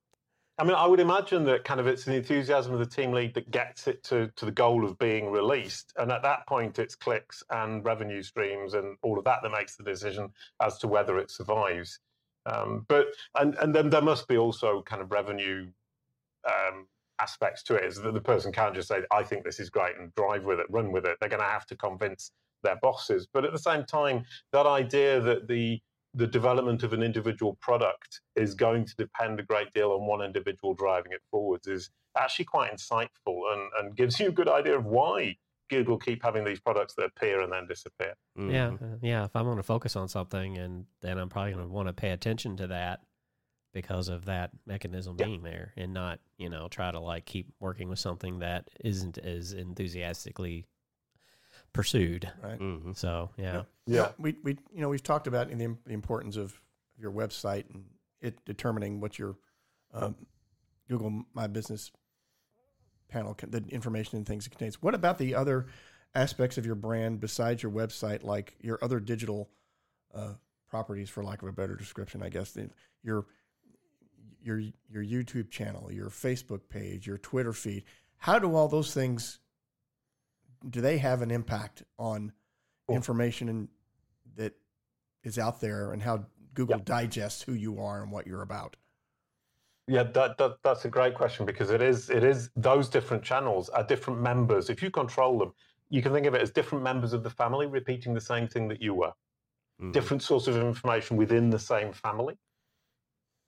I 0.60 0.64
mean, 0.64 0.74
I 0.74 0.86
would 0.86 0.98
imagine 0.98 1.44
that 1.44 1.62
kind 1.62 1.78
of 1.78 1.86
it's 1.86 2.04
the 2.04 2.16
enthusiasm 2.16 2.72
of 2.72 2.80
the 2.80 2.86
team 2.86 3.12
lead 3.12 3.34
that 3.34 3.50
gets 3.52 3.86
it 3.86 4.02
to, 4.04 4.28
to 4.34 4.44
the 4.44 4.50
goal 4.50 4.84
of 4.84 4.98
being 4.98 5.30
released. 5.30 5.92
And 5.96 6.10
at 6.10 6.22
that 6.22 6.48
point, 6.48 6.80
it's 6.80 6.96
clicks 6.96 7.44
and 7.50 7.84
revenue 7.84 8.22
streams 8.22 8.74
and 8.74 8.96
all 9.02 9.18
of 9.18 9.24
that 9.24 9.38
that 9.42 9.50
makes 9.50 9.76
the 9.76 9.84
decision 9.84 10.30
as 10.60 10.78
to 10.78 10.88
whether 10.88 11.16
it 11.18 11.30
survives. 11.30 12.00
Um, 12.46 12.86
but 12.88 13.06
and, 13.38 13.54
and 13.56 13.72
then 13.72 13.88
there 13.88 14.02
must 14.02 14.26
be 14.26 14.36
also 14.36 14.82
kind 14.82 15.00
of 15.00 15.12
revenue 15.12 15.68
um, 16.44 16.88
aspects 17.20 17.62
to 17.64 17.76
it, 17.76 17.84
is 17.84 17.96
that 17.96 18.14
the 18.14 18.20
person 18.20 18.50
can't 18.50 18.74
just 18.74 18.88
say, 18.88 19.02
I 19.12 19.22
think 19.22 19.44
this 19.44 19.60
is 19.60 19.70
great 19.70 19.96
and 19.96 20.12
drive 20.16 20.44
with 20.44 20.58
it, 20.58 20.66
run 20.70 20.90
with 20.90 21.06
it. 21.06 21.18
They're 21.20 21.28
going 21.28 21.42
to 21.42 21.46
have 21.46 21.66
to 21.66 21.76
convince 21.76 22.32
their 22.64 22.78
bosses. 22.82 23.28
But 23.32 23.44
at 23.44 23.52
the 23.52 23.58
same 23.60 23.84
time, 23.84 24.24
that 24.52 24.66
idea 24.66 25.20
that 25.20 25.46
the 25.46 25.80
the 26.18 26.26
development 26.26 26.82
of 26.82 26.92
an 26.92 27.02
individual 27.02 27.56
product 27.60 28.20
is 28.34 28.52
going 28.52 28.84
to 28.84 28.94
depend 28.96 29.38
a 29.38 29.42
great 29.44 29.72
deal 29.72 29.92
on 29.92 30.04
one 30.04 30.20
individual 30.20 30.74
driving 30.74 31.12
it 31.12 31.22
forwards 31.30 31.68
is 31.68 31.90
actually 32.16 32.44
quite 32.44 32.72
insightful 32.74 33.40
and, 33.52 33.70
and 33.78 33.96
gives 33.96 34.18
you 34.18 34.26
a 34.28 34.32
good 34.32 34.48
idea 34.48 34.76
of 34.76 34.84
why 34.84 35.36
Google 35.70 35.96
keep 35.96 36.20
having 36.24 36.44
these 36.44 36.58
products 36.58 36.94
that 36.94 37.04
appear 37.16 37.40
and 37.40 37.52
then 37.52 37.68
disappear. 37.68 38.14
Yeah, 38.36 38.70
Mhm. 38.70 38.94
uh, 38.94 38.98
yeah. 39.00 39.24
If 39.26 39.36
I'm 39.36 39.44
going 39.44 39.58
to 39.58 39.62
focus 39.62 39.94
on 39.94 40.08
something, 40.08 40.58
and 40.58 40.86
then 41.02 41.18
I'm 41.18 41.28
probably 41.28 41.52
going 41.52 41.66
to 41.66 41.72
want 41.72 41.86
to 41.88 41.92
pay 41.92 42.10
attention 42.10 42.56
to 42.56 42.66
that 42.68 43.00
because 43.72 44.08
of 44.08 44.24
that 44.24 44.50
mechanism 44.66 45.16
Yeah. 45.18 45.26
being 45.26 45.42
there, 45.42 45.72
and 45.76 45.92
not 45.94 46.18
you 46.36 46.48
know 46.48 46.66
try 46.68 46.90
to 46.90 46.98
like 46.98 47.26
keep 47.26 47.52
working 47.60 47.88
with 47.88 47.98
something 48.00 48.40
that 48.40 48.68
isn't 48.80 49.18
as 49.18 49.52
enthusiastically 49.52 50.66
pursued. 51.78 52.28
Right. 52.42 52.58
Mhm. 52.58 52.96
So 52.96 53.30
yeah, 53.36 53.62
Yeah. 53.86 54.10
We 54.18 54.36
we 54.42 54.58
you 54.72 54.80
know 54.80 54.88
we've 54.88 55.00
talked 55.00 55.28
about 55.28 55.48
in 55.48 55.58
the, 55.58 55.76
the 55.86 55.92
importance 55.92 56.36
of 56.36 56.60
your 56.96 57.12
website 57.12 57.72
and 57.72 57.84
it 58.20 58.44
determining 58.44 58.98
what 58.98 59.16
your 59.16 59.36
um, 59.94 60.16
Google 60.88 61.22
My 61.34 61.46
Business 61.46 61.92
panel 63.08 63.32
can, 63.32 63.52
the 63.52 63.62
information 63.68 64.16
and 64.16 64.26
things 64.26 64.44
it 64.44 64.50
contains. 64.50 64.82
What 64.82 64.96
about 64.96 65.18
the 65.18 65.36
other 65.36 65.66
aspects 66.16 66.58
of 66.58 66.66
your 66.66 66.74
brand 66.74 67.20
besides 67.20 67.62
your 67.62 67.70
website, 67.70 68.24
like 68.24 68.56
your 68.60 68.80
other 68.82 68.98
digital 68.98 69.48
uh, 70.12 70.32
properties, 70.68 71.08
for 71.08 71.22
lack 71.22 71.42
of 71.42 71.48
a 71.48 71.52
better 71.52 71.76
description, 71.76 72.24
I 72.24 72.28
guess 72.28 72.50
the, 72.50 72.70
your 73.04 73.24
your 74.42 74.58
your 74.90 75.04
YouTube 75.04 75.48
channel, 75.52 75.92
your 75.92 76.10
Facebook 76.10 76.62
page, 76.68 77.06
your 77.06 77.18
Twitter 77.18 77.52
feed. 77.52 77.84
How 78.16 78.40
do 78.40 78.56
all 78.56 78.66
those 78.66 78.92
things 78.92 79.38
do 80.68 80.80
they 80.80 80.98
have 80.98 81.22
an 81.22 81.30
impact 81.30 81.82
on 81.98 82.32
Cool. 82.86 82.96
information 82.96 83.48
and 83.50 83.68
that 84.36 84.54
is 85.22 85.38
out 85.38 85.60
there 85.60 85.92
and 85.92 86.02
how 86.02 86.24
Google 86.54 86.78
digests 86.78 87.42
who 87.42 87.52
you 87.52 87.80
are 87.80 88.02
and 88.02 88.10
what 88.10 88.26
you're 88.26 88.42
about? 88.42 88.76
Yeah, 89.86 90.04
that, 90.04 90.38
that 90.38 90.58
that's 90.62 90.84
a 90.84 90.88
great 90.88 91.14
question 91.14 91.46
because 91.46 91.70
it 91.70 91.80
is 91.82 92.10
it 92.10 92.24
is 92.24 92.50
those 92.56 92.88
different 92.88 93.22
channels 93.22 93.68
are 93.70 93.84
different 93.84 94.20
members. 94.20 94.68
If 94.70 94.82
you 94.82 94.90
control 94.90 95.38
them, 95.38 95.52
you 95.90 96.02
can 96.02 96.12
think 96.12 96.26
of 96.26 96.34
it 96.34 96.42
as 96.42 96.50
different 96.50 96.82
members 96.84 97.12
of 97.12 97.22
the 97.22 97.30
family 97.30 97.66
repeating 97.66 98.14
the 98.14 98.20
same 98.20 98.48
thing 98.48 98.68
that 98.68 98.82
you 98.82 98.94
were. 98.94 99.12
Mhm. 99.80 99.92
Different 99.92 100.22
sources 100.22 100.56
of 100.56 100.62
information 100.62 101.16
within 101.16 101.50
the 101.50 101.58
same 101.58 101.92
family. 101.92 102.38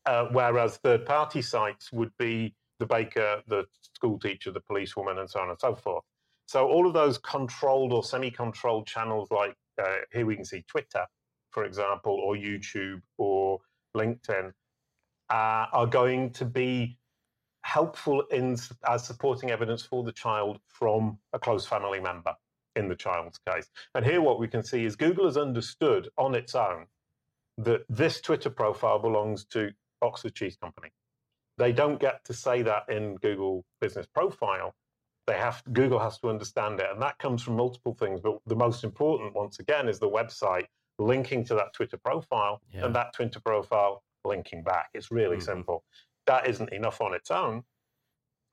Uh, 0.07 0.29
whereas 0.33 0.79
third 0.79 1.05
party 1.05 1.43
sites 1.43 1.93
would 1.93 2.17
be 2.17 2.55
the 2.79 2.87
baker, 2.87 3.43
the 3.47 3.67
school 3.81 4.19
teacher, 4.19 4.51
the 4.51 4.61
policewoman, 4.61 5.19
and 5.19 5.29
so 5.29 5.41
on 5.41 5.51
and 5.51 5.61
so 5.61 5.75
forth. 5.75 6.05
So 6.51 6.67
all 6.67 6.89
of 6.89 6.95
those 6.95 7.17
controlled 7.17 7.93
or 7.93 8.03
semi-controlled 8.03 8.85
channels, 8.85 9.31
like 9.31 9.55
uh, 9.81 9.99
here 10.13 10.27
we 10.27 10.35
can 10.35 10.45
see 10.45 10.65
Twitter, 10.67 11.07
for 11.53 11.65
example, 11.65 12.13
or 12.13 12.35
YouTube 12.35 13.03
or 13.19 13.61
LinkedIn, 13.97 14.49
uh, 15.31 15.67
are 15.73 15.87
going 15.87 16.31
to 16.31 16.45
be 16.45 16.99
helpful 17.63 18.23
in 18.33 18.57
as 18.85 19.05
supporting 19.05 19.53
evidence 19.53 19.85
for 19.85 20.03
the 20.03 20.11
child 20.11 20.59
from 20.67 21.21
a 21.33 21.39
close 21.39 21.67
family 21.67 22.01
member 22.01 22.35
in 22.75 22.89
the 22.89 22.97
child's 22.97 23.39
case. 23.49 23.69
And 23.95 24.05
here, 24.05 24.21
what 24.21 24.41
we 24.41 24.49
can 24.49 24.65
see 24.65 24.85
is 24.85 24.97
Google 24.97 25.27
has 25.27 25.37
understood 25.37 26.09
on 26.19 26.35
its 26.35 26.57
own 26.57 26.87
that 27.59 27.83
this 27.89 28.21
Twitter 28.21 28.51
profile 28.51 28.99
belongs 28.99 29.45
to 29.53 29.71
Oxford 30.03 30.35
Cheese 30.35 30.57
Company. 30.61 30.91
They 31.59 31.71
don't 31.71 32.01
get 32.01 32.25
to 32.25 32.35
say 32.35 32.63
that 32.63 32.89
in 32.89 33.15
Google 33.23 33.65
Business 33.81 34.09
Profile. 34.13 34.75
They 35.31 35.39
have 35.39 35.63
Google 35.73 36.01
has 36.01 36.19
to 36.19 36.29
understand 36.29 36.81
it, 36.81 36.87
and 36.93 37.01
that 37.03 37.17
comes 37.21 37.41
from 37.41 37.55
multiple 37.55 37.95
things. 37.95 38.21
But 38.21 38.41
the 38.47 38.57
most 38.57 38.83
important, 38.83 39.33
once 39.33 39.61
again, 39.61 39.89
is 39.89 40.01
the 40.01 40.11
website 40.11 40.67
linking 40.99 41.45
to 41.45 41.55
that 41.55 41.73
Twitter 41.73 41.99
profile, 41.99 42.61
Yeah. 42.73 42.87
and 42.87 42.97
that 42.97 43.13
Twitter 43.15 43.39
profile 43.39 44.03
linking 44.25 44.65
back. 44.65 44.91
It's 44.93 45.13
really 45.13 45.37
Mhm. 45.37 45.43
simple. 45.45 45.85
That 46.27 46.49
isn't 46.49 46.73
enough 46.73 47.01
on 47.01 47.15
its 47.15 47.31
own. 47.31 47.63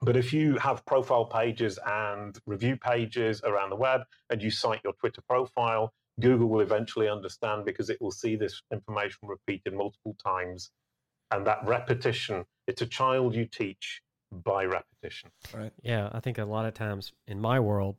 But 0.01 0.15
if 0.17 0.31
you 0.31 0.59
have 0.59 0.85
profile 0.85 1.25
pages 1.25 1.79
and 1.83 2.37
review 2.45 2.77
pages 2.77 3.41
around 3.43 3.71
the 3.71 3.75
web 3.75 4.01
and 4.29 4.43
you 4.43 4.51
cite 4.51 4.83
your 4.83 4.93
Twitter 4.93 5.23
profile, 5.23 5.95
Google 6.19 6.47
will 6.47 6.61
eventually 6.61 7.09
understand 7.09 7.65
because 7.65 7.89
it 7.89 7.99
will 7.99 8.11
see 8.11 8.35
this 8.35 8.61
information 8.71 9.27
repeated 9.27 9.73
multiple 9.73 10.13
times. 10.23 10.69
And 11.31 11.47
that 11.47 11.65
repetition, 11.65 12.45
it's 12.67 12.83
a 12.83 12.87
child 12.87 13.33
you 13.33 13.47
teach 13.47 14.03
by 14.43 14.65
repetition. 14.65 15.29
Right. 15.53 15.71
Yeah, 15.81 16.09
I 16.11 16.19
think 16.19 16.37
a 16.37 16.45
lot 16.45 16.65
of 16.65 16.73
times 16.73 17.11
in 17.27 17.39
my 17.39 17.59
world, 17.59 17.95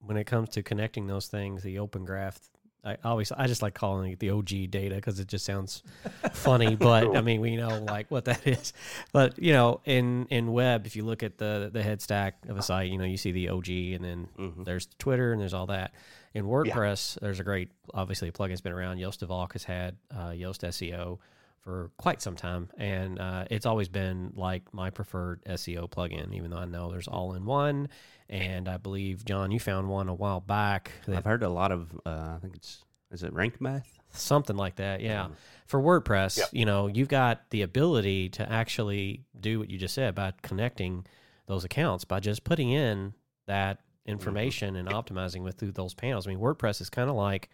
when 0.00 0.16
it 0.16 0.24
comes 0.24 0.50
to 0.50 0.62
connecting 0.62 1.06
those 1.06 1.26
things, 1.28 1.62
the 1.62 1.78
open 1.78 2.04
graph, 2.04 2.38
I 2.86 2.98
always 3.02 3.32
I 3.32 3.46
just 3.46 3.62
like 3.62 3.72
calling 3.72 4.12
it 4.12 4.18
the 4.18 4.28
OG 4.28 4.68
data 4.70 4.96
because 4.96 5.18
it 5.18 5.26
just 5.26 5.46
sounds 5.46 5.82
funny. 6.34 6.76
But 6.76 7.16
I 7.16 7.22
mean, 7.22 7.40
we 7.40 7.56
know 7.56 7.78
like 7.82 8.10
what 8.10 8.26
that 8.26 8.46
is. 8.46 8.74
But 9.10 9.38
you 9.38 9.52
know, 9.54 9.80
in 9.86 10.26
in 10.26 10.52
web, 10.52 10.86
if 10.86 10.94
you 10.94 11.04
look 11.04 11.22
at 11.22 11.38
the 11.38 11.70
the 11.72 11.82
head 11.82 12.02
stack 12.02 12.44
of 12.46 12.58
a 12.58 12.62
site, 12.62 12.90
you 12.90 12.98
know, 12.98 13.04
you 13.04 13.16
see 13.16 13.32
the 13.32 13.48
OG, 13.48 13.68
and 13.94 14.04
then 14.04 14.28
Mhm. 14.38 14.64
there's 14.66 14.86
Twitter, 14.98 15.32
and 15.32 15.40
there's 15.40 15.54
all 15.54 15.66
that. 15.66 15.94
In 16.34 16.44
WordPress, 16.44 17.18
there's 17.20 17.40
a 17.40 17.44
great 17.44 17.70
obviously 17.94 18.30
plugin's 18.30 18.60
been 18.60 18.72
around. 18.72 18.98
Joost 18.98 19.20
de 19.20 19.26
Valk 19.26 19.54
has 19.54 19.64
had 19.64 19.96
uh, 20.10 20.30
Yoast 20.30 20.62
SEO 20.68 21.18
for 21.64 21.90
quite 21.96 22.20
some 22.20 22.36
time, 22.36 22.68
and 22.76 23.18
uh, 23.18 23.46
it's 23.50 23.64
always 23.66 23.88
been 23.88 24.32
like 24.36 24.62
my 24.74 24.90
preferred 24.90 25.42
SEO 25.46 25.88
plugin. 25.90 26.34
Even 26.34 26.50
though 26.50 26.58
I 26.58 26.66
know 26.66 26.90
there's 26.90 27.08
all 27.08 27.32
in 27.34 27.46
one, 27.46 27.88
and 28.28 28.68
I 28.68 28.76
believe 28.76 29.24
John, 29.24 29.50
you 29.50 29.58
found 29.58 29.88
one 29.88 30.08
a 30.08 30.14
while 30.14 30.40
back, 30.40 30.92
that, 31.06 31.16
I've 31.16 31.24
heard 31.24 31.42
a 31.42 31.48
lot 31.48 31.72
of. 31.72 31.90
Uh, 32.04 32.34
I 32.36 32.38
think 32.42 32.54
it's 32.56 32.84
is 33.10 33.22
it 33.22 33.32
rank 33.32 33.60
math. 33.60 33.98
something 34.10 34.56
like 34.56 34.76
that. 34.76 35.00
Yeah, 35.00 35.24
Mhm. 35.24 35.32
for 35.66 35.80
WordPress, 35.80 36.38
Yeah. 36.38 36.44
you 36.52 36.64
know, 36.66 36.86
you've 36.88 37.08
got 37.08 37.48
the 37.50 37.62
ability 37.62 38.28
to 38.30 38.50
actually 38.50 39.24
do 39.40 39.58
what 39.58 39.70
you 39.70 39.78
just 39.78 39.94
said 39.94 40.14
by 40.14 40.32
connecting 40.42 41.06
those 41.46 41.64
accounts 41.64 42.04
by 42.04 42.20
just 42.20 42.42
putting 42.44 42.70
in 42.70 43.12
that 43.46 43.78
information 44.06 44.76
and 44.76 44.88
optimizing 44.88 45.42
with 45.42 45.56
through 45.56 45.72
those 45.72 45.94
panels. 45.94 46.26
I 46.26 46.30
mean, 46.30 46.38
WordPress 46.40 46.80
is 46.80 46.88
kind 46.90 47.08
of 47.10 47.16
like 47.16 47.50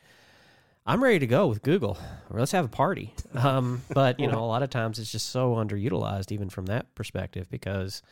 I'm 0.87 1.03
ready 1.03 1.19
to 1.21 1.27
go 1.27 1.47
with 1.47 1.63
Google. 1.63 1.99
Let's 2.31 2.53
have 2.53 2.65
a 2.65 2.69
party. 2.69 3.15
Um, 3.33 3.83
but 3.95 4.19
you 4.19 4.27
know, 4.27 4.43
a 4.43 4.47
lot 4.47 4.65
of 4.65 4.71
times 4.71 4.99
it's 4.99 5.13
just 5.13 5.29
so 5.31 5.55
underutilized, 5.55 6.33
even 6.33 6.51
from 6.51 6.67
that 6.67 6.93
perspective, 6.97 7.49
because 7.49 8.03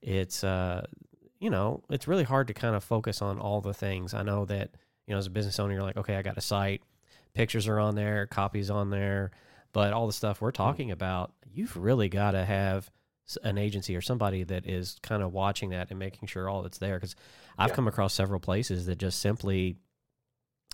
it's 0.00 0.42
uh, 0.42 0.86
you 1.38 1.50
know 1.50 1.82
it's 1.90 2.08
really 2.08 2.24
hard 2.24 2.48
to 2.48 2.54
kind 2.54 2.74
of 2.74 2.82
focus 2.82 3.20
on 3.20 3.38
all 3.38 3.60
the 3.60 3.74
things. 3.74 4.14
I 4.14 4.22
know 4.22 4.46
that 4.46 4.70
you 5.06 5.12
know 5.12 5.18
as 5.18 5.26
a 5.26 5.30
business 5.30 5.58
owner, 5.60 5.74
you're 5.74 5.82
like, 5.82 5.98
okay, 5.98 6.16
I 6.16 6.22
got 6.22 6.38
a 6.38 6.40
site, 6.40 6.82
pictures 7.34 7.68
are 7.68 7.78
on 7.78 7.94
there, 7.94 8.26
copies 8.26 8.70
on 8.70 8.88
there, 8.88 9.32
but 9.74 9.92
all 9.92 10.06
the 10.06 10.14
stuff 10.14 10.40
we're 10.40 10.50
talking 10.50 10.90
about, 10.90 11.32
you've 11.52 11.76
really 11.76 12.08
got 12.08 12.30
to 12.30 12.44
have 12.44 12.90
an 13.42 13.58
agency 13.58 13.94
or 13.94 14.00
somebody 14.00 14.44
that 14.44 14.66
is 14.66 14.96
kind 15.02 15.22
of 15.22 15.32
watching 15.32 15.70
that 15.70 15.90
and 15.90 15.98
making 15.98 16.26
sure 16.26 16.48
all 16.48 16.62
that's 16.62 16.78
there. 16.78 16.96
Because 16.96 17.14
I've 17.58 17.68
Yeah. 17.70 17.74
come 17.76 17.86
across 17.88 18.14
several 18.14 18.40
places 18.40 18.86
that 18.86 18.96
just 18.96 19.20
simply 19.20 19.76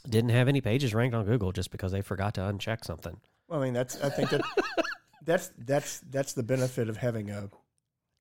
didn't 0.08 0.30
have 0.30 0.48
any 0.48 0.60
pages 0.60 0.94
ranked 0.94 1.14
on 1.14 1.24
Google 1.24 1.52
just 1.52 1.70
because 1.70 1.92
they 1.92 2.00
forgot 2.02 2.34
to 2.34 2.40
uncheck 2.40 2.84
something. 2.84 3.16
Well, 3.48 3.60
I 3.60 3.64
mean, 3.64 3.74
that's 3.74 4.00
I 4.02 4.08
think 4.10 4.30
that 4.30 4.42
that's 5.24 5.50
that's 5.58 6.00
that's 6.10 6.32
the 6.32 6.42
benefit 6.42 6.88
of 6.88 6.96
having 6.96 7.30
a 7.30 7.48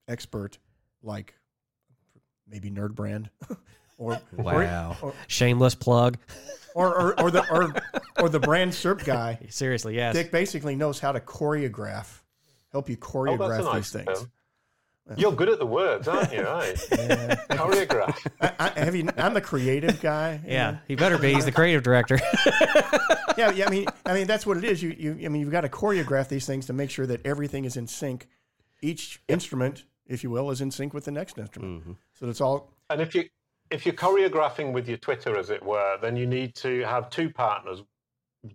expert 0.08 0.58
like 1.04 1.36
maybe 2.48 2.70
Nerd 2.72 2.96
Brand 2.96 3.30
or 3.98 4.20
Wow. 4.36 4.98
or 5.02 5.14
Shameless 5.28 5.76
plug. 5.76 6.18
or, 6.76 6.88
or, 6.96 7.20
or 7.22 7.32
the 7.32 7.48
or, 7.52 7.74
or 8.24 8.30
the 8.30 8.40
brand 8.40 8.72
SERP 8.72 9.06
guy 9.06 9.40
Seriously, 9.50 9.96
yes. 9.96 10.16
Dick 10.16 10.32
basically 10.32 10.76
knows 10.76 11.00
how 11.00 11.12
to 11.12 11.20
choreograph, 11.20 12.22
help 12.72 12.90
you 12.90 12.98
Oh, 13.02 13.06
that's 13.06 13.12
a 13.12 13.18
choreograph 13.18 13.64
nice 13.66 13.92
these 13.92 14.04
things. 14.04 14.20
term. 14.20 14.32
You're 15.18 15.32
good 15.32 15.50
at 15.50 15.60
the 15.60 15.66
words, 15.66 16.08
aren't 16.08 16.34
you? 16.34 16.44
Right? 16.44 16.78
Yeah. 17.00 17.36
Choreograph. 17.50 18.18
I, 18.42 18.54
I, 18.60 18.80
have 18.80 18.96
you, 18.96 19.08
I'm 19.18 19.34
the 19.34 19.42
creative 19.42 20.00
guy. 20.02 20.40
yeah, 20.46 20.72
know? 20.72 20.78
he 20.88 20.96
better 20.96 21.18
be. 21.18 21.34
He's 21.34 21.46
the 21.46 21.52
creative 21.52 21.82
director. 21.82 22.20
yeah, 23.38 23.52
yeah. 23.52 23.66
I 23.68 23.70
mean, 23.70 23.88
I 24.06 24.14
mean 24.14 24.28
that's 24.28 24.46
what 24.46 24.58
it 24.58 24.64
is. 24.64 24.84
You, 24.84 24.96
you, 24.98 25.12
I 25.26 25.30
mean, 25.30 25.42
you've 25.42 25.52
got 25.52 25.62
to 25.62 25.70
choreograph 25.70 26.28
these 26.28 26.46
things 26.46 26.66
to 26.68 26.74
make 26.74 26.90
sure 26.92 27.08
that 27.08 27.26
everything 27.26 27.66
is 27.66 27.78
in 27.78 27.88
sync. 27.88 28.28
Each 28.82 29.22
instrument, 29.28 29.86
if 30.08 30.24
you 30.24 30.30
will, 30.30 30.52
is 30.52 30.62
in 30.62 30.72
sync 30.72 30.94
with 30.94 31.06
the 31.06 31.12
next 31.12 31.38
instrument. 31.38 31.88
Mhm. 31.88 31.96
So 32.14 32.30
it's 32.30 32.42
all 32.42 32.74
And 32.90 33.02
if 33.02 33.16
you 33.16 33.26
if 33.72 33.86
you're 33.86 33.96
choreographing 33.96 34.74
with 34.74 34.88
your 34.88 34.98
Twitter, 34.98 35.38
as 35.38 35.50
it 35.50 35.64
were, 35.64 35.98
then 36.02 36.16
you 36.16 36.26
need 36.26 36.56
to 36.56 36.82
have 36.82 37.10
two 37.10 37.30
partners 37.30 37.84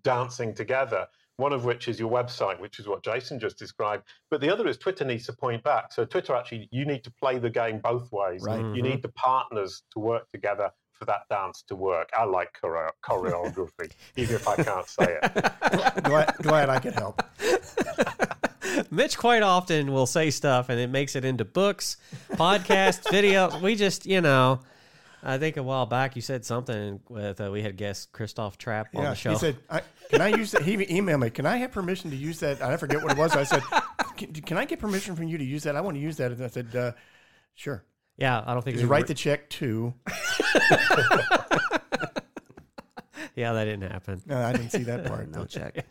dancing 0.03 0.55
together. 0.55 1.07
One 1.37 1.53
of 1.53 1.65
which 1.65 1.89
is 1.89 1.99
your 1.99 2.11
website, 2.11 2.61
which 2.61 2.79
is 2.79 2.87
what 2.87 3.03
Jason 3.03 3.41
just 3.41 3.59
described. 3.59 4.05
But 4.31 4.41
the 4.41 4.53
other 4.53 4.69
is 4.69 4.77
Twitter 4.77 5.05
needs 5.05 5.27
to 5.27 5.33
point 5.33 5.65
back. 5.65 5.93
So 5.93 6.05
Twitter 6.05 6.35
actually, 6.35 6.69
you 6.71 6.85
need 6.85 7.03
to 7.05 7.11
play 7.11 7.39
the 7.39 7.51
game 7.51 7.81
both 7.81 8.13
ways. 8.13 8.43
Right. 8.43 8.61
You 8.61 8.83
need 8.83 8.85
mm-hmm. 8.85 9.01
the 9.01 9.09
partners 9.09 9.83
to 9.93 9.99
work 9.99 10.31
together 10.31 10.71
for 10.93 11.05
that 11.07 11.23
dance 11.29 11.65
to 11.69 11.77
work. 11.77 12.09
I 12.17 12.25
like 12.25 12.57
choreo- 12.63 12.91
choreography, 13.05 13.91
even 14.17 14.37
if 14.37 14.47
I 14.47 14.57
can't 14.57 14.89
say 14.89 15.19
it. 15.23 16.03
glad, 16.05 16.35
glad 16.41 16.69
I 16.69 16.79
could 16.79 16.95
help. 16.95 17.23
Mitch 18.91 19.19
quite 19.19 19.43
often 19.43 19.93
will 19.93 20.07
say 20.07 20.31
stuff 20.31 20.69
and 20.69 20.81
it 20.81 20.89
makes 20.89 21.17
it 21.17 21.25
into 21.25 21.45
books, 21.45 21.97
podcasts, 22.33 23.11
video. 23.11 23.59
We 23.59 23.77
just, 23.77 24.07
you 24.07 24.21
know, 24.21 24.61
I 25.27 25.39
think 25.39 25.57
a 25.57 25.63
while 25.63 25.87
back 25.87 26.17
you 26.17 26.23
said 26.23 26.45
something 26.45 27.01
with 27.09 27.41
uh, 27.41 27.51
we 27.51 27.63
had 27.63 27.77
guest 27.77 28.13
Christoph 28.13 28.59
Trappe 28.59 28.95
on 28.95 29.05
the 29.05 29.15
show. 29.15 29.31
he 29.31 29.37
said, 29.37 29.57
I, 29.71 29.81
"Can 30.11 30.21
I 30.21 30.29
use 30.29 30.51
that?" 30.53 30.63
He 30.63 30.77
emailed 30.77 31.21
me. 31.23 31.31
Can 31.31 31.47
I 31.47 31.57
have 31.57 31.73
permission 31.73 32.11
to 32.11 32.17
use 32.17 32.41
that? 32.41 32.61
I 32.61 32.77
forget 32.77 33.03
what 33.03 33.13
it 33.13 33.19
was. 33.19 33.35
I 33.35 33.45
said, 33.45 33.63
"Can, 34.19 34.33
can 34.35 34.59
I 34.59 34.65
get 34.67 34.79
permission 34.81 35.17
from 35.17 35.27
you 35.29 35.39
to 35.39 35.45
use 35.45 35.63
that? 35.63 35.77
I 35.77 35.81
want 35.81 35.97
to 35.97 36.01
use 36.01 36.19
that." 36.19 36.31
And 36.33 36.43
I 36.45 36.49
said, 36.49 36.77
uh, 36.77 36.93
"Sure." 37.55 37.83
yeah, 38.19 38.45
I 38.47 38.53
don't 38.55 38.63
think 38.63 38.77
He 38.77 38.83
we 38.85 38.89
"Write 38.89 39.05
were- 39.05 39.09
the 39.09 39.15
check 39.15 39.49
to." 39.51 39.95
Yeah, 43.37 43.53
that 43.55 43.65
didn't 43.65 43.91
happen. 43.91 44.23
No, 44.27 44.41
I 44.41 44.53
didn't 44.53 44.71
see 44.71 44.85
that 44.85 45.07
part. 45.09 45.29
no 45.29 45.45
check. 45.45 45.85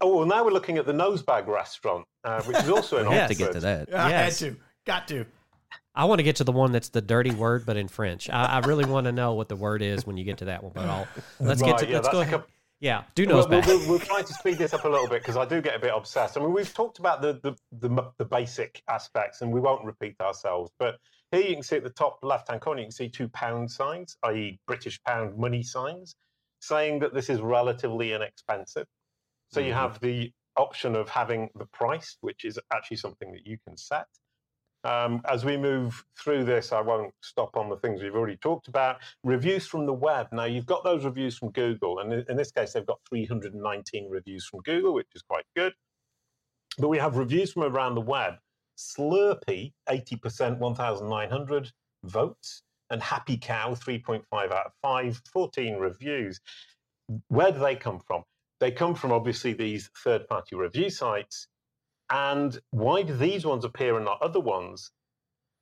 Oh, 0.00 0.18
well, 0.18 0.26
now 0.26 0.44
we're 0.44 0.52
looking 0.52 0.78
at 0.78 0.86
the 0.86 0.92
Nosebag 0.92 1.48
restaurant, 1.48 2.06
uh, 2.22 2.40
which 2.44 2.56
is 2.58 2.68
also 2.70 2.98
in 3.00 3.08
We 3.08 3.14
have 3.16 3.28
to 3.28 3.34
get 3.34 3.52
to 3.54 3.60
that. 3.60 3.92
I 3.92 4.08
had 4.10 4.32
to. 4.34 4.56
Got 4.84 5.08
to. 5.08 5.26
I 5.96 6.04
want 6.04 6.18
to 6.18 6.22
get 6.22 6.36
to 6.36 6.44
the 6.44 6.52
one 6.52 6.72
that's 6.72 6.90
the 6.90 7.00
dirty 7.00 7.30
word, 7.30 7.64
but 7.66 7.76
in 7.76 7.88
French. 7.88 8.28
I, 8.30 8.44
I 8.44 8.58
really 8.60 8.84
want 8.84 9.06
to 9.06 9.12
know 9.12 9.34
what 9.34 9.48
the 9.48 9.56
word 9.56 9.82
is 9.82 10.06
when 10.06 10.16
you 10.16 10.24
get 10.24 10.38
to 10.38 10.44
that 10.46 10.62
one. 10.62 10.72
But 10.74 10.84
I'll 10.86 11.08
let's 11.40 11.62
Right, 11.62 11.70
get 11.70 11.78
to 11.78 11.88
yeah, 11.88 11.96
let's 11.96 12.08
go 12.10 12.20
ahead. 12.20 12.32
couple- 12.32 12.48
Yeah, 12.80 13.04
do 13.14 13.24
nose 13.24 13.48
we'll, 13.48 13.60
back. 13.60 13.66
we'll, 13.68 13.88
we'll 13.88 13.98
try 13.98 14.20
to 14.22 14.32
speed 14.34 14.58
this 14.58 14.74
up 14.74 14.84
a 14.84 14.88
little 14.88 15.08
bit 15.08 15.22
because 15.22 15.36
I 15.38 15.46
do 15.46 15.62
get 15.62 15.74
a 15.74 15.78
bit 15.78 15.92
obsessed. 15.94 16.36
I 16.36 16.40
mean, 16.40 16.52
we've 16.52 16.72
talked 16.74 16.98
about 16.98 17.22
the, 17.22 17.40
the 17.42 17.56
the 17.88 18.04
the 18.18 18.24
basic 18.26 18.82
aspects, 18.88 19.40
and 19.40 19.50
we 19.52 19.60
won't 19.60 19.84
repeat 19.84 20.20
ourselves. 20.20 20.70
But 20.78 20.96
here 21.32 21.40
you 21.40 21.54
can 21.54 21.62
see 21.62 21.76
at 21.76 21.84
the 21.84 21.90
top 21.90 22.18
left-hand 22.22 22.60
corner, 22.60 22.80
you 22.80 22.86
can 22.86 22.92
see 22.92 23.08
two 23.08 23.28
pound 23.30 23.70
signs, 23.70 24.16
i.e., 24.24 24.60
British 24.66 25.02
pound 25.02 25.38
money 25.38 25.62
signs, 25.62 26.14
saying 26.60 26.98
that 27.00 27.14
this 27.14 27.30
is 27.30 27.40
relatively 27.40 28.12
inexpensive. 28.12 28.86
So 29.50 29.60
you 29.60 29.72
Mhm. 29.72 29.76
have 29.76 30.00
the 30.00 30.32
option 30.56 30.94
of 30.96 31.08
having 31.08 31.48
the 31.54 31.66
price, 31.66 32.16
which 32.20 32.44
is 32.44 32.58
actually 32.72 32.96
something 32.98 33.32
that 33.32 33.46
you 33.46 33.56
can 33.66 33.76
set. 33.76 34.06
Um, 34.86 35.20
as 35.28 35.44
we 35.44 35.56
move 35.56 36.04
through 36.16 36.44
this, 36.44 36.70
I 36.70 36.80
won't 36.80 37.12
stop 37.20 37.56
on 37.56 37.68
the 37.68 37.76
things 37.76 38.00
we've 38.00 38.14
already 38.14 38.36
talked 38.36 38.68
about. 38.68 38.98
Reviews 39.24 39.66
from 39.66 39.84
the 39.84 39.92
web. 39.92 40.28
Now, 40.30 40.44
you've 40.44 40.66
got 40.66 40.84
those 40.84 41.04
reviews 41.04 41.36
from 41.36 41.50
Google, 41.50 41.98
and 41.98 42.12
in 42.12 42.36
this 42.36 42.52
case, 42.52 42.72
they've 42.72 42.86
got 42.86 43.00
319 43.08 44.08
reviews 44.08 44.46
from 44.46 44.60
Google, 44.60 44.94
which 44.94 45.08
is 45.16 45.22
quite 45.22 45.44
good. 45.56 45.72
But 46.78 46.86
we 46.86 46.98
have 46.98 47.16
reviews 47.16 47.52
from 47.52 47.64
around 47.64 47.96
the 47.96 48.00
web. 48.00 48.34
Slurpee, 48.78 49.72
80%, 49.88 50.58
1,900 50.58 51.72
votes, 52.04 52.62
and 52.88 53.02
Happy 53.02 53.38
Cow, 53.38 53.74
3.5 53.74 54.22
out 54.32 54.66
of 54.66 54.72
5, 54.82 55.20
14 55.32 55.78
reviews. 55.78 56.38
Where 57.26 57.50
do 57.50 57.58
they 57.58 57.74
come 57.74 57.98
from? 58.06 58.22
They 58.60 58.70
come 58.70 58.94
from 58.94 59.10
obviously 59.10 59.52
these 59.52 59.90
third 60.04 60.28
party 60.28 60.54
review 60.54 60.90
sites 60.90 61.48
and 62.10 62.58
why 62.70 63.02
do 63.02 63.16
these 63.16 63.44
ones 63.44 63.64
appear 63.64 63.96
and 63.96 64.04
not 64.04 64.22
other 64.22 64.40
ones? 64.40 64.90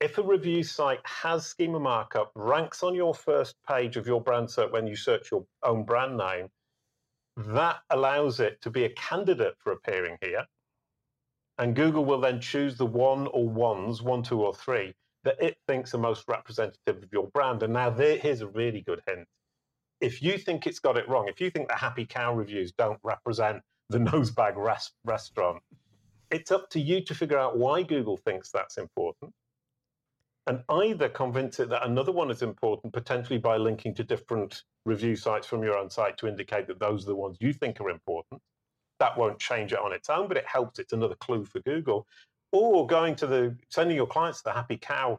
If 0.01 0.19
a 0.19 0.23
review 0.23 0.63
site 0.63 1.01
has 1.05 1.47
schema 1.47 1.81
markup, 1.81 2.33
ranks 2.35 2.83
on 2.83 2.95
your 2.95 3.15
first 3.15 3.57
page 3.67 3.97
of 3.97 4.07
your 4.07 4.21
brand 4.21 4.51
search 4.51 4.71
when 4.71 4.87
you 4.87 4.97
search 4.97 5.31
your 5.31 5.47
own 5.63 5.85
brand 5.85 6.17
name, 6.17 6.49
that 7.37 7.81
allows 7.91 8.41
it 8.41 8.61
to 8.63 8.71
be 8.71 8.85
a 8.85 8.91
candidate 8.91 9.55
for 9.59 9.73
appearing 9.73 10.19
here. 10.21 10.45
And 11.59 11.75
Google 11.75 12.05
will 12.05 12.21
then 12.21 12.41
choose 12.41 12.77
the 12.77 12.87
one 12.87 13.29
or 13.29 13.49
ones, 13.49 14.03
one, 14.03 14.23
two, 14.23 14.43
or 14.43 14.55
three, 14.55 14.95
that 15.23 15.41
it 15.41 15.57
thinks 15.67 15.95
are 15.95 15.99
most 15.99 16.25
representative 16.29 17.03
of 17.03 17.13
your 17.13 17.29
brand. 17.29 17.63
And 17.63 17.73
now 17.73 17.91
there, 17.91 18.19
here's 18.19 18.41
a 18.41 18.49
really 18.49 18.83
good 18.83 19.01
hint. 19.07 19.27
If 20.01 20.21
you 20.21 20.37
think 20.37 20.67
it's 20.67 20.81
got 20.81 20.99
it 20.99 21.09
wrong, 21.09 21.29
if 21.29 21.41
you 21.41 21.51
think 21.51 21.69
the 21.69 21.77
Happy 21.77 22.05
Cow 22.05 22.35
reviews 22.35 22.73
don't 22.73 22.99
represent 23.03 23.63
the 23.89 23.99
Nosebag 24.01 24.57
res- 24.57 24.93
restaurant, 25.05 25.63
it's 26.31 26.51
up 26.51 26.71
to 26.71 26.81
you 26.81 27.03
to 27.05 27.15
figure 27.15 27.39
out 27.39 27.59
why 27.59 27.83
Google 27.83 28.17
thinks 28.17 28.51
that's 28.51 28.79
important 28.79 29.33
and 30.47 30.63
either 30.69 31.09
convince 31.09 31.59
it 31.59 31.71
that 31.71 31.87
another 31.87 32.13
one 32.13 32.31
is 32.31 32.43
important, 32.43 32.93
potentially 32.93 33.39
by 33.39 33.57
linking 33.57 33.95
to 33.95 34.05
different 34.05 34.63
review 34.85 35.17
sites 35.17 35.47
from 35.47 35.63
your 35.63 35.77
own 35.77 35.89
site 35.89 36.19
to 36.19 36.29
indicate 36.29 36.67
that 36.67 36.79
those 36.79 37.05
are 37.05 37.09
the 37.09 37.17
ones 37.17 37.37
you 37.41 37.53
think 37.53 37.81
are 37.81 37.89
important. 37.89 38.41
That 39.01 39.17
won't 39.17 39.39
change 39.39 39.73
it 39.73 39.79
on 39.79 39.93
its 39.93 40.11
own, 40.11 40.29
but 40.29 40.37
it 40.37 40.47
helps. 40.47 40.79
It's 40.79 40.93
another 40.93 41.15
clue 41.17 41.45
for 41.45 41.61
Google. 41.61 42.07
Or 42.53 42.87
going 42.87 43.17
to 43.17 43.27
the 43.27 43.57
sending 43.71 43.97
your 43.97 44.07
clients 44.07 44.39
to 44.39 44.45
the 44.45 44.53
Happy 44.53 44.77
Cow 44.77 45.19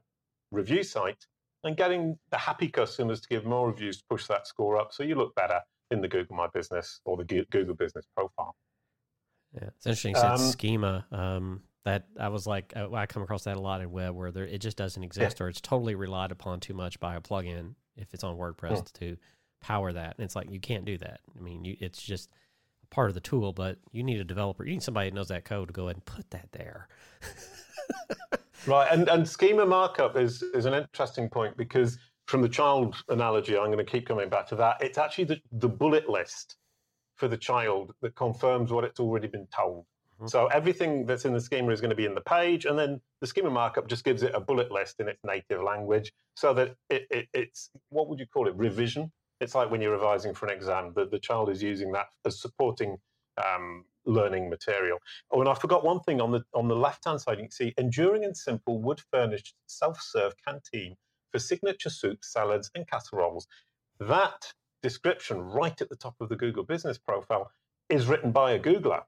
review 0.51 0.83
site 0.83 1.25
and 1.63 1.75
getting 1.75 2.17
the 2.29 2.37
happy 2.37 2.69
customers 2.69 3.19
to 3.21 3.27
give 3.27 3.45
more 3.45 3.67
reviews 3.67 3.97
to 3.97 4.03
push 4.09 4.27
that 4.27 4.47
score 4.47 4.77
up 4.77 4.93
so 4.93 5.03
you 5.03 5.15
look 5.15 5.33
better 5.35 5.59
in 5.91 6.01
the 6.01 6.07
Google 6.07 6.35
My 6.35 6.47
Business 6.53 7.01
or 7.03 7.17
the 7.17 7.45
Google 7.49 7.75
Business 7.75 8.05
profile. 8.15 8.55
Yeah, 9.55 9.69
it's 9.77 9.85
interesting. 9.85 10.15
Um, 10.17 10.37
schema, 10.37 11.05
um, 11.11 11.61
that 11.85 12.07
I 12.19 12.29
was 12.29 12.45
like, 12.45 12.73
I, 12.75 12.85
I, 12.85 13.05
come 13.05 13.23
across 13.23 13.43
that 13.43 13.57
a 13.57 13.59
lot 13.59 13.81
in 13.81 13.91
web 13.91 14.15
where 14.15 14.31
there 14.31 14.45
it 14.45 14.59
just 14.59 14.75
doesn't 14.75 15.03
exist, 15.03 15.39
yeah. 15.39 15.45
or 15.45 15.49
it's 15.49 15.61
totally 15.61 15.95
relied 15.95 16.31
upon 16.31 16.59
too 16.59 16.73
much 16.73 16.99
by 16.99 17.15
a 17.15 17.21
plugin 17.21 17.75
if 17.95 18.13
it's 18.13 18.23
on 18.23 18.35
WordPress. 18.37 18.79
Hmm. 18.79 19.05
to 19.05 19.17
power 19.65 19.91
that. 19.91 20.15
And 20.17 20.25
it's 20.25 20.35
like 20.35 20.51
you 20.51 20.59
can't 20.59 20.85
do 20.85 20.97
that. 20.99 21.21
I 21.35 21.41
mean, 21.41 21.65
you, 21.65 21.75
it's 21.79 22.01
just 22.01 22.29
part 22.91 23.09
of 23.09 23.15
the 23.15 23.21
tool, 23.21 23.51
but 23.51 23.79
you 23.91 24.03
need 24.03 24.19
a 24.19 24.23
developer. 24.23 24.63
You 24.63 24.73
need 24.73 24.83
somebody 24.83 25.09
that 25.09 25.15
knows 25.15 25.29
that 25.29 25.43
code 25.43 25.69
to 25.69 25.73
go 25.73 25.85
ahead 25.85 25.95
and 25.95 26.05
put 26.05 26.29
that 26.29 26.49
there. 26.51 26.87
right, 28.67 28.87
and 28.91 29.09
and 29.09 29.27
schema 29.27 29.65
markup 29.65 30.17
is 30.17 30.43
is 30.53 30.65
an 30.65 30.73
interesting 30.73 31.29
point 31.29 31.57
because 31.57 31.97
from 32.27 32.41
the 32.41 32.49
child 32.49 32.95
analogy, 33.09 33.57
I'm 33.57 33.65
going 33.65 33.77
to 33.77 33.83
keep 33.83 34.07
coming 34.07 34.29
back 34.29 34.47
to 34.47 34.55
that. 34.55 34.77
It's 34.81 34.97
actually 34.97 35.25
the, 35.25 35.41
the 35.51 35.69
bullet 35.69 36.09
list 36.09 36.57
for 37.15 37.27
the 37.27 37.37
child 37.37 37.93
that 38.01 38.15
confirms 38.15 38.71
what 38.71 38.83
it's 38.83 38.99
already 38.99 39.27
been 39.27 39.47
told. 39.55 39.85
Mm-hmm. 40.15 40.27
So 40.27 40.47
everything 40.47 41.05
that's 41.05 41.25
in 41.25 41.33
the 41.33 41.41
schema 41.41 41.71
is 41.71 41.81
going 41.81 41.89
to 41.89 41.95
be 41.95 42.05
in 42.05 42.15
the 42.15 42.21
page, 42.21 42.65
and 42.65 42.77
then 42.77 43.01
the 43.21 43.27
schema 43.27 43.49
markup 43.49 43.87
just 43.87 44.03
gives 44.03 44.23
it 44.23 44.33
a 44.33 44.39
bullet 44.39 44.71
list 44.71 44.99
in 44.99 45.07
its 45.07 45.21
native 45.23 45.61
language, 45.61 46.13
so 46.35 46.53
that 46.53 46.75
it, 46.89 47.07
it, 47.09 47.27
it's 47.33 47.69
what 47.89 48.07
would 48.07 48.19
you 48.19 48.25
call 48.27 48.47
it? 48.47 48.55
Revision. 48.55 49.11
It's 49.41 49.53
like 49.53 49.69
when 49.69 49.81
you're 49.81 49.91
revising 49.91 50.33
for 50.33 50.45
an 50.45 50.53
exam. 50.53 50.93
The 50.95 51.05
the 51.05 51.19
child 51.19 51.49
is 51.49 51.61
using 51.61 51.91
that 51.91 52.07
as 52.25 52.39
supporting 52.41 52.97
um, 53.43 53.83
learning 54.05 54.49
material. 54.49 54.99
Oh, 55.31 55.41
and 55.41 55.49
I 55.49 55.53
forgot 55.53 55.83
one 55.83 55.99
thing 56.01 56.21
on 56.21 56.31
the 56.31 56.43
on 56.53 56.67
the 56.69 56.75
left 56.75 57.03
hand 57.05 57.19
side. 57.19 57.37
You 57.37 57.45
can 57.45 57.51
see 57.51 57.73
enduring 57.77 58.23
and 58.23 58.35
simple 58.35 58.81
wood 58.81 59.01
furnished 59.11 59.55
self 59.65 60.01
serve 60.01 60.33
canteen 60.45 60.95
for 61.31 61.39
signature 61.39 61.89
soups, 61.89 62.31
salads, 62.31 62.71
and 62.75 62.87
casseroles. 62.87 63.47
That 63.99 64.53
description 64.85 65.39
right 65.41 65.81
at 65.81 65.89
the 65.89 65.95
top 65.95 66.13
of 66.19 66.29
the 66.29 66.35
Google 66.35 66.63
business 66.63 66.99
profile 66.99 67.49
is 67.89 68.05
written 68.05 68.31
by 68.31 68.51
a 68.51 68.59
Googler. 68.59 69.01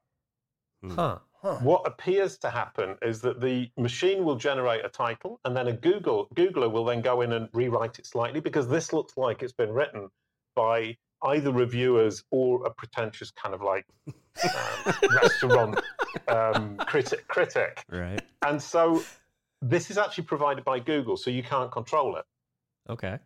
Hmm. 0.82 0.90
Huh. 0.90 1.18
Huh. 1.40 1.58
What 1.62 1.86
appears 1.86 2.36
to 2.38 2.50
happen 2.50 2.96
is 3.00 3.20
that 3.20 3.40
the 3.40 3.70
machine 3.76 4.24
will 4.24 4.34
generate 4.34 4.84
a 4.84 4.88
title, 4.88 5.38
and 5.44 5.56
then 5.56 5.68
a 5.68 5.72
Google 5.72 6.26
Googler 6.34 6.68
will 6.68 6.84
then 6.84 7.00
go 7.00 7.20
in 7.20 7.32
and 7.32 7.48
rewrite 7.52 8.00
it 8.00 8.06
slightly 8.06 8.40
because 8.40 8.66
this 8.68 8.92
looks 8.92 9.16
like 9.16 9.40
it's 9.44 9.52
been 9.52 9.70
written 9.70 10.08
by 10.56 10.96
either 11.22 11.52
reviewers 11.52 12.24
or 12.32 12.66
a 12.66 12.70
pretentious 12.70 13.30
kind 13.30 13.54
of 13.54 13.62
like 13.62 13.86
um, 14.08 14.94
restaurant 15.22 15.80
um, 16.26 16.76
critic. 16.78 17.28
Critic, 17.28 17.84
right? 17.88 18.20
And 18.44 18.60
so 18.60 19.04
this 19.62 19.92
is 19.92 19.96
actually 19.96 20.24
provided 20.24 20.64
by 20.64 20.80
Google, 20.80 21.16
so 21.16 21.30
you 21.30 21.44
can't 21.44 21.70
control 21.70 22.16
it. 22.16 22.24
Okay. 22.90 23.18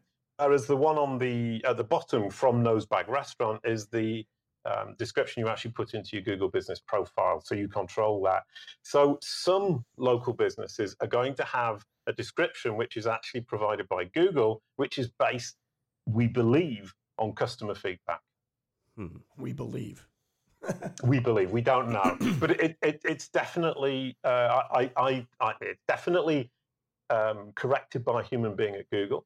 Whereas 0.45 0.66
the 0.66 0.76
one 0.76 0.99
on 0.99 1.18
the 1.18 1.64
at 1.64 1.76
the 1.76 1.84
bottom 1.84 2.28
from 2.28 2.64
Nosebag 2.64 3.07
Restaurant 3.07 3.61
is 3.64 3.86
the 3.86 4.26
um, 4.64 4.97
description 4.99 5.40
you 5.40 5.49
actually 5.49 5.70
put 5.70 5.95
into 5.95 6.11
your 6.14 6.22
Google 6.22 6.49
Business 6.49 6.80
profile, 6.80 7.40
so 7.40 7.55
you 7.55 7.68
control 7.68 8.20
that. 8.24 8.43
So 8.82 9.18
some 9.22 9.84
local 9.97 10.32
businesses 10.32 10.97
are 11.01 11.07
going 11.07 11.34
to 11.36 11.45
have 11.45 11.84
a 12.09 12.12
description 12.12 12.76
which 12.76 12.97
is 12.97 13.07
actually 13.07 13.43
provided 13.43 13.88
by 13.88 14.05
Google, 14.05 14.62
which 14.76 14.99
is 14.99 15.11
based, 15.16 15.57
we 16.07 16.26
believe, 16.26 16.93
on 17.18 17.32
customer 17.34 17.76
feedback. 17.76 18.20
Hmm. 18.97 19.18
We 19.38 19.53
believe. 19.53 20.07
we 21.05 21.20
believe. 21.20 21.53
We 21.53 21.61
don't 21.61 21.90
know, 21.90 22.16
but 22.40 22.51
it, 22.51 22.76
it, 22.82 23.01
it's 23.05 23.28
definitely 23.28 24.16
uh, 24.24 24.62
I, 24.72 24.90
I, 24.97 25.26
I, 25.40 25.55
it's 25.61 25.82
definitely 25.86 26.51
um, 27.11 27.53
corrected 27.55 28.05
by 28.05 28.20
a 28.20 28.24
human 28.24 28.57
being 28.57 28.74
at 28.74 28.90
Google 28.90 29.24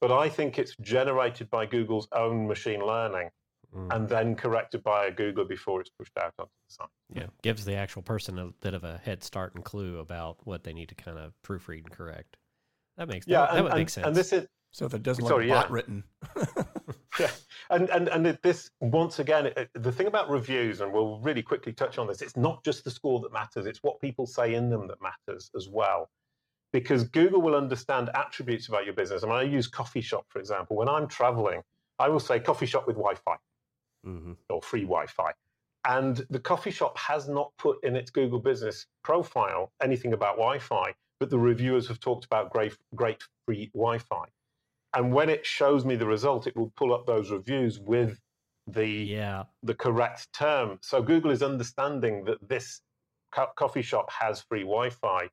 but 0.00 0.12
I 0.12 0.28
think 0.28 0.58
it's 0.58 0.74
generated 0.80 1.50
by 1.50 1.66
Google's 1.66 2.08
own 2.12 2.46
machine 2.46 2.84
learning 2.84 3.30
mm. 3.74 3.94
and 3.94 4.08
then 4.08 4.34
corrected 4.34 4.82
by 4.82 5.06
a 5.06 5.10
Google 5.10 5.44
before 5.44 5.80
it's 5.80 5.90
pushed 5.90 6.16
out 6.18 6.32
onto 6.38 6.50
the 6.68 6.74
site. 6.74 6.88
Yeah, 7.14 7.26
gives 7.42 7.64
the 7.64 7.74
actual 7.74 8.02
person 8.02 8.38
a 8.38 8.50
bit 8.62 8.74
of 8.74 8.84
a 8.84 8.98
head 8.98 9.22
start 9.22 9.54
and 9.54 9.64
clue 9.64 9.98
about 9.98 10.38
what 10.44 10.64
they 10.64 10.72
need 10.72 10.88
to 10.90 10.94
kind 10.94 11.18
of 11.18 11.32
proofread 11.46 11.84
and 11.84 11.90
correct. 11.90 12.36
That 12.96 13.08
makes 13.08 13.26
yeah, 13.26 13.40
that, 13.40 13.50
and, 13.50 13.58
that 13.58 13.62
would 13.64 13.72
and, 13.72 13.80
make 13.80 13.90
sense. 13.90 14.06
And 14.06 14.16
this 14.16 14.32
is 14.32 14.46
so 14.72 14.84
if 14.84 14.94
it 14.94 15.02
doesn't 15.02 15.26
Sorry, 15.26 15.46
look 15.46 15.56
bot 15.56 15.68
yeah. 15.68 15.74
written. 15.74 16.04
yeah, 17.20 17.30
and 17.70 17.88
and 17.90 18.08
and 18.08 18.38
this 18.42 18.70
once 18.80 19.18
again, 19.18 19.46
it, 19.46 19.70
the 19.74 19.92
thing 19.92 20.06
about 20.06 20.28
reviews, 20.28 20.80
and 20.80 20.92
we'll 20.92 21.18
really 21.20 21.42
quickly 21.42 21.72
touch 21.72 21.98
on 21.98 22.06
this. 22.06 22.20
It's 22.20 22.36
not 22.36 22.62
just 22.64 22.84
the 22.84 22.90
score 22.90 23.20
that 23.20 23.32
matters; 23.32 23.66
it's 23.66 23.82
what 23.82 24.00
people 24.00 24.26
say 24.26 24.54
in 24.54 24.68
them 24.68 24.86
that 24.88 24.98
matters 25.00 25.50
as 25.56 25.68
well 25.68 26.10
because 26.80 27.04
Google 27.04 27.40
will 27.40 27.54
understand 27.54 28.10
attributes 28.14 28.68
about 28.68 28.84
your 28.84 28.92
business. 28.92 29.24
I 29.24 29.26
mean, 29.28 29.36
I 29.36 29.42
use 29.44 29.66
coffee 29.66 30.02
shop, 30.02 30.26
for 30.28 30.40
example. 30.40 30.76
When 30.76 30.90
I'm 30.90 31.08
traveling, 31.08 31.62
I 31.98 32.10
will 32.10 32.20
say 32.20 32.38
coffee 32.38 32.66
shop 32.66 32.86
with 32.86 32.96
Wi 32.96 33.14
Fi 33.14 33.36
mm-hmm. 34.06 34.32
or 34.50 34.60
free 34.60 34.82
Wi 34.82 35.06
Fi. 35.06 35.32
And 35.88 36.26
the 36.28 36.38
coffee 36.38 36.70
shop 36.70 36.98
has 36.98 37.30
not 37.30 37.50
put 37.56 37.82
in 37.82 37.96
its 37.96 38.10
Google 38.10 38.40
business 38.40 38.84
profile 39.02 39.72
anything 39.82 40.12
about 40.12 40.36
Wi 40.36 40.58
Fi, 40.58 40.92
but 41.18 41.30
the 41.30 41.38
reviewers 41.38 41.88
have 41.88 41.98
talked 41.98 42.26
about 42.26 42.50
great, 42.50 42.76
great 42.94 43.22
free 43.46 43.70
Wi 43.72 43.96
Fi. 43.96 44.26
And 44.92 45.14
when 45.14 45.30
it 45.30 45.46
shows 45.46 45.86
me 45.86 45.96
the 45.96 46.06
result, 46.06 46.46
it 46.46 46.54
will 46.54 46.72
pull 46.76 46.92
up 46.92 47.06
those 47.06 47.30
reviews 47.30 47.80
with 47.80 48.20
the 48.66 48.86
yeah. 48.86 49.44
the 49.62 49.74
correct 49.74 50.30
term. 50.34 50.78
So 50.82 51.00
Google 51.00 51.30
is 51.30 51.42
understanding 51.42 52.24
that 52.24 52.46
this 52.46 52.82
co- 53.32 53.52
coffee 53.56 53.80
shop 53.80 54.10
has 54.10 54.42
free 54.42 54.60
Wi-Fi 54.60 55.30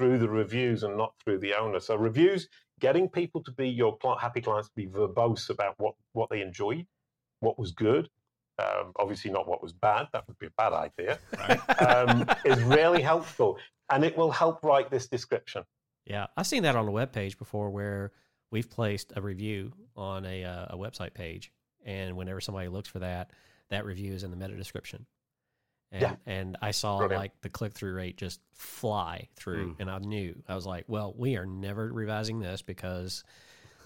through 0.00 0.16
the 0.16 0.30
reviews 0.30 0.82
and 0.82 0.96
not 0.96 1.12
through 1.22 1.38
the 1.38 1.52
owner. 1.52 1.78
So 1.78 1.94
reviews, 1.94 2.48
getting 2.80 3.06
people 3.06 3.42
to 3.42 3.50
be 3.52 3.68
your 3.68 3.98
happy 4.18 4.40
clients 4.40 4.68
to 4.68 4.74
be 4.74 4.86
verbose 4.86 5.50
about 5.50 5.74
what 5.76 5.94
what 6.14 6.30
they 6.30 6.40
enjoyed, 6.40 6.86
what 7.40 7.58
was 7.58 7.72
good. 7.72 8.08
Um, 8.58 8.92
obviously, 8.98 9.30
not 9.30 9.46
what 9.46 9.62
was 9.62 9.74
bad. 9.74 10.06
That 10.14 10.26
would 10.26 10.38
be 10.38 10.46
a 10.46 10.52
bad 10.56 10.72
idea. 10.72 11.18
Right. 11.38 11.82
um, 11.86 12.26
is 12.46 12.62
really 12.62 13.02
helpful, 13.02 13.58
and 13.90 14.02
it 14.02 14.16
will 14.16 14.30
help 14.30 14.64
write 14.64 14.90
this 14.90 15.06
description. 15.06 15.64
Yeah, 16.06 16.28
I've 16.34 16.46
seen 16.46 16.62
that 16.62 16.76
on 16.76 16.88
a 16.88 16.90
web 16.90 17.12
page 17.12 17.36
before, 17.36 17.68
where 17.68 18.12
we've 18.50 18.70
placed 18.70 19.12
a 19.16 19.20
review 19.20 19.72
on 19.96 20.24
a, 20.24 20.44
uh, 20.44 20.66
a 20.70 20.78
website 20.78 21.12
page, 21.12 21.52
and 21.84 22.16
whenever 22.16 22.40
somebody 22.40 22.68
looks 22.68 22.88
for 22.88 23.00
that, 23.00 23.32
that 23.68 23.84
review 23.84 24.14
is 24.14 24.24
in 24.24 24.30
the 24.30 24.36
meta 24.38 24.56
description 24.56 25.04
and 25.92 26.02
yeah. 26.02 26.16
and 26.26 26.56
I 26.62 26.70
saw 26.70 26.98
Brilliant. 26.98 27.20
like 27.20 27.40
the 27.40 27.48
click 27.48 27.72
through 27.72 27.94
rate 27.94 28.16
just 28.16 28.40
fly 28.54 29.28
through, 29.36 29.74
mm. 29.74 29.76
and 29.80 29.90
I 29.90 29.98
knew 29.98 30.40
I 30.48 30.54
was 30.54 30.66
like, 30.66 30.84
well, 30.86 31.14
we 31.16 31.36
are 31.36 31.46
never 31.46 31.92
revising 31.92 32.40
this 32.40 32.62
because 32.62 33.24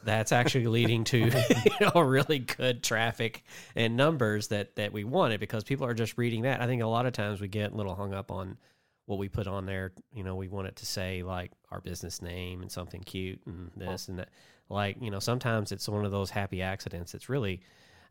that's 0.04 0.32
actually 0.32 0.66
leading 0.66 1.04
to 1.04 1.18
you 1.64 1.86
know 1.94 2.00
really 2.02 2.40
good 2.40 2.82
traffic 2.82 3.42
and 3.74 3.96
numbers 3.96 4.48
that 4.48 4.76
that 4.76 4.92
we 4.92 5.04
wanted 5.04 5.40
because 5.40 5.64
people 5.64 5.86
are 5.86 5.94
just 5.94 6.18
reading 6.18 6.42
that. 6.42 6.60
I 6.60 6.66
think 6.66 6.82
a 6.82 6.86
lot 6.86 7.06
of 7.06 7.12
times 7.12 7.40
we 7.40 7.48
get 7.48 7.72
a 7.72 7.76
little 7.76 7.94
hung 7.94 8.12
up 8.12 8.30
on 8.30 8.58
what 9.06 9.18
we 9.18 9.28
put 9.28 9.46
on 9.46 9.66
there. 9.66 9.92
You 10.12 10.24
know, 10.24 10.34
we 10.34 10.48
want 10.48 10.68
it 10.68 10.76
to 10.76 10.86
say 10.86 11.22
like 11.22 11.52
our 11.70 11.80
business 11.80 12.22
name 12.22 12.62
and 12.62 12.70
something 12.70 13.02
cute 13.02 13.40
and 13.46 13.70
this 13.76 14.08
and 14.08 14.18
that. 14.18 14.28
Like, 14.70 14.96
you 15.00 15.10
know, 15.10 15.18
sometimes 15.18 15.72
it's 15.72 15.88
one 15.88 16.04
of 16.04 16.10
those 16.10 16.30
happy 16.30 16.62
accidents. 16.62 17.14
It's 17.14 17.28
really, 17.28 17.60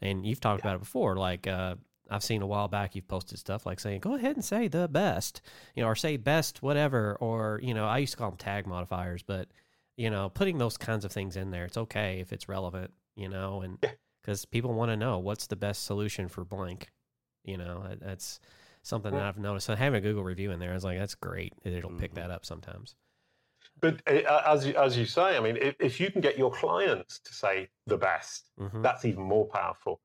and 0.01 0.25
you've 0.25 0.39
talked 0.39 0.61
about 0.61 0.75
it 0.75 0.81
before. 0.81 1.15
Like, 1.15 1.47
uh, 1.47 1.75
I've 2.13 2.23
seen 2.23 2.41
a 2.41 2.47
while 2.47 2.67
back 2.67 2.95
you've 2.95 3.07
posted 3.07 3.39
stuff 3.39 3.65
like 3.65 3.79
saying, 3.79 4.01
go 4.01 4.13
ahead 4.15 4.35
and 4.35 4.45
say 4.45 4.67
the 4.67 4.87
best, 4.87 5.41
you 5.75 5.83
know, 5.83 5.89
or 5.89 5.95
say 5.95 6.17
best 6.17 6.61
whatever, 6.61 7.15
or, 7.19 7.59
you 7.63 7.73
know, 7.73 7.85
I 7.85 7.97
used 7.97 8.13
to 8.13 8.17
call 8.17 8.29
them 8.29 8.37
tag 8.37 8.67
modifiers, 8.67 9.23
but, 9.23 9.49
you 9.97 10.09
know, 10.09 10.29
putting 10.29 10.57
those 10.57 10.77
kinds 10.77 11.05
of 11.05 11.11
things 11.11 11.35
in 11.35 11.51
there, 11.51 11.65
it's 11.65 11.77
okay 11.77 12.19
if 12.19 12.31
it's 12.31 12.47
relevant, 12.47 12.93
you 13.15 13.29
know, 13.29 13.61
and 13.61 13.77
Yeah. 13.81 13.91
because 14.21 14.45
people 14.45 14.73
want 14.73 14.91
to 14.91 14.97
know 14.97 15.19
what's 15.19 15.47
the 15.47 15.55
best 15.55 15.83
solution 15.83 16.27
for 16.27 16.45
blank, 16.45 16.91
you 17.43 17.57
know, 17.57 17.95
that's 17.99 18.39
something 18.83 19.11
that 19.11 19.21
I've 19.21 19.37
noticed. 19.39 19.65
So 19.65 19.75
having 19.75 19.97
a 19.97 20.01
Google 20.01 20.23
review 20.23 20.51
in 20.51 20.59
there, 20.59 20.71
I 20.71 20.73
was 20.75 20.83
like, 20.83 20.99
that's 20.99 21.15
great. 21.15 21.53
It'll 21.63 21.89
pick 21.91 22.11
Mhm. 22.11 22.15
that 22.15 22.31
up 22.31 22.45
sometimes. 22.45 22.95
But 23.81 24.01
uh, 24.07 24.43
as 24.45 24.65
you, 24.65 24.75
as 24.75 24.97
you 24.97 25.05
say, 25.05 25.35
I 25.35 25.39
mean, 25.39 25.57
if, 25.57 25.75
if 25.79 25.99
you 25.99 26.11
can 26.11 26.21
get 26.21 26.37
your 26.37 26.51
clients 26.51 27.19
to 27.19 27.33
say 27.33 27.69
the 27.87 27.97
best, 27.97 28.51
hmm 28.57 28.81
that's 28.81 29.03
even 29.03 29.23
more 29.23 29.45
powerful. 29.47 29.99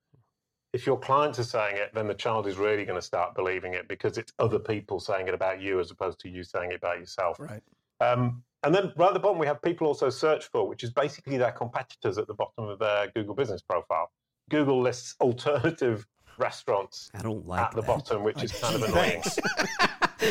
If 0.78 0.86
your 0.86 0.96
clients 0.96 1.40
are 1.40 1.44
saying 1.44 1.76
it, 1.76 1.92
then 1.92 2.06
the 2.06 2.14
child 2.14 2.46
is 2.46 2.56
really 2.56 2.84
going 2.84 3.00
to 3.00 3.04
start 3.04 3.34
believing 3.34 3.74
it 3.74 3.88
because 3.88 4.16
it's 4.16 4.32
other 4.38 4.60
people 4.60 5.00
saying 5.00 5.26
it 5.26 5.34
about 5.34 5.60
you 5.60 5.80
as 5.80 5.90
opposed 5.90 6.20
to 6.20 6.28
you 6.28 6.44
saying 6.44 6.70
it 6.70 6.76
about 6.76 7.00
yourself. 7.00 7.40
Right. 7.40 7.60
Um, 7.98 8.44
and 8.62 8.72
then 8.72 8.92
right 8.96 9.08
at 9.08 9.12
the 9.12 9.18
bottom, 9.18 9.38
we 9.38 9.46
have 9.48 9.60
people 9.60 9.88
also 9.88 10.08
search 10.08 10.44
for, 10.44 10.68
which 10.68 10.84
is 10.84 10.90
basically 10.90 11.36
their 11.36 11.50
competitors 11.50 12.16
at 12.16 12.28
the 12.28 12.34
bottom 12.34 12.68
of 12.68 12.78
their 12.78 13.10
Google 13.10 13.34
business 13.34 13.60
profile. 13.60 14.12
Google 14.50 14.80
lists 14.80 15.16
alternative 15.20 16.06
restaurants 16.38 17.10
I 17.12 17.22
don't 17.22 17.44
like 17.44 17.60
at 17.60 17.72
the 17.72 17.80
that. 17.80 17.86
bottom, 17.88 18.22
which 18.22 18.40
is 18.44 18.52
kind 18.52 18.76
of 18.76 18.82
annoying. 18.88 19.24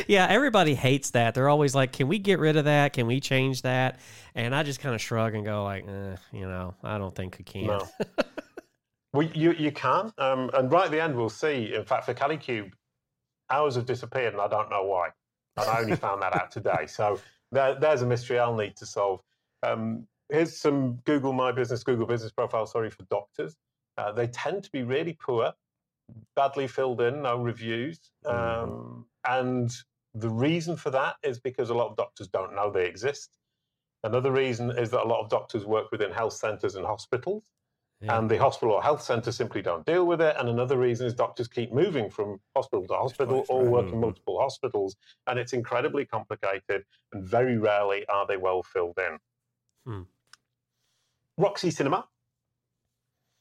Yeah, 0.06 0.28
everybody 0.30 0.76
hates 0.76 1.12
that. 1.12 1.34
They're 1.34 1.48
always 1.48 1.74
like, 1.74 1.94
"Can 1.94 2.10
we 2.10 2.20
get 2.20 2.40
rid 2.40 2.58
of 2.58 2.66
that? 2.66 2.92
Can 2.92 3.08
we 3.08 3.22
change 3.22 3.62
that?" 3.62 4.00
And 4.36 4.54
I 4.54 4.64
just 4.64 4.82
kind 4.82 4.94
of 4.94 5.00
shrug 5.00 5.34
and 5.34 5.46
go, 5.46 5.64
like, 5.64 5.88
eh, 5.88 6.18
"You 6.34 6.46
know, 6.46 6.74
I 6.84 6.98
don't 6.98 7.16
think 7.16 7.38
we 7.40 7.46
can." 7.46 7.68
No. 7.68 7.88
well, 9.18 9.28
you, 9.34 9.54
you 9.54 9.72
can. 9.72 10.14
Um, 10.20 10.52
and 10.54 10.72
right 10.72 10.86
at 10.86 10.92
the 10.92 11.02
end, 11.02 11.16
we'll 11.16 11.28
see. 11.28 11.74
In 11.74 11.84
fact, 11.84 12.06
for 12.06 12.14
Kalicube, 12.14 12.72
hours 13.50 13.74
have 13.74 13.88
disappeared, 13.88 14.34
and 14.34 14.42
I 14.42 14.48
don't 14.48 14.70
know 14.70 14.84
why. 14.84 15.10
And 15.58 15.68
I 15.68 15.80
only 15.80 15.96
found 15.96 16.22
that 16.22 16.40
out 16.40 16.52
today. 16.52 16.86
So 16.86 17.20
there, 17.52 17.74
there's 17.80 18.04
a 18.04 18.06
mystery 18.06 18.38
I'll 18.38 18.56
need 18.56 18.76
to 18.76 18.86
solve. 18.86 19.22
Um, 19.64 20.06
here's 20.30 20.56
some 20.56 21.00
Google 21.06 21.34
My 21.34 21.52
Business, 21.52 21.84
Google 21.84 22.06
Business 22.06 22.32
Profile, 22.32 22.68
sorry, 22.68 22.92
for 22.92 23.06
doctors. 23.10 23.56
Uh, 23.98 24.12
they 24.12 24.28
tend 24.28 24.64
to 24.66 24.70
be 24.70 24.84
really 24.84 25.18
poor, 25.20 25.52
badly 26.36 26.68
filled 26.68 27.02
in, 27.02 27.24
no 27.24 27.38
reviews. 27.42 28.00
Um, 28.24 29.08
and 29.28 29.74
the 30.14 30.30
reason 30.30 30.76
for 30.76 30.92
that 30.92 31.16
is 31.24 31.40
because 31.40 31.72
a 31.72 31.74
lot 31.74 31.90
of 31.90 31.98
doctors 31.98 32.28
don't 32.28 32.54
know 32.54 32.70
they 32.70 32.86
exist. 32.86 33.32
Another 34.04 34.32
reason 34.32 34.70
is 34.78 34.92
that 34.92 35.02
a 35.02 35.08
lot 35.08 35.24
of 35.24 35.30
doctors 35.32 35.66
work 35.66 35.92
within 35.92 36.12
health 36.12 36.34
centers 36.34 36.76
and 36.76 36.86
hospitals 36.86 37.50
Yeah. 38.00 38.20
and 38.20 38.30
the 38.30 38.38
hospital 38.38 38.76
or 38.76 38.84
health 38.84 39.02
centre 39.02 39.32
simply 39.32 39.64
don't 39.64 39.84
deal 39.86 40.06
with 40.06 40.22
it. 40.22 40.36
And 40.38 40.50
another 40.50 40.78
reason 40.78 41.08
is 41.08 41.16
doctors 41.16 41.48
keep 41.48 41.74
moving 41.74 42.12
from 42.12 42.40
hospital 42.56 42.86
to 42.88 42.94
hospital 42.94 43.44
or 43.50 43.64
right. 43.64 43.72
work 43.72 43.92
in 43.92 44.00
multiple 44.00 44.40
hospitals, 44.40 44.96
and 45.26 45.40
it's 45.40 45.54
incredibly 45.54 46.06
complicated. 46.06 46.84
And 47.12 47.26
very 47.26 47.58
rarely 47.58 48.06
are 48.08 48.28
they 48.28 48.38
well 48.38 48.62
filled 48.62 49.00
in. 49.00 49.18
Hmm. 49.86 50.02
Roxy 51.38 51.72
Cinema. 51.72 52.06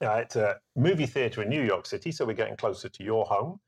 Uh, 0.02 0.12
it's 0.16 0.36
a 0.36 0.56
movie 0.74 1.06
theatre 1.06 1.42
in 1.42 1.48
New 1.48 1.62
York 1.62 1.86
City, 1.86 2.12
so 2.12 2.24
we're 2.24 2.34
getting 2.34 2.56
closer 2.56 2.88
to 2.88 3.04
your 3.04 3.24
home. 3.24 3.60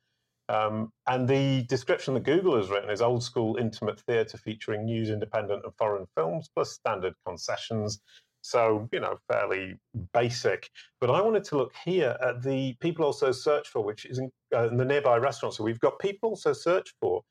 Um, 0.50 0.92
and 1.06 1.28
the 1.28 1.64
description 1.64 2.14
that 2.14 2.22
Google 2.22 2.56
has 2.56 2.70
written 2.70 2.90
is 2.90 3.02
old 3.02 3.22
school 3.22 3.56
intimate 3.56 4.00
theatre 4.00 4.38
featuring 4.38 4.86
news, 4.86 5.10
independent, 5.10 5.62
and 5.64 5.74
foreign 5.76 6.06
films, 6.14 6.48
plus 6.54 6.72
standard 6.72 7.14
concessions. 7.26 8.00
So, 8.42 8.88
you 8.92 9.00
know, 9.00 9.18
fairly 9.30 9.74
basic. 10.12 10.70
But 11.00 11.10
I 11.10 11.20
wanted 11.20 11.44
to 11.44 11.56
look 11.56 11.72
here 11.84 12.16
at 12.24 12.42
the 12.42 12.74
people 12.80 13.04
also 13.04 13.32
search 13.32 13.68
for, 13.68 13.82
which 13.82 14.06
is 14.06 14.18
in, 14.18 14.30
uh, 14.54 14.68
in 14.68 14.76
the 14.76 14.84
nearby 14.84 15.16
restaurants. 15.16 15.56
So 15.56 15.64
we've 15.64 15.80
got 15.80 15.98
people 15.98 16.30
also 16.30 16.52
search 16.52 16.94
for 17.00 17.22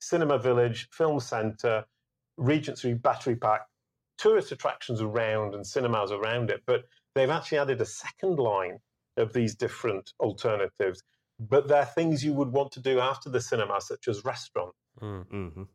Cinema 0.00 0.38
Village, 0.38 0.88
Film 0.92 1.20
Centre, 1.20 1.84
Regency 2.36 2.94
Battery 2.94 3.36
Park, 3.36 3.62
tourist 4.18 4.52
attractions 4.52 5.00
around 5.00 5.54
and 5.54 5.66
cinemas 5.66 6.12
around 6.12 6.50
it. 6.50 6.62
But 6.66 6.84
they've 7.14 7.30
actually 7.30 7.58
added 7.58 7.80
a 7.80 7.86
second 7.86 8.38
line 8.38 8.78
of 9.16 9.32
these 9.32 9.54
different 9.54 10.12
alternatives. 10.20 11.02
But 11.40 11.66
they're 11.66 11.84
things 11.84 12.24
you 12.24 12.34
would 12.34 12.52
want 12.52 12.72
to 12.72 12.80
do 12.80 13.00
after 13.00 13.30
the 13.30 13.40
cinema, 13.40 13.80
such 13.80 14.06
as 14.06 14.24
restaurant. 14.24 14.74
Mm. 15.00 15.66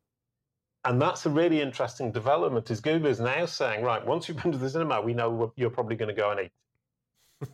And 0.87 1.01
that's 1.01 1.25
a 1.25 1.29
really 1.29 1.59
interesting 1.59 2.13
development. 2.13 2.71
Is 2.71 2.79
Google 2.79 3.11
is 3.11 3.19
now 3.19 3.45
saying, 3.45 3.83
right, 3.83 4.03
once 4.05 4.29
you've 4.29 4.41
been 4.41 4.53
to 4.53 4.57
the 4.57 4.69
cinema, 4.69 5.01
we 5.01 5.13
know 5.13 5.51
you're 5.57 5.69
probably 5.69 5.97
going 5.97 6.15
to 6.15 6.19
go 6.19 6.31
and 6.31 6.39
eat. 6.39 6.51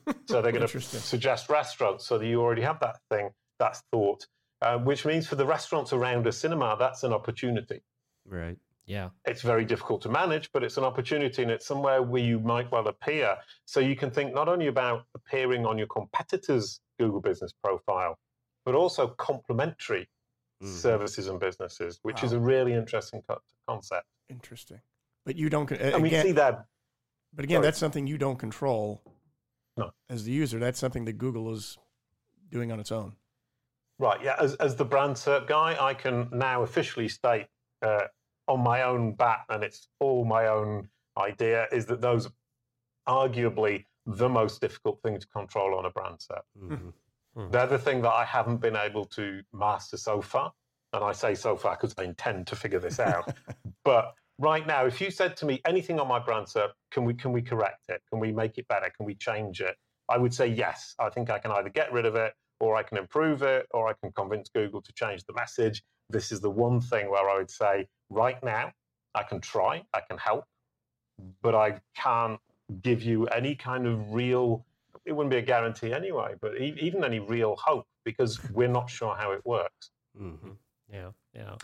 So 0.27 0.41
they're 0.41 0.51
going 0.51 0.67
to 0.67 0.79
suggest 0.79 1.49
restaurants 1.49 2.05
so 2.05 2.19
that 2.19 2.27
you 2.27 2.39
already 2.41 2.61
have 2.61 2.79
that 2.81 2.99
thing. 3.09 3.31
That's 3.57 3.81
thought, 3.91 4.27
uh, 4.61 4.77
which 4.77 5.03
means 5.03 5.27
for 5.27 5.35
the 5.35 5.45
restaurants 5.47 5.93
around 5.93 6.27
a 6.27 6.31
cinema, 6.31 6.75
that's 6.79 7.03
an 7.03 7.11
opportunity. 7.11 7.81
Right. 8.25 8.57
Yeah. 8.85 9.09
It's 9.25 9.41
very 9.41 9.65
difficult 9.65 10.03
to 10.03 10.09
manage, 10.09 10.51
but 10.53 10.63
it's 10.63 10.77
an 10.77 10.83
opportunity 10.83 11.41
and 11.41 11.51
it's 11.51 11.65
somewhere 11.65 12.03
where 12.03 12.21
you 12.21 12.39
might 12.39 12.71
well 12.71 12.87
appear. 12.87 13.35
So 13.65 13.79
you 13.79 13.95
can 13.95 14.11
think 14.11 14.33
not 14.33 14.47
only 14.47 14.67
about 14.67 15.05
appearing 15.15 15.65
on 15.65 15.77
your 15.79 15.87
competitor's 15.87 16.79
Google 16.99 17.19
business 17.19 17.51
profile, 17.63 18.17
but 18.63 18.75
also 18.75 19.07
complementary 19.07 20.07
Mhm. 20.63 20.67
services 20.67 21.27
and 21.27 21.39
businesses, 21.39 21.99
which 22.03 22.23
is 22.23 22.31
a 22.33 22.39
really 22.39 22.73
interesting 22.73 23.21
co- 23.21 23.41
concept. 23.67 24.07
Interesting. 24.29 24.79
But 25.25 25.35
you 25.35 25.49
don't. 25.49 25.69
And 25.71 26.01
we 26.01 26.09
Again, 26.09 26.25
see 26.25 26.31
that 26.33 26.65
but 27.33 27.45
again, 27.45 27.55
sorry. 27.57 27.65
that's 27.67 27.77
something 27.77 28.07
you 28.07 28.17
don't 28.17 28.37
control. 28.37 29.01
No. 29.77 29.91
As 30.09 30.23
the 30.25 30.31
user, 30.31 30.59
that's 30.59 30.79
something 30.79 31.05
that 31.05 31.13
Google 31.17 31.51
is 31.53 31.77
doing 32.49 32.71
on 32.71 32.79
its 32.79 32.91
own. 32.91 33.15
Right, 33.99 34.21
yeah. 34.23 34.35
As, 34.39 34.55
as 34.55 34.75
the 34.75 34.85
brand 34.85 35.15
SERP 35.15 35.47
guy, 35.47 35.75
I 35.79 35.93
can 35.93 36.29
now 36.31 36.61
officially 36.63 37.07
state 37.07 37.47
uh, 37.81 38.07
on 38.47 38.59
my 38.59 38.83
own 38.83 39.13
bat, 39.13 39.45
and 39.49 39.63
it's 39.63 39.87
all 39.99 40.25
my 40.25 40.47
own 40.47 40.89
idea, 41.17 41.67
is 41.71 41.85
that 41.87 42.01
those 42.01 42.29
arguably 43.07 43.85
the 44.05 44.29
most 44.29 44.61
difficult 44.61 45.01
thing 45.01 45.19
to 45.19 45.27
control 45.27 45.75
on 45.77 45.85
a 45.85 45.89
brand 45.89 46.19
SERP. 46.19 46.93
Mhm. 47.35 47.51
They're 47.51 47.67
the 47.67 47.79
thing 47.79 48.01
that 48.01 48.11
I 48.11 48.25
haven't 48.25 48.57
been 48.57 48.75
able 48.75 49.05
to 49.05 49.43
master 49.53 49.97
so 49.97 50.21
far. 50.21 50.53
And 50.93 51.03
I 51.03 51.11
say 51.11 51.33
so 51.33 51.57
far 51.57 51.75
because 51.75 51.95
I 51.97 52.03
intend 52.03 52.45
to 52.47 52.55
figure 52.55 52.79
this 52.79 52.99
out. 52.99 53.33
but 53.83 54.13
right 54.37 54.65
now, 54.67 54.85
if 54.85 55.01
you 55.01 55.09
said 55.09 55.35
to 55.37 55.45
me 55.45 55.59
anything 55.65 55.99
on 55.99 56.07
my 56.07 56.19
brand 56.19 56.47
can 56.91 57.05
we 57.05 57.13
can 57.15 57.31
we 57.31 57.41
correct 57.41 57.89
it? 57.89 58.01
Can 58.09 58.19
we 58.19 58.31
make 58.31 58.57
it 58.57 58.67
better? 58.67 58.91
Can 58.95 59.05
we 59.05 59.15
change 59.15 59.61
it? 59.61 59.75
I 60.09 60.17
would 60.17 60.33
say 60.33 60.47
yes. 60.47 60.93
I 60.99 61.09
think 61.09 61.29
I 61.29 61.39
can 61.39 61.51
either 61.51 61.69
get 61.69 61.91
rid 61.91 62.05
of 62.05 62.15
it 62.15 62.33
or 62.59 62.75
I 62.75 62.83
can 62.83 62.97
improve 62.97 63.41
it 63.41 63.67
or 63.71 63.87
I 63.87 63.93
can 63.93 64.11
convince 64.11 64.49
Google 64.49 64.81
to 64.81 64.93
change 64.93 65.25
the 65.25 65.33
message. 65.33 65.83
This 66.09 66.31
is 66.31 66.41
the 66.41 66.49
one 66.51 66.79
thing 66.79 67.09
where 67.09 67.27
I 67.27 67.37
would 67.37 67.49
say 67.49 67.87
right 68.09 68.41
now 68.43 68.71
I 69.15 69.23
can 69.23 69.41
try, 69.41 69.83
I 69.93 70.01
can 70.01 70.17
help, 70.17 70.45
but 71.41 71.55
I 71.55 71.81
can't 71.95 72.39
give 72.81 73.01
you 73.01 73.25
any 73.27 73.55
kind 73.55 73.87
of 73.87 74.13
real 74.13 74.65
it 75.05 75.11
wouldn't 75.13 75.31
be 75.31 75.37
a 75.37 75.41
guarantee 75.41 75.93
anyway, 75.93 76.35
but 76.41 76.59
e- 76.59 76.77
even 76.79 77.03
any 77.03 77.19
real 77.19 77.55
hope 77.57 77.85
because 78.05 78.39
we're 78.51 78.67
not 78.67 78.89
sure 78.89 79.15
how 79.15 79.31
it 79.31 79.45
works. 79.45 79.91
Mhm. 80.19 80.57
Yeah. 80.91 81.09
Yeah. 81.33 81.55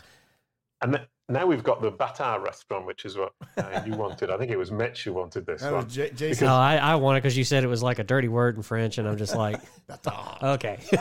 And 0.82 0.94
th- 0.94 1.06
now 1.28 1.44
we've 1.46 1.62
got 1.62 1.82
the 1.82 1.92
Bâtard 1.92 2.42
restaurant, 2.42 2.86
which 2.86 3.04
is 3.04 3.16
what 3.16 3.32
uh, 3.58 3.82
you 3.86 3.92
wanted. 3.94 4.30
I 4.30 4.38
think 4.38 4.50
it 4.50 4.56
was 4.56 4.72
Mitch 4.72 5.04
who 5.04 5.12
wanted 5.12 5.44
this 5.46 5.60
That 5.60 5.72
one. 5.72 5.84
was 5.84 5.94
J- 5.94 6.10
Jason. 6.10 6.46
No, 6.46 6.54
I, 6.54 6.76
I 6.76 6.94
want 6.96 7.18
it 7.18 7.22
because 7.22 7.36
you 7.36 7.44
said 7.44 7.62
it 7.62 7.66
was 7.68 7.82
like 7.82 7.98
a 7.98 8.04
dirty 8.04 8.28
word 8.28 8.56
in 8.56 8.62
French, 8.62 8.96
and 8.98 9.06
I'm 9.06 9.18
just 9.18 9.36
like, 9.36 9.60
okay. 10.42 10.80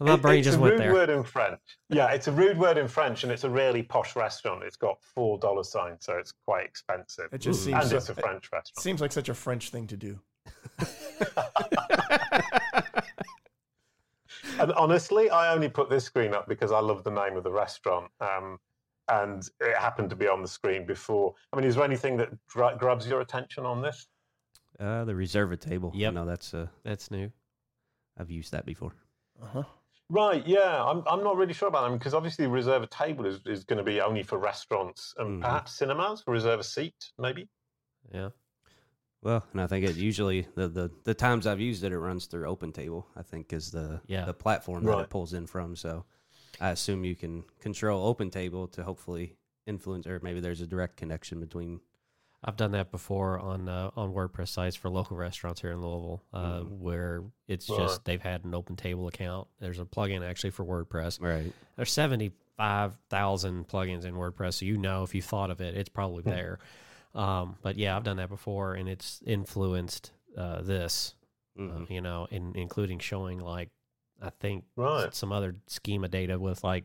My 0.00 0.14
It- 0.14 0.22
brain 0.22 0.40
it's 0.40 0.46
just 0.46 0.58
a 0.58 0.60
went 0.60 0.72
rude 0.72 0.80
there. 0.80 0.92
word 0.92 1.08
in 1.10 1.22
French. 1.22 1.60
Yeah, 1.88 2.08
it's 2.10 2.26
a 2.28 2.32
rude 2.32 2.58
word 2.58 2.78
in 2.78 2.88
French, 2.88 3.22
and 3.22 3.32
it's 3.32 3.44
a 3.44 3.50
really 3.50 3.82
posh 3.82 4.16
restaurant. 4.16 4.64
It's 4.64 4.76
got 4.76 4.98
four 5.14 5.38
dollar 5.38 5.62
signs, 5.64 6.04
so 6.04 6.16
it's 6.18 6.32
quite 6.44 6.64
expensive. 6.66 7.28
It 7.32 7.38
just 7.38 7.60
Ooh. 7.60 7.64
seems 7.70 7.80
and 7.82 7.90
so- 7.90 7.96
it's 7.96 8.08
a 8.08 8.14
French 8.14 8.46
it 8.46 8.52
restaurant. 8.56 8.82
seems 8.82 9.00
like 9.00 9.12
such 9.12 9.28
a 9.28 9.34
French 9.34 9.70
thing 9.70 9.86
to 9.86 9.96
do. 9.96 10.18
And 14.58 14.72
honestly, 14.72 15.30
I 15.30 15.52
only 15.54 15.68
put 15.68 15.88
this 15.90 16.04
screen 16.04 16.34
up 16.34 16.46
because 16.48 16.70
I 16.70 16.80
love 16.80 17.02
the 17.02 17.10
name 17.10 17.36
of 17.36 17.44
the 17.44 17.50
restaurant. 17.50 18.10
Um, 18.20 18.58
and 19.08 19.48
it 19.60 19.76
happened 19.76 20.10
to 20.10 20.16
be 20.16 20.28
on 20.28 20.42
the 20.42 20.48
screen 20.48 20.86
before. 20.86 21.34
I 21.52 21.56
mean, 21.56 21.64
is 21.64 21.74
there 21.76 21.84
anything 21.84 22.16
that 22.18 22.28
gra- 22.46 22.76
grabs 22.78 23.06
your 23.06 23.20
attention 23.22 23.64
on 23.66 23.82
this? 23.82 24.06
Uh, 24.78 25.04
the 25.04 25.14
reserve 25.14 25.50
a 25.52 25.56
table. 25.56 25.92
Yeah, 25.94 26.10
No, 26.10 26.24
that's 26.26 26.54
uh, 26.54 26.66
That's 26.84 27.10
new. 27.10 27.30
I've 28.18 28.30
used 28.30 28.52
that 28.52 28.66
before. 28.66 28.92
Uh 29.42 29.46
huh. 29.46 29.62
Right, 30.10 30.46
yeah. 30.46 30.82
I'm, 30.84 31.02
I'm 31.06 31.22
not 31.24 31.36
really 31.36 31.52
sure 31.54 31.68
about 31.68 31.88
them 31.88 31.96
because 31.98 32.14
obviously 32.14 32.46
reserve 32.46 32.82
a 32.82 32.86
table 32.86 33.26
is, 33.26 33.40
is 33.46 33.64
going 33.64 33.78
to 33.78 33.84
be 33.84 34.00
only 34.00 34.22
for 34.22 34.38
restaurants 34.38 35.14
and 35.18 35.38
Mhm. 35.38 35.42
perhaps 35.42 35.72
cinemas, 35.76 36.22
reserve 36.26 36.60
a 36.60 36.64
seat, 36.64 37.12
maybe. 37.18 37.48
Yeah. 38.12 38.30
Well, 39.22 39.44
and 39.52 39.60
I 39.60 39.66
think 39.66 39.84
it 39.86 39.96
usually 39.96 40.46
the, 40.54 40.68
the 40.68 40.90
the 41.04 41.14
times 41.14 41.46
I've 41.46 41.60
used 41.60 41.84
it, 41.84 41.92
it 41.92 41.98
runs 41.98 42.26
through 42.26 42.48
Open 42.48 42.72
Table. 42.72 43.06
I 43.16 43.22
think 43.22 43.52
is 43.52 43.70
the 43.70 44.00
Yeah. 44.06 44.24
the 44.24 44.32
platform 44.34 44.84
that 44.84 44.98
it 44.98 45.10
pulls 45.10 45.34
in 45.34 45.46
from. 45.46 45.76
So 45.76 46.04
I 46.60 46.70
assume 46.70 47.04
you 47.04 47.14
can 47.16 47.44
control 47.60 48.06
Open 48.06 48.30
Table 48.30 48.66
to 48.68 48.82
hopefully 48.82 49.36
influence, 49.66 50.06
or 50.06 50.20
maybe 50.22 50.40
there's 50.40 50.60
a 50.62 50.66
direct 50.66 50.96
connection 50.96 51.38
between. 51.40 51.80
I've 52.42 52.56
done 52.56 52.70
that 52.72 52.90
before 52.90 53.38
on 53.38 53.68
uh, 53.68 53.90
on 53.94 54.14
WordPress 54.14 54.48
sites 54.48 54.74
for 54.74 54.88
local 54.88 55.18
restaurants 55.18 55.60
here 55.60 55.72
in 55.72 55.82
Louisville, 55.82 56.22
uh, 56.32 56.60
Mhm. 56.60 56.78
where 56.78 57.22
it's 57.46 57.68
Right. 57.68 57.78
just 57.80 58.06
they've 58.06 58.22
had 58.22 58.46
an 58.46 58.54
open 58.54 58.76
table 58.76 59.06
account. 59.08 59.48
There's 59.60 59.78
a 59.78 59.84
plugin 59.84 60.26
actually 60.26 60.50
for 60.52 60.64
WordPress. 60.64 61.20
Right. 61.20 61.52
There's 61.76 61.92
seventy 61.92 62.32
five 62.56 62.96
thousand 63.10 63.68
plugins 63.68 64.06
in 64.06 64.14
WordPress, 64.14 64.54
so 64.54 64.64
you 64.64 64.78
know 64.78 65.02
if 65.02 65.14
you 65.14 65.20
thought 65.20 65.50
of 65.50 65.60
it, 65.60 65.76
it's 65.76 65.90
probably 65.90 66.22
Hmm. 66.22 66.30
there. 66.30 66.58
Um, 67.14 67.56
but 67.62 67.76
yeah, 67.76 67.96
I've 67.96 68.04
done 68.04 68.18
that 68.18 68.28
before, 68.28 68.74
and 68.74 68.88
it's 68.88 69.20
influenced 69.26 70.12
uh, 70.36 70.62
this, 70.62 71.14
uh, 71.58 71.62
Mhm. 71.62 71.90
you 71.90 72.00
know, 72.00 72.28
in, 72.30 72.52
including 72.54 72.98
showing 73.00 73.40
like 73.40 73.70
I 74.22 74.30
think 74.30 74.64
Right. 74.76 75.12
some 75.14 75.32
other 75.32 75.56
schema 75.66 76.06
data 76.08 76.38
with 76.38 76.62
like 76.62 76.84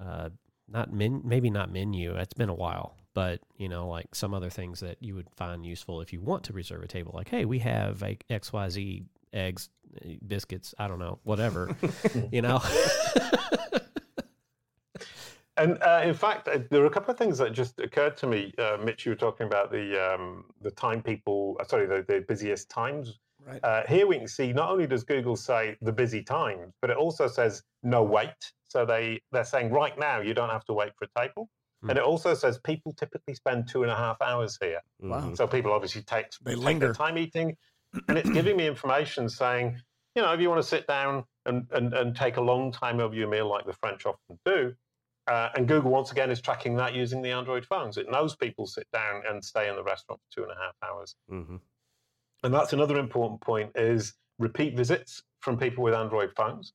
uh, 0.00 0.30
not 0.68 0.92
men, 0.92 1.20
maybe 1.24 1.50
not 1.50 1.70
menu. 1.72 2.14
It's 2.16 2.34
been 2.34 2.48
a 2.48 2.54
while, 2.54 2.96
but 3.14 3.40
you 3.56 3.68
know, 3.68 3.88
like 3.88 4.14
some 4.14 4.32
other 4.34 4.48
things 4.50 4.80
that 4.80 5.02
you 5.02 5.14
would 5.14 5.28
find 5.36 5.64
useful 5.66 6.00
if 6.00 6.12
you 6.12 6.20
want 6.20 6.44
to 6.44 6.52
reserve 6.52 6.82
a 6.82 6.88
table. 6.88 7.12
Like, 7.14 7.28
hey, 7.28 7.44
we 7.44 7.58
have 7.60 8.02
a 8.02 8.16
X 8.30 8.52
Y 8.52 8.68
Z 8.70 9.04
eggs, 9.32 9.68
eh, 10.02 10.16
biscuits. 10.26 10.74
I 10.78 10.88
don't 10.88 10.98
know, 10.98 11.18
whatever. 11.24 11.76
you 12.32 12.40
know. 12.42 12.60
And 15.58 15.82
uh, 15.82 16.02
in 16.04 16.14
fact, 16.14 16.48
uh, 16.48 16.58
there 16.70 16.82
are 16.82 16.86
a 16.86 16.90
couple 16.90 17.10
of 17.12 17.18
things 17.18 17.38
that 17.38 17.52
just 17.52 17.78
occurred 17.80 18.16
to 18.18 18.26
me. 18.26 18.52
Uh, 18.58 18.76
Mitch, 18.82 19.06
you 19.06 19.12
were 19.12 19.16
talking 19.16 19.46
about 19.46 19.70
the 19.70 19.96
um, 20.14 20.44
the 20.60 20.70
time 20.70 21.02
people, 21.02 21.56
uh, 21.60 21.64
sorry, 21.64 21.86
the, 21.86 22.04
the 22.06 22.20
busiest 22.28 22.68
times. 22.68 23.18
Right. 23.46 23.62
Uh, 23.64 23.82
here 23.86 24.06
we 24.06 24.18
can 24.18 24.28
see 24.28 24.52
not 24.52 24.70
only 24.70 24.86
does 24.86 25.04
Google 25.04 25.36
say 25.36 25.76
the 25.80 25.92
busy 25.92 26.22
times, 26.22 26.72
but 26.80 26.90
it 26.90 26.96
also 26.96 27.26
says 27.28 27.62
no 27.82 28.02
wait. 28.02 28.52
So 28.68 28.84
they 28.84 29.20
they're 29.32 29.44
saying 29.44 29.70
right 29.70 29.98
now 29.98 30.20
you 30.20 30.34
don't 30.34 30.50
have 30.50 30.64
to 30.66 30.74
wait 30.74 30.92
for 30.98 31.06
a 31.06 31.20
table, 31.20 31.48
Hmm. 31.82 31.90
and 31.90 31.98
it 31.98 32.04
also 32.04 32.34
says 32.34 32.58
people 32.58 32.92
typically 32.94 33.34
spend 33.34 33.68
two 33.68 33.82
and 33.82 33.90
a 33.92 33.96
half 33.96 34.20
hours 34.22 34.58
here. 34.60 34.80
Wow. 35.00 35.34
So 35.34 35.46
people 35.46 35.72
obviously 35.72 36.02
take, 36.02 36.26
They 36.42 36.54
take 36.54 36.64
linger. 36.64 36.86
their 36.86 36.94
time 36.94 37.18
eating, 37.18 37.56
and 38.08 38.16
it's 38.18 38.30
giving 38.30 38.56
me 38.56 38.66
information 38.66 39.28
saying, 39.28 39.78
you 40.14 40.22
know, 40.22 40.32
if 40.32 40.40
you 40.40 40.48
want 40.48 40.60
to 40.62 40.66
sit 40.68 40.86
down 40.86 41.24
and, 41.44 41.66
and, 41.72 41.92
and 41.94 42.16
take 42.16 42.38
a 42.38 42.40
long 42.40 42.72
time 42.72 42.98
over 43.00 43.14
your 43.14 43.28
meal 43.28 43.46
like 43.48 43.66
the 43.66 43.74
French 43.74 44.06
often 44.06 44.38
do, 44.46 44.74
uh, 45.26 45.50
and 45.56 45.66
Google 45.66 45.90
once 45.90 46.12
again 46.12 46.30
is 46.30 46.40
tracking 46.40 46.76
that 46.76 46.94
using 46.94 47.22
the 47.22 47.30
Android 47.30 47.64
phones. 47.66 47.96
It 47.96 48.10
knows 48.10 48.36
people 48.36 48.66
sit 48.66 48.86
down 48.92 49.22
and 49.28 49.44
stay 49.44 49.68
in 49.68 49.76
the 49.76 49.82
restaurant 49.82 50.20
for 50.20 50.34
two 50.34 50.42
and 50.42 50.52
a 50.52 50.56
half 50.56 50.74
hours. 50.82 51.16
Mhm. 51.30 51.60
And 52.42 52.54
that's 52.54 52.72
another 52.72 52.98
important 52.98 53.40
point 53.40 53.72
is 53.74 54.14
repeat 54.38 54.76
visits 54.76 55.22
from 55.40 55.58
people 55.58 55.82
with 55.82 55.94
Android 55.94 56.32
phones 56.36 56.72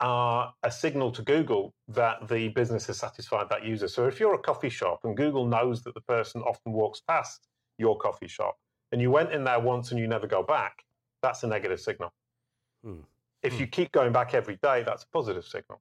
are 0.00 0.54
a 0.62 0.70
signal 0.70 1.12
to 1.12 1.22
Google 1.22 1.74
that 1.88 2.28
the 2.28 2.48
business 2.48 2.86
has 2.86 2.98
satisfied 2.98 3.48
that 3.50 3.64
user. 3.64 3.88
So 3.88 4.06
if 4.06 4.18
you're 4.18 4.34
a 4.34 4.38
coffee 4.38 4.70
shop 4.70 5.00
and 5.04 5.14
Google 5.16 5.44
knows 5.46 5.82
that 5.82 5.94
the 5.94 6.00
person 6.00 6.40
often 6.42 6.72
walks 6.72 7.00
past 7.00 7.46
your 7.76 7.98
coffee 7.98 8.28
shop 8.28 8.58
and 8.92 9.00
you 9.00 9.10
went 9.10 9.32
in 9.32 9.44
there 9.44 9.60
once 9.60 9.90
and 9.90 10.00
you 10.00 10.08
never 10.08 10.26
go 10.26 10.42
back, 10.42 10.84
that's 11.20 11.42
a 11.42 11.46
negative 11.46 11.80
signal. 11.80 12.12
Hmm. 12.82 13.00
If 13.42 13.60
you 13.60 13.66
keep 13.66 13.92
going 13.92 14.12
back 14.12 14.32
every 14.34 14.56
day, 14.56 14.82
that's 14.82 15.02
a 15.02 15.08
positive 15.08 15.44
signal. 15.44 15.80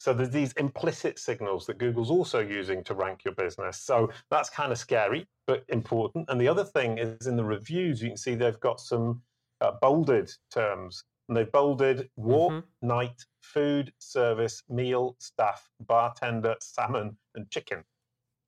So 0.00 0.14
there's 0.14 0.30
these 0.30 0.52
implicit 0.54 1.18
signals 1.18 1.66
that 1.66 1.76
Google's 1.76 2.10
also 2.10 2.40
using 2.40 2.82
to 2.84 2.94
rank 2.94 3.22
your 3.22 3.34
business. 3.34 3.82
So 3.82 4.10
that's 4.30 4.48
kind 4.48 4.72
of 4.72 4.78
scary, 4.78 5.28
but 5.46 5.62
important. 5.68 6.30
And 6.30 6.40
the 6.40 6.48
other 6.48 6.64
thing 6.64 6.96
is 6.96 7.26
in 7.26 7.36
the 7.36 7.44
reviews, 7.44 8.00
you 8.02 8.08
can 8.08 8.16
see 8.16 8.34
they've 8.34 8.58
got 8.60 8.80
some 8.80 9.22
uh, 9.60 9.72
bolded 9.82 10.32
terms. 10.50 11.04
And 11.28 11.36
they've 11.36 11.52
bolded 11.52 12.10
walk, 12.16 12.50
Mhm. 12.50 12.64
night, 12.80 13.26
food, 13.42 13.92
service, 13.98 14.62
meal, 14.70 15.16
staff, 15.20 15.70
bartender, 15.80 16.56
salmon, 16.62 17.18
and 17.34 17.50
chicken. 17.50 17.84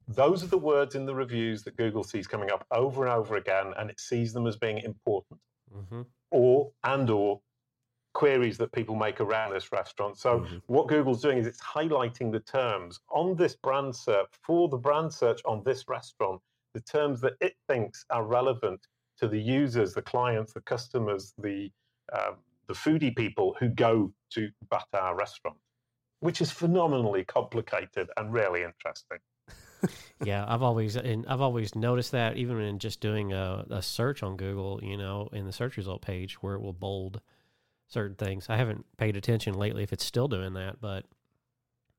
Those 0.09 0.42
are 0.42 0.48
the 0.48 0.59
words 0.59 0.94
in 0.94 1.05
the 1.07 1.14
reviews 1.14 1.64
that 1.64 1.76
Google 1.76 2.03
sees 2.03 2.26
coming 2.26 2.50
up 2.50 2.66
over 2.70 3.05
and 3.05 3.12
over 3.12 3.36
again, 3.36 3.74
and 3.76 3.90
it 3.90 4.00
sees 4.00 4.32
them 4.32 4.46
as 4.46 4.57
being 4.57 4.78
important 4.78 5.40
Mhm. 5.70 6.07
or 6.30 6.72
and 6.82 7.09
or 7.11 7.42
queries 8.12 8.58
that 8.58 8.72
people 8.72 8.94
make 8.94 9.20
around 9.20 9.52
this 9.52 9.72
restaurant. 9.72 10.18
So 10.18 10.40
Mhm. 10.40 10.62
what 10.66 10.88
Google's 10.88 11.22
doing 11.22 11.38
is 11.38 11.46
it's 11.46 11.60
highlighting 11.62 12.32
the 12.32 12.40
terms 12.40 13.00
on 13.08 13.36
this 13.36 13.56
brand 13.56 13.96
search 13.96 14.28
for 14.42 14.68
the 14.68 14.76
brand 14.76 15.12
search 15.12 15.40
on 15.44 15.62
this 15.64 15.88
restaurant, 15.88 16.42
the 16.74 16.80
terms 16.80 17.20
that 17.22 17.34
it 17.40 17.56
thinks 17.68 18.04
are 18.10 18.24
relevant 18.24 18.86
to 19.18 19.28
the 19.28 19.40
users, 19.40 19.94
the 19.94 20.02
clients, 20.02 20.52
the 20.52 20.62
customers, 20.62 21.34
the 21.38 21.70
um, 22.12 22.44
the 22.68 22.74
foodie 22.74 23.14
people 23.14 23.56
who 23.58 23.68
go 23.68 24.12
to 24.30 24.50
Bâtard 24.66 25.16
restaurant, 25.18 25.58
which 26.20 26.40
is 26.40 26.50
phenomenally 26.52 27.24
complicated 27.24 28.10
and 28.16 28.32
really 28.32 28.62
interesting. 28.62 29.18
yeah, 30.22 30.44
I've 30.46 30.62
always 30.62 30.96
and 30.96 31.26
I've 31.26 31.40
always 31.40 31.74
noticed 31.74 32.12
that 32.12 32.36
even 32.36 32.60
in 32.60 32.78
just 32.78 33.00
doing 33.00 33.32
a, 33.32 33.64
a 33.70 33.82
search 33.82 34.22
on 34.22 34.36
Google, 34.36 34.80
you 34.82 34.96
know, 34.96 35.28
in 35.32 35.44
the 35.46 35.52
search 35.52 35.76
result 35.76 36.02
page 36.02 36.42
where 36.42 36.54
it 36.54 36.60
will 36.60 36.72
bold 36.72 37.20
certain 37.93 38.16
things. 38.16 38.47
I 38.49 38.57
haven't 38.57 38.84
paid 38.97 39.16
attention 39.16 39.55
lately 39.55 39.82
if 39.82 39.93
it's 39.93 40.05
still 40.05 40.28
doing 40.28 40.55
that, 40.55 40.80
but 40.80 41.05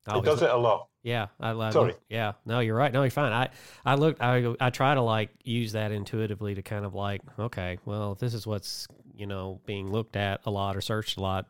I 0.08 0.12
It 0.12 0.16
always 0.16 0.26
does 0.30 0.42
it 0.42 0.50
a 0.50 0.58
lot. 0.58 0.88
Yeah, 1.04 1.28
I, 1.40 1.52
I 1.52 1.70
Sorry. 1.72 1.92
look- 1.92 2.02
yeah, 2.10 2.34
no, 2.46 2.60
you're 2.60 2.76
right. 2.76 2.92
No, 2.92 3.04
you're 3.04 3.12
fine. 3.12 3.32
I 3.34 3.50
I 3.86 3.96
look. 3.96 4.18
I 4.22 4.54
I 4.60 4.70
try 4.70 4.94
to 4.96 5.02
like 5.02 5.30
use 5.44 5.74
that 5.74 5.92
intuitively 5.92 6.56
to 6.56 6.62
kind 6.62 6.86
of 6.86 6.94
like, 6.94 7.22
okay, 7.38 7.78
well, 7.86 8.14
if 8.14 8.20
this 8.20 8.34
is 8.34 8.48
what's 8.48 8.88
you 9.14 9.28
know 9.28 9.60
being 9.66 9.92
looked 9.92 10.16
at 10.16 10.42
a 10.46 10.52
lot 10.52 10.76
or 10.76 10.82
searched 10.82 11.18
a 11.18 11.22
lot. 11.22 11.46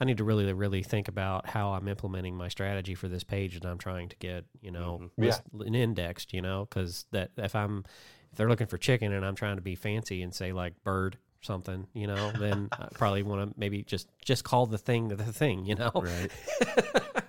I 0.00 0.04
need 0.04 0.18
to 0.18 0.24
really 0.24 0.50
really 0.52 0.82
think 0.84 1.08
about 1.08 1.48
how 1.48 1.72
I'm 1.72 1.88
implementing 1.88 2.36
my 2.36 2.46
strategy 2.48 2.94
for 2.94 3.08
this 3.08 3.24
page 3.24 3.54
that 3.58 3.66
I'm 3.66 3.78
trying 3.78 4.08
to 4.10 4.16
get 4.16 4.44
you 4.62 4.70
know 4.70 5.00
Mhm. 5.02 5.10
Yeah. 5.16 5.24
list- 5.52 5.74
indexed. 5.74 6.32
You 6.32 6.40
know, 6.42 6.66
because 6.68 7.04
that 7.10 7.30
if 7.36 7.54
I'm 7.56 7.84
if 8.30 8.36
they're 8.38 8.48
looking 8.48 8.68
for 8.68 8.78
chicken 8.78 9.12
and 9.12 9.24
I'm 9.24 9.34
trying 9.34 9.56
to 9.56 9.62
be 9.62 9.74
fancy 9.74 10.22
and 10.22 10.32
say 10.34 10.52
like 10.52 10.82
bird 10.84 11.16
or 11.16 11.20
something, 11.48 11.86
you 11.94 12.06
know, 12.06 12.30
then 12.38 12.68
I 12.70 12.86
probably 12.94 13.24
want 13.24 13.50
to 13.50 13.58
maybe 13.58 13.82
just 13.82 14.06
just 14.24 14.44
call 14.44 14.66
the 14.66 14.78
thing 14.78 15.08
the 15.08 15.16
thing. 15.24 15.64
You 15.66 15.74
know, 15.74 15.90
Right. 15.94 16.30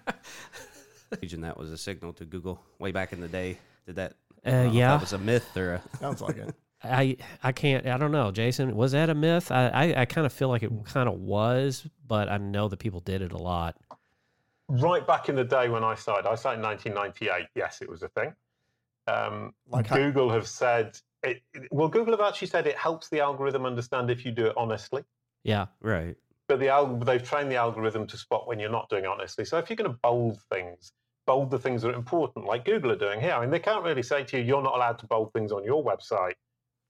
And 1.33 1.43
that 1.43 1.57
was 1.57 1.71
a 1.71 1.77
signal 1.77 2.13
to 2.13 2.25
Google 2.25 2.61
way 2.77 2.91
back 2.91 3.13
in 3.13 3.19
the 3.19 3.27
day. 3.27 3.57
Did 3.87 3.95
that? 3.95 4.13
Uh, 4.45 4.51
don't 4.51 4.63
know 4.63 4.67
if 4.69 4.73
yeah. 4.75 4.91
that 4.91 5.01
was 5.01 5.13
a 5.13 5.17
myth 5.17 5.57
or 5.57 5.73
a. 5.73 5.97
Sounds 5.99 6.21
like 6.21 6.37
it. 6.37 6.53
I 6.83 7.17
I 7.43 7.51
can't 7.51 7.87
I 7.87 7.97
don't 7.97 8.11
know, 8.11 8.31
Jason. 8.31 8.75
Was 8.75 8.91
that 8.91 9.09
a 9.09 9.15
myth? 9.15 9.51
I 9.51 9.69
I, 9.69 10.01
I 10.01 10.05
kind 10.05 10.27
of 10.27 10.31
feel 10.33 10.49
like 10.49 10.61
it 10.63 10.71
kind 10.85 11.09
of 11.09 11.15
was, 11.15 11.87
but 12.07 12.29
I 12.29 12.37
know 12.37 12.67
that 12.69 12.77
people 12.77 12.99
did 12.99 13.21
it 13.23 13.31
a 13.31 13.37
lot. 13.37 13.75
Right 14.67 15.05
back 15.05 15.29
in 15.29 15.35
the 15.35 15.43
day 15.43 15.67
when 15.69 15.83
I 15.83 15.95
started, 15.95 16.29
I 16.29 16.35
started 16.35 16.59
in 16.59 16.65
1998. 16.65 17.47
Yes, 17.55 17.81
it 17.81 17.89
was 17.89 18.03
a 18.03 18.07
thing. 18.09 18.33
Um, 19.07 19.53
Like 19.67 19.87
how- 19.87 19.95
Google 19.95 20.29
have 20.29 20.47
said, 20.47 20.97
it, 21.23 21.41
well, 21.71 21.87
Google 21.87 22.13
have 22.13 22.21
actually 22.25 22.47
said 22.47 22.67
it 22.67 22.77
helps 22.77 23.09
the 23.09 23.19
algorithm 23.19 23.65
understand 23.65 24.09
if 24.09 24.25
you 24.25 24.31
do 24.31 24.47
it 24.47 24.53
honestly. 24.57 25.03
Yeah, 25.43 25.67
Right. 25.81 26.15
But 26.47 26.59
the 26.59 26.99
they've 27.05 27.23
trained 27.23 27.51
the 27.51 27.57
algorithm 27.57 28.07
to 28.07 28.17
spot 28.17 28.47
when 28.47 28.59
you're 28.59 28.71
not 28.71 28.89
doing 28.89 29.03
it 29.03 29.07
honestly. 29.07 29.45
So 29.45 29.57
if 29.57 29.69
you're 29.69 29.77
going 29.77 29.91
to 29.91 29.97
bold 30.01 30.41
things, 30.51 30.91
bold 31.27 31.51
the 31.51 31.59
things 31.59 31.83
that 31.83 31.89
are 31.89 31.95
important, 31.95 32.45
like 32.45 32.65
Google 32.65 32.91
are 32.91 32.97
doing 32.97 33.21
here. 33.21 33.33
I 33.33 33.41
mean, 33.41 33.51
they 33.51 33.59
can't 33.59 33.83
really 33.83 34.01
say 34.01 34.23
to 34.23 34.37
you, 34.37 34.43
you're 34.43 34.63
not 34.63 34.75
allowed 34.75 34.97
to 34.99 35.05
bold 35.05 35.31
things 35.31 35.51
on 35.51 35.63
your 35.63 35.83
website 35.83 36.33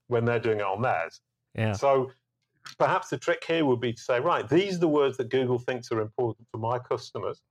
when 0.08 0.24
they're 0.24 0.40
doing 0.40 0.60
it 0.60 0.64
on 0.64 0.80
theirs. 0.80 1.20
yeah, 1.54 1.72
So 1.72 2.10
perhaps 2.78 3.08
the 3.08 3.18
trick 3.18 3.44
here 3.46 3.64
would 3.64 3.80
be 3.80 3.92
to 3.92 4.00
say, 4.00 4.18
right, 4.18 4.48
these 4.48 4.76
are 4.76 4.80
the 4.80 4.88
words 4.88 5.16
that 5.18 5.28
Google 5.28 5.58
thinks 5.58 5.92
are 5.92 6.00
important 6.00 6.48
for 6.50 6.58
my 6.58 6.78
customers. 6.78 7.42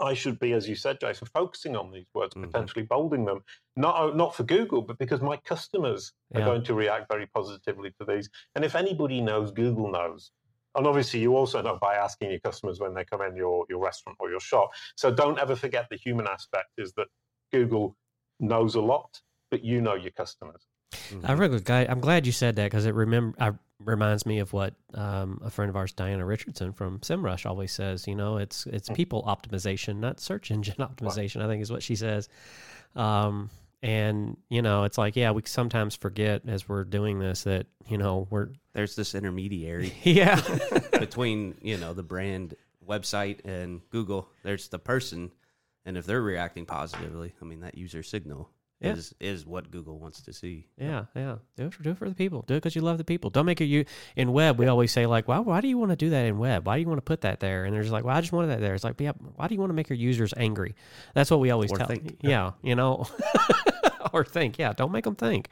I 0.00 0.14
should 0.14 0.38
be, 0.38 0.52
as 0.52 0.68
you 0.68 0.74
said, 0.74 0.98
Jason, 1.00 1.28
focusing 1.32 1.76
on 1.76 1.90
these 1.92 2.06
words, 2.14 2.34
Mhm. 2.34 2.42
potentially 2.42 2.84
bolding 2.84 3.24
them, 3.24 3.44
not 3.76 4.16
not 4.16 4.34
for 4.34 4.42
Google, 4.42 4.82
but 4.82 4.98
because 4.98 5.20
my 5.20 5.36
customers 5.36 6.12
are 6.34 6.40
going 6.44 6.64
to 6.64 6.74
react 6.74 7.06
very 7.08 7.26
positively 7.26 7.92
to 8.00 8.04
these. 8.04 8.28
And 8.54 8.64
if 8.64 8.74
anybody 8.74 9.20
knows, 9.20 9.52
Google 9.52 9.90
knows. 9.90 10.32
And 10.74 10.86
obviously, 10.88 11.20
you 11.20 11.36
also 11.36 11.62
know 11.62 11.78
by 11.80 11.94
asking 11.94 12.30
your 12.30 12.40
customers 12.40 12.80
when 12.80 12.94
they 12.94 13.04
come 13.04 13.22
in 13.22 13.36
your, 13.36 13.64
your 13.68 13.78
restaurant 13.78 14.18
or 14.20 14.28
your 14.28 14.40
shop. 14.40 14.70
So 14.96 15.14
don't 15.14 15.38
ever 15.38 15.54
forget 15.54 15.86
the 15.88 15.96
human 15.96 16.26
aspect 16.26 16.70
is 16.78 16.92
that 16.94 17.06
Google 17.52 17.96
knows 18.40 18.74
a 18.74 18.80
lot, 18.80 19.20
but 19.52 19.62
you 19.62 19.80
know 19.80 19.94
your 19.94 20.10
customers. 20.10 20.66
I 21.22 21.32
really 21.32 21.60
glad, 21.60 21.88
I'm 21.88 22.00
glad 22.00 22.26
you 22.26 22.32
said 22.32 22.56
that 22.56 22.64
because 22.64 22.86
it 22.86 22.94
remember 22.94 23.36
I, 23.40 23.52
reminds 23.84 24.26
me 24.26 24.38
of 24.38 24.52
what 24.52 24.74
um, 24.94 25.40
a 25.44 25.50
friend 25.50 25.68
of 25.68 25.76
ours, 25.76 25.92
Diana 25.92 26.24
Richardson 26.24 26.72
from 26.72 26.98
SEMrush, 27.00 27.46
always 27.46 27.72
says. 27.72 28.06
You 28.06 28.14
know, 28.14 28.38
it's 28.38 28.66
it's 28.66 28.88
people 28.90 29.22
optimization, 29.24 29.96
not 29.96 30.20
search 30.20 30.50
engine 30.50 30.74
optimization. 30.78 31.42
I 31.42 31.46
think 31.46 31.62
is 31.62 31.72
what 31.72 31.82
she 31.82 31.96
says. 31.96 32.28
Um, 32.96 33.50
and 33.82 34.38
you 34.48 34.62
know, 34.62 34.84
it's 34.84 34.96
like 34.96 35.14
yeah, 35.14 35.30
we 35.32 35.42
sometimes 35.44 35.94
forget 35.94 36.42
as 36.46 36.68
we're 36.68 36.84
doing 36.84 37.18
this 37.18 37.44
that 37.44 37.66
you 37.86 37.98
know 37.98 38.26
we're 38.30 38.48
There's 38.72 38.96
this 38.96 39.14
intermediary 39.14 39.92
yeah 40.02 40.40
between 40.98 41.56
you 41.60 41.76
know 41.76 41.92
the 41.92 42.02
brand 42.02 42.54
website 42.86 43.44
and 43.44 43.82
Google. 43.90 44.28
There's 44.42 44.68
the 44.68 44.78
person, 44.78 45.32
and 45.84 45.96
if 45.98 46.06
they're 46.06 46.22
reacting 46.22 46.64
positively, 46.64 47.34
I 47.40 47.44
mean 47.44 47.60
that 47.60 47.76
user 47.76 48.02
signal 48.02 48.50
Yeah. 48.84 48.92
is 48.92 49.14
is 49.20 49.46
what 49.46 49.70
Google 49.70 49.98
wants 49.98 50.20
to 50.22 50.32
see. 50.32 50.66
Yeah, 50.78 51.04
yeah. 51.16 51.36
Do 51.56 51.66
it 51.66 51.74
for 51.74 51.82
do 51.82 51.90
it 51.90 51.98
for 51.98 52.08
the 52.08 52.14
people. 52.14 52.42
Do 52.46 52.54
it 52.54 52.58
because 52.58 52.74
you 52.76 52.82
love 52.82 52.98
the 52.98 53.04
people. 53.04 53.30
Don't 53.30 53.46
make 53.46 53.60
it 53.60 53.64
you 53.66 53.84
in 54.16 54.32
web. 54.32 54.58
We 54.58 54.66
always 54.66 54.92
say 54.92 55.06
like, 55.06 55.26
why 55.28 55.38
why 55.38 55.60
do 55.60 55.68
you 55.68 55.78
want 55.78 55.90
to 55.90 55.96
do 55.96 56.10
that 56.10 56.26
in 56.26 56.38
web? 56.38 56.66
Why 56.66 56.76
do 56.76 56.82
you 56.82 56.88
want 56.88 56.98
to 56.98 57.02
put 57.02 57.22
that 57.22 57.40
there? 57.40 57.64
And 57.64 57.74
there's 57.74 57.90
like, 57.90 58.04
well, 58.04 58.16
I 58.16 58.20
just 58.20 58.32
wanted 58.32 58.48
that 58.48 58.60
there. 58.60 58.74
It's 58.74 58.84
like, 58.84 59.00
yeah, 59.00 59.12
why 59.36 59.48
do 59.48 59.54
you 59.54 59.60
want 59.60 59.70
to 59.70 59.74
make 59.74 59.88
your 59.88 59.98
users 59.98 60.32
angry? 60.36 60.74
That's 61.14 61.30
what 61.30 61.40
we 61.40 61.50
always 61.50 61.70
Or 61.72 61.78
tell. 61.78 61.86
think. 61.86 62.18
Yeah, 62.22 62.52
you 62.62 62.74
know, 62.74 63.06
or 64.12 64.24
think. 64.24 64.58
Yeah, 64.58 64.72
don't 64.72 64.92
make 64.92 65.04
them 65.04 65.16
think. 65.16 65.48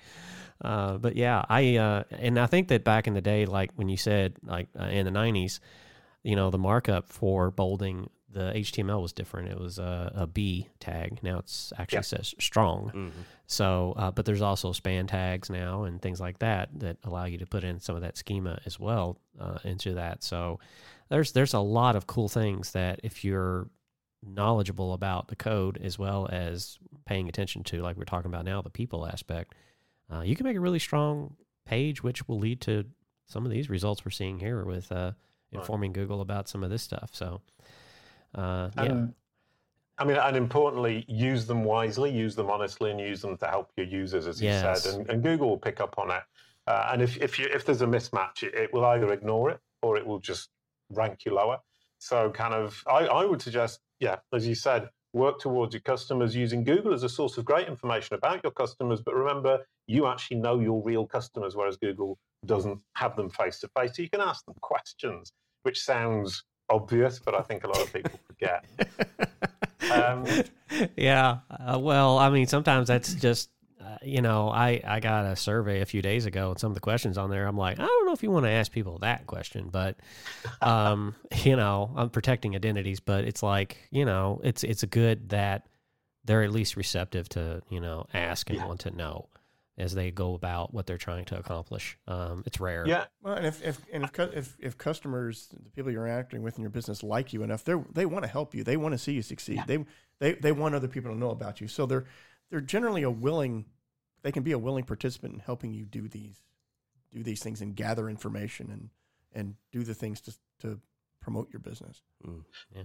Uh, 0.64 0.96
but 0.98 1.16
yeah, 1.16 1.44
I 1.48 1.76
uh, 1.76 2.04
and 2.10 2.38
I 2.38 2.46
think 2.46 2.68
that 2.68 2.84
back 2.84 3.06
in 3.08 3.14
the 3.14 3.20
day, 3.20 3.46
like 3.46 3.70
when 3.74 3.88
you 3.88 3.96
said 3.96 4.36
like 4.44 4.68
uh, 4.78 4.84
in 4.84 5.04
the 5.04 5.10
'90s, 5.10 5.58
you 6.22 6.36
know, 6.36 6.50
the 6.50 6.58
markup 6.58 7.08
for 7.08 7.50
bolding 7.50 8.08
the 8.32 8.52
HTML 8.54 9.00
was 9.02 9.12
different. 9.12 9.48
It 9.50 9.58
was 9.60 9.78
a, 9.78 10.10
a 10.14 10.26
B 10.26 10.68
tag. 10.80 11.18
Now 11.22 11.38
it's 11.38 11.72
actually 11.78 11.96
says 12.02 12.34
strong. 12.40 12.88
hmm 12.90 13.08
So, 13.46 13.92
uh, 13.96 14.10
but 14.10 14.24
there's 14.24 14.40
also 14.42 14.72
span 14.72 15.06
tags 15.06 15.50
now 15.50 15.84
and 15.84 16.00
things 16.00 16.20
like 16.20 16.38
that 16.38 16.68
that 16.80 16.96
allow 17.04 17.24
you 17.26 17.38
to 17.38 17.46
put 17.46 17.64
in 17.64 17.78
some 17.80 17.94
of 17.96 18.02
that 18.02 18.16
schema 18.16 18.58
as 18.64 18.80
well 18.80 19.18
uh, 19.38 19.58
into 19.64 19.94
that. 19.94 20.22
So, 20.24 20.58
there's 21.10 21.32
there's 21.32 21.52
a 21.54 21.60
lot 21.60 21.94
of 21.96 22.06
cool 22.06 22.28
things 22.28 22.72
that 22.72 23.00
if 23.04 23.22
you're 23.24 23.68
knowledgeable 24.24 24.92
about 24.92 25.28
the 25.28 25.36
code 25.36 25.78
as 25.82 25.98
well 25.98 26.28
as 26.30 26.78
paying 27.06 27.28
attention 27.28 27.64
to, 27.64 27.82
like 27.82 27.96
we're 27.96 28.04
talking 28.04 28.30
about 28.30 28.44
now, 28.44 28.62
the 28.62 28.70
people 28.70 29.06
aspect, 29.06 29.54
uh, 30.12 30.20
you 30.20 30.36
can 30.36 30.44
make 30.46 30.56
a 30.56 30.60
really 30.60 30.78
strong 30.78 31.34
page, 31.66 32.02
which 32.02 32.28
will 32.28 32.38
lead 32.38 32.60
to 32.60 32.84
some 33.26 33.44
of 33.44 33.50
these 33.50 33.68
results 33.68 34.04
we're 34.04 34.10
seeing 34.10 34.38
here 34.38 34.64
with 34.64 34.90
uh, 34.92 35.12
Right. 35.54 35.60
informing 35.60 35.92
Google 35.92 36.22
about 36.22 36.48
some 36.48 36.64
of 36.64 36.70
this 36.70 36.80
stuff. 36.82 37.10
So, 37.12 37.42
uh, 38.34 38.70
yeah, 38.76 38.82
And, 38.82 39.14
I 39.98 40.04
mean, 40.04 40.16
and 40.16 40.36
importantly, 40.36 41.04
use 41.08 41.46
them 41.46 41.64
wisely, 41.64 42.10
use 42.10 42.34
them 42.34 42.50
honestly, 42.50 42.90
and 42.90 43.00
use 43.00 43.20
them 43.20 43.36
to 43.38 43.46
help 43.46 43.70
your 43.76 43.86
users, 43.86 44.26
as 44.26 44.40
you 44.40 44.50
said. 44.50 44.94
And, 44.94 45.10
and 45.10 45.22
Google 45.22 45.48
will 45.50 45.58
pick 45.58 45.80
up 45.80 45.98
on 45.98 46.10
it. 46.10 46.22
Uh, 46.66 46.88
and 46.92 47.02
if 47.02 47.16
if 47.18 47.38
you 47.38 47.48
if 47.52 47.64
there's 47.64 47.82
a 47.82 47.86
mismatch, 47.86 48.42
it, 48.42 48.54
it 48.54 48.72
will 48.72 48.84
either 48.84 49.12
ignore 49.12 49.50
it 49.50 49.60
or 49.82 49.96
it 49.96 50.06
will 50.06 50.20
just 50.20 50.48
rank 50.90 51.24
you 51.24 51.34
lower. 51.34 51.58
So, 51.98 52.30
kind 52.30 52.54
of, 52.54 52.82
I, 52.88 53.06
I 53.06 53.24
would 53.24 53.40
suggest, 53.40 53.80
yeah, 54.00 54.16
as 54.32 54.46
you 54.46 54.54
said, 54.54 54.88
work 55.12 55.38
towards 55.38 55.74
your 55.74 55.82
customers 55.82 56.34
using 56.34 56.64
Google 56.64 56.94
as 56.94 57.02
a 57.02 57.08
source 57.08 57.38
of 57.38 57.44
great 57.44 57.68
information 57.68 58.16
about 58.16 58.42
your 58.42 58.52
customers. 58.52 59.00
But 59.00 59.14
remember, 59.14 59.60
you 59.86 60.06
actually 60.06 60.38
know 60.38 60.58
your 60.58 60.82
real 60.82 61.06
customers, 61.06 61.54
whereas 61.54 61.76
Google 61.76 62.18
doesn't 62.46 62.80
have 62.94 63.14
them 63.14 63.30
face 63.30 63.60
to 63.60 63.68
face. 63.76 63.96
So 63.96 64.02
you 64.02 64.10
can 64.10 64.20
ask 64.20 64.44
them 64.46 64.54
questions, 64.60 65.32
which 65.62 65.80
sounds 65.80 66.44
obvious, 66.70 67.18
but 67.18 67.34
I 67.34 67.42
think 67.42 67.64
a 67.64 67.68
lot 67.68 67.80
of 67.82 67.92
people 67.92 68.18
forget. 68.26 68.64
Um, 69.90 70.24
yeah. 70.96 71.38
Uh, 71.50 71.78
well, 71.78 72.16
I 72.16 72.30
mean, 72.30 72.46
sometimes 72.46 72.88
that's 72.88 73.12
just, 73.14 73.50
uh, 73.78 73.96
you 74.00 74.22
know, 74.22 74.48
I, 74.48 74.80
I 74.84 75.00
got 75.00 75.26
a 75.26 75.36
survey 75.36 75.80
a 75.80 75.84
few 75.86 76.00
days 76.00 76.24
ago 76.24 76.50
and 76.50 76.58
some 76.58 76.70
of 76.70 76.74
the 76.74 76.80
questions 76.80 77.18
on 77.18 77.28
there, 77.30 77.46
I'm 77.46 77.58
like, 77.58 77.78
I 77.78 77.84
don't 77.84 78.06
know 78.06 78.12
if 78.12 78.22
you 78.22 78.30
want 78.30 78.46
to 78.46 78.50
ask 78.50 78.72
people 78.72 78.98
that 79.00 79.26
question, 79.26 79.68
but, 79.70 79.96
um, 80.62 81.14
you 81.44 81.56
know, 81.56 81.92
I'm 81.96 82.08
protecting 82.10 82.54
identities, 82.54 83.00
but 83.00 83.24
it's 83.24 83.42
like, 83.42 83.76
you 83.90 84.04
know, 84.04 84.40
it's, 84.44 84.62
it's 84.64 84.84
good 84.84 85.30
that 85.30 85.66
they're 86.24 86.44
at 86.44 86.52
least 86.52 86.76
receptive 86.76 87.28
to, 87.30 87.60
you 87.68 87.80
know, 87.80 88.06
ask 88.14 88.48
and 88.48 88.58
Yeah. 88.60 88.66
want 88.66 88.80
to 88.80 88.92
know 88.92 89.26
as 89.78 89.94
they 89.94 90.10
go 90.10 90.34
about 90.34 90.74
what 90.74 90.86
they're 90.86 90.98
trying 90.98 91.24
to 91.26 91.38
accomplish. 91.38 91.96
Um, 92.06 92.42
it's 92.46 92.60
rare. 92.60 92.86
yeah, 92.86 93.04
Well, 93.22 93.34
and 93.34 93.46
if 93.46 93.62
if 93.62 93.80
and 93.92 94.04
if, 94.04 94.18
if 94.18 94.56
if 94.58 94.78
customers, 94.78 95.48
the 95.52 95.70
people 95.70 95.90
you're 95.90 96.06
interacting 96.06 96.42
with 96.42 96.56
in 96.56 96.62
your 96.62 96.70
business, 96.70 97.02
like 97.02 97.32
you 97.32 97.42
enough, 97.42 97.64
they 97.64 97.74
they 97.92 98.06
want 98.06 98.24
to 98.24 98.30
help 98.30 98.54
you. 98.54 98.64
They 98.64 98.76
want 98.76 98.92
to 98.92 98.98
see 98.98 99.12
you 99.12 99.22
succeed. 99.22 99.62
They 99.66 99.84
they 100.18 100.32
they 100.34 100.52
want 100.52 100.74
other 100.74 100.88
people 100.88 101.10
to 101.10 101.16
know 101.16 101.30
about 101.30 101.60
you. 101.60 101.68
So 101.68 101.86
they're 101.86 102.04
they're 102.50 102.60
generally 102.60 103.02
a 103.02 103.10
willing. 103.10 103.66
They 104.22 104.32
can 104.32 104.42
be 104.42 104.52
a 104.52 104.58
willing 104.58 104.84
participant 104.84 105.34
in 105.34 105.40
helping 105.40 105.72
you 105.72 105.84
do 105.84 106.06
these 106.06 106.42
do 107.10 107.22
these 107.22 107.42
things 107.42 107.60
and 107.60 107.74
gather 107.74 108.08
information 108.08 108.70
and 108.70 108.90
and 109.34 109.54
do 109.72 109.84
the 109.84 109.94
things 109.94 110.20
to 110.22 110.34
to 110.60 110.80
promote 111.20 111.50
your 111.52 111.60
business. 111.60 112.02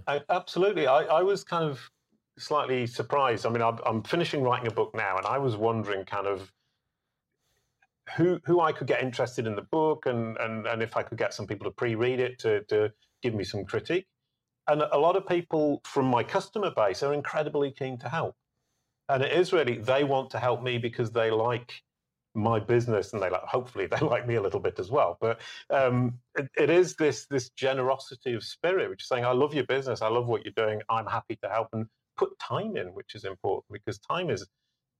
I, 0.06 0.22
absolutely. 0.30 0.86
I, 0.86 1.02
I 1.02 1.22
was 1.22 1.44
kind 1.44 1.64
of 1.64 1.90
slightly 2.38 2.86
surprised. 2.86 3.44
I 3.44 3.50
mean, 3.50 3.62
I'm, 3.62 3.78
I'm 3.84 4.02
finishing 4.02 4.42
writing 4.42 4.68
a 4.68 4.70
book 4.70 4.94
now, 4.94 5.16
and 5.16 5.26
I 5.26 5.38
was 5.38 5.56
wondering 5.56 6.04
kind 6.04 6.26
of 6.26 6.52
who 8.16 8.40
who 8.44 8.60
I 8.60 8.72
could 8.72 8.86
get 8.86 9.02
interested 9.02 9.46
in 9.46 9.56
the 9.56 9.62
book, 9.62 10.06
and 10.06 10.36
and 10.38 10.66
and 10.66 10.82
if 10.82 10.96
I 10.96 11.02
could 11.02 11.18
get 11.18 11.34
some 11.34 11.46
people 11.46 11.64
to 11.66 11.70
pre-read 11.70 12.20
it 12.20 12.38
to 12.40 12.62
to 12.64 12.92
give 13.22 13.34
me 13.34 13.44
some 13.44 13.64
critique. 13.64 14.06
And 14.68 14.82
a 14.82 14.98
lot 14.98 15.16
of 15.16 15.26
people 15.26 15.80
from 15.84 16.06
my 16.06 16.22
customer 16.22 16.70
base 16.74 17.02
are 17.02 17.14
incredibly 17.14 17.72
keen 17.72 17.98
to 17.98 18.08
help, 18.08 18.36
and 19.08 19.22
it 19.22 19.32
is 19.32 19.52
really 19.52 19.78
they 19.78 20.04
want 20.04 20.30
to 20.30 20.38
help 20.38 20.62
me 20.62 20.78
because 20.78 21.12
they 21.12 21.30
like 21.30 21.72
my 22.34 22.60
business 22.60 23.12
and 23.12 23.22
they 23.22 23.30
like 23.30 23.42
hopefully 23.42 23.86
they 23.86 23.98
like 24.06 24.26
me 24.26 24.36
a 24.36 24.42
little 24.42 24.60
bit 24.60 24.78
as 24.78 24.90
well. 24.90 25.18
But 25.20 25.40
um, 25.70 26.18
it, 26.36 26.48
it 26.58 26.70
is 26.70 26.96
this 26.96 27.26
this 27.26 27.50
generosity 27.50 28.34
of 28.34 28.44
spirit 28.44 28.90
which 28.90 29.02
is 29.02 29.08
saying 29.08 29.24
i 29.24 29.32
love 29.32 29.54
your 29.54 29.64
business. 29.64 30.02
I 30.02 30.08
love 30.08 30.28
what 30.28 30.44
you're 30.44 30.52
doing. 30.56 30.80
I'm 30.88 31.06
happy 31.06 31.36
to 31.42 31.48
help. 31.48 31.68
And 31.72 31.86
put 32.16 32.38
time 32.38 32.76
in 32.76 32.88
which 32.88 33.14
is 33.14 33.24
important 33.24 33.72
because 33.72 33.98
time 34.00 34.28
is 34.28 34.46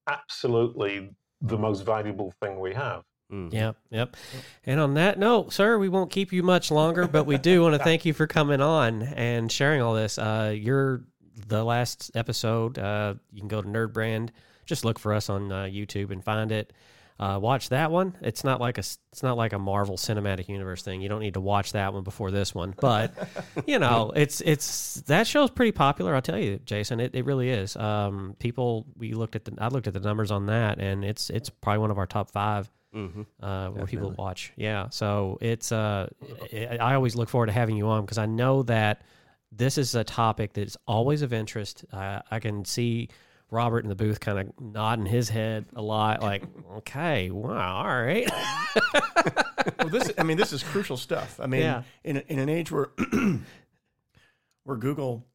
absolutely 0.09 1.11
the 1.41 1.59
most 1.59 1.83
valuable 1.83 2.33
thing 2.41 2.59
we 2.59 2.75
have 2.75 3.05
Mm. 3.33 3.53
Yep, 3.53 3.77
yep. 3.91 4.17
And 4.65 4.81
on 4.81 4.95
that 4.95 5.19
note, 5.19 5.53
sir, 5.53 5.79
we 5.79 5.89
won't 5.89 6.11
keep 6.11 6.33
you 6.33 6.43
much 6.43 6.71
longer, 6.71 7.07
but 7.07 7.25
we 7.25 7.37
do 7.37 7.63
want 7.63 7.75
to 7.75 7.79
thank 7.79 8.05
you 8.05 8.15
for 8.15 8.27
coming 8.27 8.61
on 8.61 9.03
and 9.03 9.53
sharing 9.53 9.83
all 9.83 9.95
this. 9.95 10.19
Uh, 10.19 10.55
you're 10.57 11.05
the 11.47 11.63
last 11.63 12.11
episode. 12.15 12.79
Uh, 12.79 13.15
you 13.33 13.41
can 13.41 13.49
go 13.49 13.61
to 13.61 13.69
Nerd 13.69 13.93
Brand. 13.93 14.33
Just 14.65 14.85
look 14.85 14.99
for 14.99 15.13
us 15.13 15.29
on 15.29 15.53
uh, 15.53 15.65
YouTube 15.65 16.11
and 16.11 16.25
find 16.25 16.53
it. 16.53 16.73
Uh, 17.21 17.37
watch 17.41 17.71
that 17.71 17.91
one. 17.91 18.17
It's 18.21 18.45
not 18.45 18.61
like 18.61 18.79
a 18.79 18.81
it's 18.81 19.23
not 19.23 19.37
like 19.37 19.53
a 19.53 19.59
Marvel 19.59 19.97
Cinematic 19.97 20.49
Universe 20.49 20.83
thing. 20.83 21.01
You 21.01 21.09
don't 21.09 21.21
need 21.21 21.35
to 21.35 21.41
watch 21.41 21.73
that 21.73 21.93
one 21.93 22.05
before 22.05 22.31
this 22.31 22.55
one. 22.55 22.75
But 22.79 23.13
you 23.67 23.81
know, 23.81 24.13
it's 24.15 24.41
it's 24.41 25.03
that 25.07 25.27
show's 25.27 25.51
pretty 25.51 25.73
popular. 25.73 26.15
I'll 26.15 26.23
tell 26.23 26.39
you, 26.39 26.61
Jason. 26.65 27.01
It, 27.01 27.17
it 27.17 27.25
really 27.25 27.51
is. 27.51 27.75
Um, 27.77 28.37
people, 28.39 28.87
we 28.97 29.15
looked 29.15 29.35
at 29.35 29.45
the 29.45 29.53
I 29.59 29.67
looked 29.67 29.89
at 29.89 29.95
the 29.95 30.01
numbers 30.01 30.31
on 30.31 30.47
that, 30.47 30.79
and 30.79 31.05
it's 31.05 31.29
it's 31.31 31.51
probably 31.51 31.81
one 31.81 31.91
of 31.91 31.99
our 31.99 32.07
top 32.07 32.31
five 32.31 32.71
hmm 32.93 33.23
uh, 33.43 33.69
where 33.71 33.87
people 33.87 34.11
watch. 34.13 34.53
Yeah, 34.57 34.89
so 34.91 35.39
it's 35.41 35.73
uh, 35.73 36.09
I 36.53 36.79
I 36.81 36.95
always 36.95 37.17
look 37.17 37.29
forward 37.29 37.47
to 37.47 37.53
having 37.53 37.77
you 37.77 37.89
on 37.89 38.03
because 38.03 38.19
I 38.19 38.27
know 38.27 38.63
that 38.65 39.03
this 39.51 39.77
is 39.77 39.95
a 39.95 40.05
topic 40.05 40.53
that 40.53 40.63
is 40.69 40.77
always 40.87 41.23
of 41.23 41.33
interest. 41.33 41.85
Uh, 41.93 42.21
I 42.31 42.39
can 42.39 42.65
see 42.65 43.09
Robert 43.51 43.81
in 43.85 43.89
the 43.89 43.95
booth 43.95 44.21
kind 44.21 44.39
of 44.39 44.61
nodding 44.61 45.07
his 45.07 45.29
head 45.31 45.65
a 45.75 45.81
lot, 45.83 46.21
like, 46.23 46.43
okay, 46.79 47.31
wow, 47.31 47.77
all 47.79 48.03
right. 48.03 48.29
well, 49.79 49.89
this 49.89 50.11
I 50.19 50.23
mean 50.23 50.37
this 50.37 50.53
is 50.53 50.63
crucial 50.63 50.97
stuff. 50.97 51.41
I 51.41 51.47
mean, 51.47 51.63
Yeah. 51.63 51.83
in 52.05 52.19
in 52.19 52.39
an 52.39 52.49
age 52.49 52.71
where 52.71 52.91
where 54.65 54.77
Google 54.77 55.27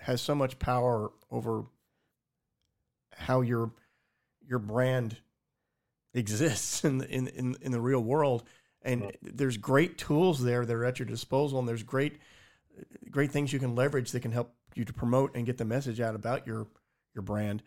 has 0.00 0.20
so 0.20 0.34
much 0.34 0.58
power 0.58 1.10
over 1.30 1.64
how 3.16 3.40
your 3.40 3.72
your 4.46 4.58
brand 4.58 5.16
exists 6.14 6.84
in 6.84 6.98
the, 6.98 7.08
in, 7.10 7.28
in 7.28 7.56
in 7.60 7.72
the 7.72 7.80
real 7.80 8.00
world, 8.00 8.44
and 8.82 9.10
there's 9.22 9.56
great 9.56 9.98
tools 9.98 10.42
there 10.42 10.64
that 10.64 10.72
are 10.74 10.84
at 10.84 10.98
your 10.98 11.06
disposal, 11.06 11.58
and 11.58 11.66
there's 11.68 11.82
great 11.82 12.18
great 13.10 13.32
things 13.32 13.52
you 13.52 13.58
can 13.58 13.74
leverage 13.74 14.12
that 14.12 14.20
can 14.20 14.32
help 14.32 14.54
you 14.74 14.84
to 14.84 14.92
promote 14.92 15.34
and 15.34 15.46
get 15.46 15.58
the 15.58 15.64
message 15.64 16.00
out 16.00 16.14
about 16.14 16.46
your 16.46 16.66
your 17.14 17.22
brand. 17.22 17.62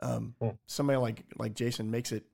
Um, 0.00 0.34
Hmm. 0.40 0.50
Somebody 0.66 0.98
like 0.98 1.24
like 1.38 1.54
Jason 1.54 1.90
makes 1.90 2.12
it. 2.12 2.24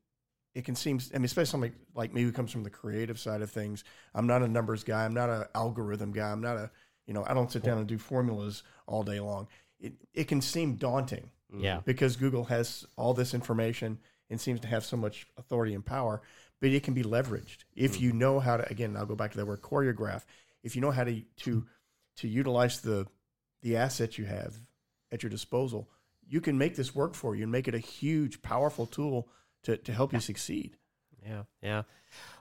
It 0.54 0.64
can 0.64 0.74
seem, 0.74 0.98
I 1.14 1.18
mean, 1.18 1.26
especially 1.26 1.50
somebody 1.50 1.72
like 1.94 2.12
me 2.12 2.22
who 2.22 2.32
comes 2.32 2.50
from 2.50 2.64
the 2.64 2.70
creative 2.70 3.20
side 3.20 3.42
of 3.42 3.50
things. 3.50 3.84
I'm 4.14 4.26
not 4.26 4.42
a 4.42 4.48
numbers 4.48 4.82
guy. 4.82 5.04
I'm 5.04 5.14
not 5.14 5.30
an 5.30 5.44
algorithm 5.54 6.10
guy. 6.10 6.32
I'm 6.32 6.40
not 6.40 6.56
a, 6.56 6.70
you 7.06 7.14
know, 7.14 7.24
I 7.28 7.34
don't 7.34 7.52
sit 7.52 7.62
down 7.62 7.78
and 7.78 7.86
do 7.86 7.98
formulas 7.98 8.64
all 8.86 9.02
day 9.04 9.20
long. 9.20 9.46
It 9.78 9.92
it 10.14 10.24
can 10.24 10.40
seem 10.40 10.74
daunting 10.74 11.30
yeah, 11.52 11.80
because 11.84 12.16
Google 12.16 12.44
has 12.44 12.86
all 12.96 13.14
this 13.14 13.34
information 13.34 13.98
and 14.30 14.40
seems 14.40 14.60
to 14.60 14.68
have 14.68 14.84
so 14.84 14.96
much 14.96 15.26
authority 15.36 15.74
and 15.74 15.84
power, 15.84 16.22
but 16.60 16.70
it 16.70 16.82
can 16.82 16.94
be 16.94 17.02
leveraged 17.04 17.58
if 17.76 18.00
you 18.00 18.12
know 18.12 18.40
how 18.40 18.56
to. 18.56 18.68
Again, 18.68 18.96
I'll 18.96 19.06
go 19.06 19.14
back 19.14 19.30
to 19.32 19.36
that 19.36 19.46
word 19.46 19.62
choreograph. 19.62 20.24
If 20.64 20.74
you 20.74 20.82
know 20.82 20.90
how 20.90 21.04
to 21.04 21.22
to 21.44 21.66
to 22.16 22.28
utilize 22.28 22.80
the 22.80 23.06
the 23.62 23.76
assets 23.76 24.18
you 24.18 24.24
have 24.24 24.56
at 25.12 25.22
your 25.22 25.30
disposal, 25.30 25.88
you 26.28 26.40
can 26.40 26.58
make 26.58 26.76
this 26.76 26.94
work 26.94 27.14
for 27.14 27.34
you 27.34 27.44
and 27.44 27.52
make 27.52 27.68
it 27.68 27.74
a 27.74 27.78
huge, 27.78 28.42
powerful 28.42 28.86
tool 28.86 29.28
to 29.64 29.76
to 29.76 29.92
help 29.92 30.12
you 30.12 30.20
succeed. 30.20 30.76
yeah, 31.24 31.42
yeah. 31.62 31.82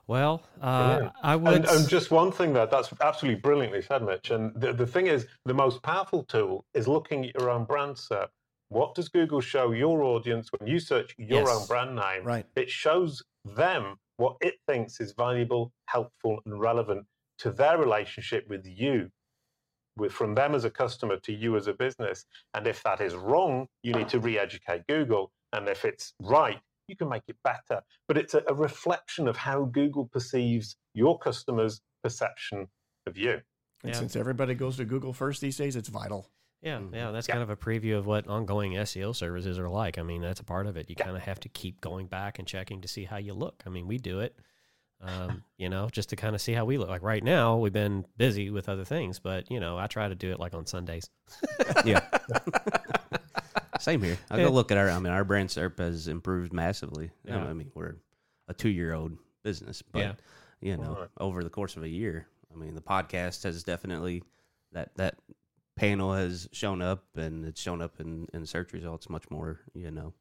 Well, 0.07 0.43
uh, 0.61 0.87
Brilliant. 0.87 1.13
I 1.21 1.35
would. 1.35 1.53
And, 1.53 1.65
and 1.65 1.89
just 1.89 2.11
one 2.11 2.31
thing 2.31 2.53
there, 2.53 2.65
that's 2.65 2.89
absolutely 3.01 3.41
brilliantly 3.41 3.81
said, 3.81 4.03
Mitch. 4.03 4.31
And 4.31 4.53
the, 4.55 4.71
the 4.71 4.87
thing 4.87 5.07
is, 5.07 5.27
the 5.45 5.53
most 5.53 5.83
powerful 5.83 6.23
tool 6.23 6.63
is 6.73 6.87
looking 6.87 7.25
at 7.25 7.35
your 7.37 7.49
own 7.49 7.65
brand 7.65 7.97
search. 7.97 8.29
What 8.69 8.95
does 8.95 9.09
Google 9.09 9.41
show 9.41 9.71
your 9.71 10.03
audience 10.03 10.49
when 10.57 10.69
you 10.69 10.79
search 10.79 11.13
your 11.17 11.43
Yes. 11.43 11.49
own 11.49 11.65
brand 11.67 11.95
name? 11.95 12.23
Right. 12.23 12.45
It 12.55 12.69
shows 12.69 13.21
them 13.43 13.95
what 14.17 14.37
it 14.41 14.55
thinks 14.67 14.99
is 15.01 15.13
valuable, 15.17 15.71
helpful, 15.87 16.39
and 16.45 16.59
relevant 16.59 17.05
to 17.39 17.51
their 17.51 17.77
relationship 17.77 18.45
with 18.49 18.65
you, 18.65 19.09
with 19.97 20.11
from 20.11 20.33
them 20.35 20.55
as 20.55 20.63
a 20.63 20.69
customer 20.69 21.17
to 21.17 21.33
you 21.33 21.57
as 21.57 21.67
a 21.67 21.73
business. 21.73 22.25
And 22.53 22.67
if 22.67 22.81
that 22.83 23.01
is 23.01 23.15
wrong, 23.15 23.67
you 23.83 23.93
need 23.93 24.09
to 24.09 24.19
re-educate 24.19 24.87
Google. 24.87 25.31
And 25.53 25.67
if 25.67 25.85
it's 25.85 26.13
right, 26.21 26.59
you 26.87 26.95
can 26.95 27.09
make 27.09 27.23
it 27.27 27.35
better. 27.43 27.81
But 28.07 28.17
it's 28.17 28.33
a, 28.33 28.43
a 28.47 28.53
reflection 28.53 29.27
of 29.27 29.35
how 29.35 29.65
Google 29.65 30.05
perceives 30.07 30.75
your 30.93 31.17
customers' 31.19 31.81
perception 32.03 32.67
of 33.05 33.17
you. 33.17 33.41
And 33.83 33.93
Yeah. 33.93 33.99
since 33.99 34.15
everybody 34.15 34.53
goes 34.55 34.77
to 34.77 34.85
Google 34.85 35.13
first 35.13 35.41
these 35.41 35.57
days, 35.57 35.75
it's 35.75 35.89
vital. 35.89 36.29
Yeah, 36.61 36.79
Mhm. 36.79 36.93
yeah, 36.93 37.11
that's 37.11 37.27
Yeah. 37.27 37.35
kind 37.35 37.43
of 37.43 37.49
a 37.49 37.55
preview 37.55 37.97
of 37.97 38.07
what 38.07 38.27
ongoing 38.27 38.75
SEO 38.77 39.13
services 39.13 39.59
are 39.59 39.69
like. 39.69 39.97
I 39.99 40.03
mean, 40.03 40.21
that's 40.21 40.39
a 40.39 40.43
part 40.43 40.65
of 40.65 40.75
it. 40.75 40.89
You 40.89 40.95
Yeah. 40.97 41.05
kind 41.05 41.17
of 41.17 41.23
have 41.23 41.39
to 41.41 41.49
keep 41.49 41.81
going 41.81 42.07
back 42.07 42.39
and 42.39 42.47
checking 42.47 42.81
to 42.81 42.87
see 42.87 43.03
how 43.05 43.17
you 43.17 43.33
look. 43.33 43.61
I 43.65 43.69
mean, 43.69 43.87
we 43.87 43.97
do 43.97 44.19
it, 44.19 44.37
um, 45.01 45.43
you 45.57 45.69
know, 45.69 45.89
just 45.91 46.09
to 46.09 46.15
kind 46.15 46.33
of 46.35 46.41
see 46.41 46.53
how 46.53 46.65
we 46.65 46.77
look. 46.77 46.89
Like 46.89 47.03
right 47.03 47.23
now, 47.23 47.57
we've 47.57 47.73
been 47.73 48.05
busy 48.17 48.49
with 48.49 48.67
other 48.69 48.83
things, 48.85 49.19
but 49.19 49.49
you 49.51 49.59
know, 49.59 49.77
I 49.77 49.87
try 49.87 50.07
to 50.07 50.15
do 50.15 50.31
it 50.31 50.39
like 50.39 50.53
on 50.53 50.65
Sundays. 50.65 51.09
Yeah. 51.85 52.01
Same 53.79 54.01
here. 54.01 54.17
I 54.31 54.37
Yeah. 54.37 54.45
go 54.45 54.51
look 54.51 54.71
at 54.71 54.77
our. 54.77 54.89
I 54.89 54.99
mean, 54.99 55.13
our 55.13 55.23
brand 55.23 55.49
SERP 55.49 55.77
has 55.79 56.07
improved 56.07 56.51
massively. 56.51 57.11
Yeah. 57.23 57.43
I 57.45 57.53
mean, 57.53 57.71
we're 57.75 57.95
a 58.47 58.53
two-year-old 58.53 59.17
business, 59.43 59.81
but 59.83 59.99
Yeah. 59.99 60.13
you 60.61 60.77
know, 60.77 60.97
Right. 61.01 61.09
over 61.19 61.43
the 61.43 61.49
course 61.49 61.77
of 61.77 61.83
a 61.83 61.89
year, 61.89 62.27
I 62.51 62.55
mean, 62.57 62.73
the 62.75 62.81
podcast 62.81 63.43
has 63.43 63.63
definitely 63.63 64.23
that 64.71 64.95
that 64.95 65.19
panel 65.75 66.13
has 66.13 66.49
shown 66.51 66.81
up, 66.81 67.05
and 67.15 67.45
it's 67.45 67.61
shown 67.61 67.81
up 67.81 67.99
in 67.99 68.27
in 68.33 68.45
search 68.47 68.73
results 68.73 69.09
much 69.09 69.29
more. 69.29 69.59
You 69.75 69.91
know, 69.91 70.13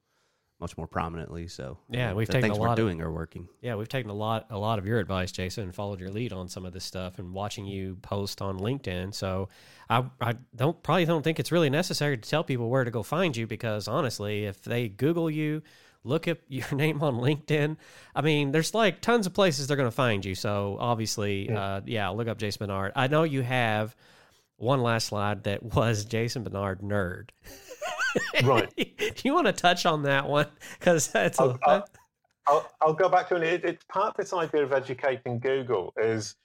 much 0.58 0.76
more 0.78 0.86
prominently. 0.86 1.48
So 1.48 1.78
Yeah, 1.90 2.12
uh, 2.12 2.14
we've 2.14 2.26
the 2.26 2.32
taken 2.34 2.48
things 2.50 2.58
a 2.58 2.60
we're 2.60 2.68
lot 2.68 2.78
of- 2.78 2.84
doing 2.84 3.00
are 3.02 3.12
working. 3.12 3.48
Yeah, 3.60 3.74
we've 3.74 3.88
taken 3.88 4.10
a 4.10 4.14
lot 4.14 4.46
a 4.50 4.58
lot 4.58 4.78
of 4.78 4.86
your 4.86 4.98
advice, 4.98 5.30
Jason, 5.32 5.64
and 5.64 5.74
followed 5.74 6.00
your 6.00 6.10
lead 6.10 6.32
on 6.32 6.48
some 6.48 6.64
of 6.64 6.72
this 6.72 6.84
stuff 6.84 7.18
and 7.18 7.32
watching 7.34 7.66
you 7.66 7.96
post 8.02 8.40
on 8.40 8.58
LinkedIn. 8.58 9.12
So 9.14 9.48
I 9.90 10.04
I 10.20 10.34
don't 10.54 10.82
probably 10.82 11.04
don't 11.04 11.22
think 11.22 11.38
it's 11.38 11.52
really 11.52 11.70
necessary 11.70 12.16
to 12.16 12.28
tell 12.30 12.42
people 12.44 12.70
where 12.70 12.84
to 12.84 12.90
go 12.90 13.02
find 13.02 13.36
you 13.36 13.46
because 13.46 13.86
honestly, 13.88 14.44
if 14.46 14.62
they 14.62 14.88
Google 14.88 15.30
you, 15.30 15.62
look 16.04 16.26
up 16.26 16.38
your 16.48 16.72
name 16.72 17.02
on 17.02 17.16
LinkedIn, 17.16 17.76
I 18.14 18.22
mean, 18.22 18.52
there's 18.52 18.72
like 18.72 19.00
tons 19.02 19.26
of 19.26 19.34
places 19.34 19.66
they're 19.66 19.76
going 19.76 19.88
to 19.90 19.94
find 19.94 20.24
you. 20.24 20.34
So 20.34 20.78
obviously, 20.80 21.48
Yeah. 21.50 21.60
uh, 21.62 21.80
yeah, 21.84 22.08
look 22.08 22.28
up 22.28 22.38
Jason 22.38 22.66
Barnard. 22.66 22.92
I 22.96 23.08
know 23.08 23.24
you 23.24 23.42
have 23.42 23.94
one 24.56 24.80
last 24.80 25.08
slide 25.08 25.44
that 25.44 25.62
was 25.62 26.06
Jason 26.06 26.44
Barnard 26.44 26.80
nerd. 26.80 27.28
Right. 28.44 28.72
Do 28.76 29.22
you 29.24 29.34
want 29.34 29.46
to 29.46 29.52
touch 29.52 29.86
on 29.86 30.02
that 30.02 30.28
one? 30.28 30.46
Because 30.78 31.08
that's 31.08 31.38
a, 31.38 31.42
I'll, 31.42 31.58
I'll, 31.64 31.88
I'll, 32.46 32.70
I'll 32.80 32.94
go 32.94 33.08
back 33.08 33.28
to 33.28 33.36
it. 33.36 33.42
it. 33.42 33.64
It's 33.64 33.84
part 33.88 34.10
of 34.10 34.16
this 34.16 34.32
idea 34.32 34.62
of 34.62 34.72
educating 34.72 35.38
Google 35.38 35.92
is 35.96 36.36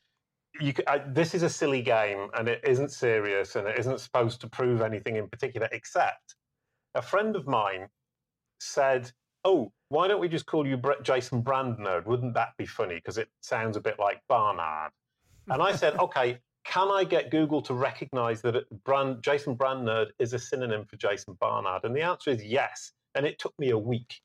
you. 0.59 0.74
I, 0.88 0.99
this 0.99 1.34
is 1.34 1.43
a 1.43 1.49
silly 1.49 1.82
game, 1.82 2.30
and 2.38 2.47
it 2.47 2.61
isn't 2.63 2.91
serious, 2.91 3.55
and 3.55 3.67
it 3.67 3.78
isn't 3.80 3.99
supposed 3.99 4.41
to 4.41 4.49
prove 4.49 4.82
anything 4.82 5.15
in 5.15 5.28
particular. 5.28 5.67
Except 5.72 6.36
a 6.95 7.01
friend 7.01 7.36
of 7.36 7.47
mine 7.47 7.88
said, 8.59 9.11
"Oh, 9.43 9.72
why 9.89 10.07
don't 10.07 10.22
we 10.22 10.30
just 10.30 10.45
call 10.45 10.65
you 10.67 10.82
Jason 11.03 11.41
Brand 11.41 11.78
Nerd? 11.78 12.05
Wouldn't 12.05 12.34
that 12.34 12.49
be 12.57 12.65
funny? 12.65 12.95
Because 12.95 13.17
it 13.17 13.30
sounds 13.41 13.78
a 13.78 13.82
bit 13.82 13.99
like 13.99 14.22
Barnard." 14.28 14.91
And 15.47 15.61
I 15.61 15.76
said, 15.76 15.97
"Okay." 15.99 16.39
Can 16.64 16.89
I 16.89 17.03
get 17.03 17.32
Google 17.32 17.62
to 17.64 17.74
recognize 17.74 18.41
that 18.43 18.84
brand, 18.84 19.24
Jason 19.24 19.55
Brand 19.55 19.88
Nerd 19.88 20.07
is 20.20 20.34
a 20.34 20.39
synonym 20.39 20.86
for 20.86 20.95
Jason 20.95 21.38
Barnard? 21.39 21.84
And 21.84 21.95
the 21.95 22.01
answer 22.01 22.30
is 22.30 22.43
yes. 22.43 22.91
And 23.16 23.26
it 23.26 23.39
took 23.39 23.53
me 23.59 23.72
a 23.72 23.78
week 23.78 24.22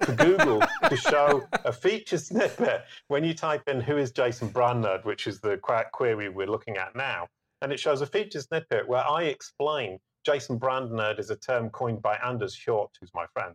for 0.00 0.14
Google 0.14 0.62
to 0.88 0.96
show 0.96 1.46
a 1.64 1.72
feature 1.72 2.18
snippet 2.18 2.84
when 3.08 3.22
you 3.22 3.34
type 3.34 3.68
in 3.68 3.80
who 3.80 3.96
is 3.96 4.10
Jason 4.10 4.48
Brandnerd, 4.50 5.04
which 5.04 5.26
is 5.26 5.40
the 5.40 5.58
query 5.92 6.28
we're 6.28 6.46
looking 6.46 6.76
at 6.76 6.96
now. 6.96 7.28
And 7.60 7.72
it 7.72 7.78
shows 7.78 8.00
a 8.00 8.06
feature 8.06 8.40
snippet 8.40 8.88
where 8.88 9.06
I 9.06 9.24
explain 9.24 9.98
Jason 10.24 10.58
Brandnerd 10.58 11.18
is 11.18 11.30
a 11.30 11.36
term 11.36 11.70
coined 11.70 12.02
by 12.02 12.16
Anders 12.16 12.56
Hjort, 12.56 12.88
who's 13.00 13.12
my 13.14 13.26
friend, 13.32 13.54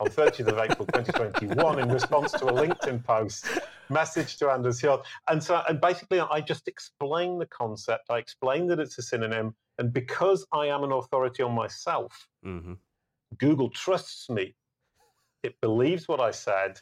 on 0.00 0.08
30th 0.08 0.48
of 0.48 0.58
April 0.58 0.86
2021 0.86 1.78
in 1.78 1.88
response 1.88 2.32
to 2.32 2.46
a 2.46 2.52
LinkedIn 2.52 3.04
post 3.04 3.46
message 3.90 4.36
to 4.38 4.50
Anders 4.50 4.80
Hjort. 4.80 5.04
And 5.28 5.42
so, 5.42 5.62
and 5.68 5.80
basically, 5.80 6.20
I 6.20 6.40
just 6.40 6.68
explain 6.68 7.38
the 7.38 7.46
concept. 7.46 8.04
I 8.10 8.18
explain 8.18 8.66
that 8.68 8.80
it's 8.80 8.98
a 8.98 9.02
synonym. 9.02 9.54
And 9.78 9.92
because 9.92 10.46
I 10.52 10.66
am 10.66 10.84
an 10.84 10.92
authority 10.92 11.42
on 11.42 11.54
myself, 11.54 12.28
hmm 12.42 12.74
Google 13.38 13.68
trusts 13.68 14.30
me. 14.30 14.54
It 15.42 15.60
believes 15.60 16.06
what 16.06 16.20
I 16.20 16.30
said. 16.30 16.78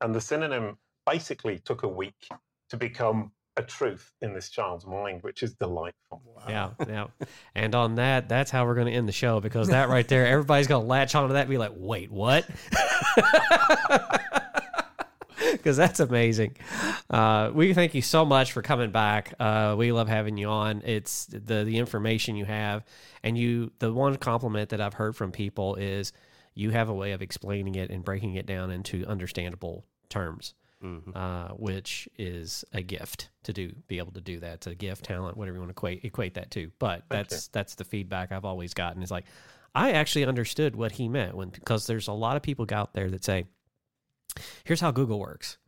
And 0.00 0.14
the 0.14 0.20
synonym 0.20 0.78
basically 1.04 1.58
took 1.58 1.82
a 1.82 1.88
week 1.88 2.28
to 2.70 2.76
become 2.78 3.32
a 3.56 3.62
truth 3.62 4.12
in 4.20 4.34
this 4.34 4.50
child's 4.50 4.86
mind, 4.86 5.22
which 5.22 5.42
is 5.42 5.54
delightful. 5.54 6.22
Yeah, 6.48 6.70
yeah. 6.86 7.06
And 7.54 7.74
on 7.74 7.96
that, 7.96 8.28
that's 8.28 8.50
how 8.50 8.66
we're 8.66 8.74
going 8.74 8.88
to 8.88 8.92
end 8.92 9.08
the 9.08 9.12
show 9.12 9.40
because 9.40 9.68
that 9.68 9.88
right 9.88 10.06
there, 10.06 10.26
everybody's 10.26 10.66
going 10.66 10.82
to 10.82 10.88
latch 10.88 11.14
onto 11.14 11.32
that 11.34 11.42
and 11.42 11.50
be 11.50 11.58
like, 11.58 11.72
wait, 11.74 12.10
what? 12.10 12.46
Because 15.52 15.76
that's 15.76 16.00
amazing. 16.00 16.56
Uh, 17.10 17.50
we 17.52 17.74
thank 17.74 17.94
you 17.94 18.02
so 18.02 18.24
much 18.24 18.52
for 18.52 18.62
coming 18.62 18.90
back. 18.90 19.34
Uh, 19.38 19.74
we 19.76 19.90
love 19.90 20.08
having 20.08 20.36
you 20.36 20.48
on. 20.48 20.82
It's 20.84 21.26
the 21.26 21.64
the 21.64 21.78
information 21.78 22.36
you 22.36 22.44
have, 22.44 22.84
and 23.22 23.36
you. 23.36 23.72
The 23.78 23.92
one 23.92 24.16
compliment 24.16 24.70
that 24.70 24.80
I've 24.80 24.94
heard 24.94 25.16
from 25.16 25.32
people 25.32 25.74
is 25.74 26.12
you 26.54 26.70
have 26.70 26.88
a 26.88 26.94
way 26.94 27.12
of 27.12 27.22
explaining 27.22 27.74
it 27.74 27.90
and 27.90 28.04
breaking 28.04 28.34
it 28.34 28.46
down 28.46 28.70
into 28.70 29.04
understandable 29.06 29.84
terms 30.08 30.54
hmm 30.80 30.98
uh, 31.14 31.48
which 31.50 32.08
is 32.18 32.64
a 32.72 32.82
gift 32.82 33.30
to 33.44 33.52
do, 33.52 33.72
be 33.88 33.98
able 33.98 34.12
to 34.12 34.20
do 34.20 34.38
that. 34.40 34.54
It's 34.54 34.66
a 34.66 34.74
gift, 34.74 35.04
talent, 35.06 35.36
whatever 35.36 35.56
you 35.56 35.60
want 35.60 35.70
to 35.70 35.78
equate 35.78 36.04
equate 36.04 36.34
that 36.34 36.50
to. 36.52 36.70
But 36.78 37.04
that's 37.08 37.48
that's 37.48 37.74
the 37.76 37.84
feedback 37.84 38.32
I've 38.32 38.44
always 38.44 38.74
gotten. 38.74 39.02
Is 39.02 39.10
like, 39.10 39.24
I 39.74 39.92
actually 39.92 40.24
understood 40.26 40.76
what 40.76 40.92
he 40.92 41.08
meant 41.08 41.34
when 41.34 41.48
because 41.48 41.86
there's 41.86 42.08
a 42.08 42.12
lot 42.12 42.36
of 42.36 42.42
people 42.42 42.66
out 42.72 42.92
there 42.94 43.10
that 43.10 43.24
say, 43.24 43.46
"Here's 44.64 44.80
how 44.80 44.90
Google 44.90 45.18
works," 45.18 45.58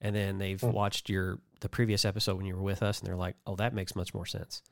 and 0.00 0.14
then 0.14 0.38
they've 0.38 0.60
Hmm. 0.60 0.70
watched 0.70 1.08
your 1.10 1.38
the 1.60 1.68
previous 1.68 2.04
episode 2.04 2.36
when 2.36 2.46
you 2.46 2.56
were 2.56 2.62
with 2.62 2.82
us, 2.82 2.98
and 3.00 3.06
they're 3.08 3.16
like, 3.16 3.36
"Oh, 3.46 3.56
that 3.56 3.74
makes 3.74 3.94
much 3.96 4.14
more 4.14 4.26
sense." 4.26 4.62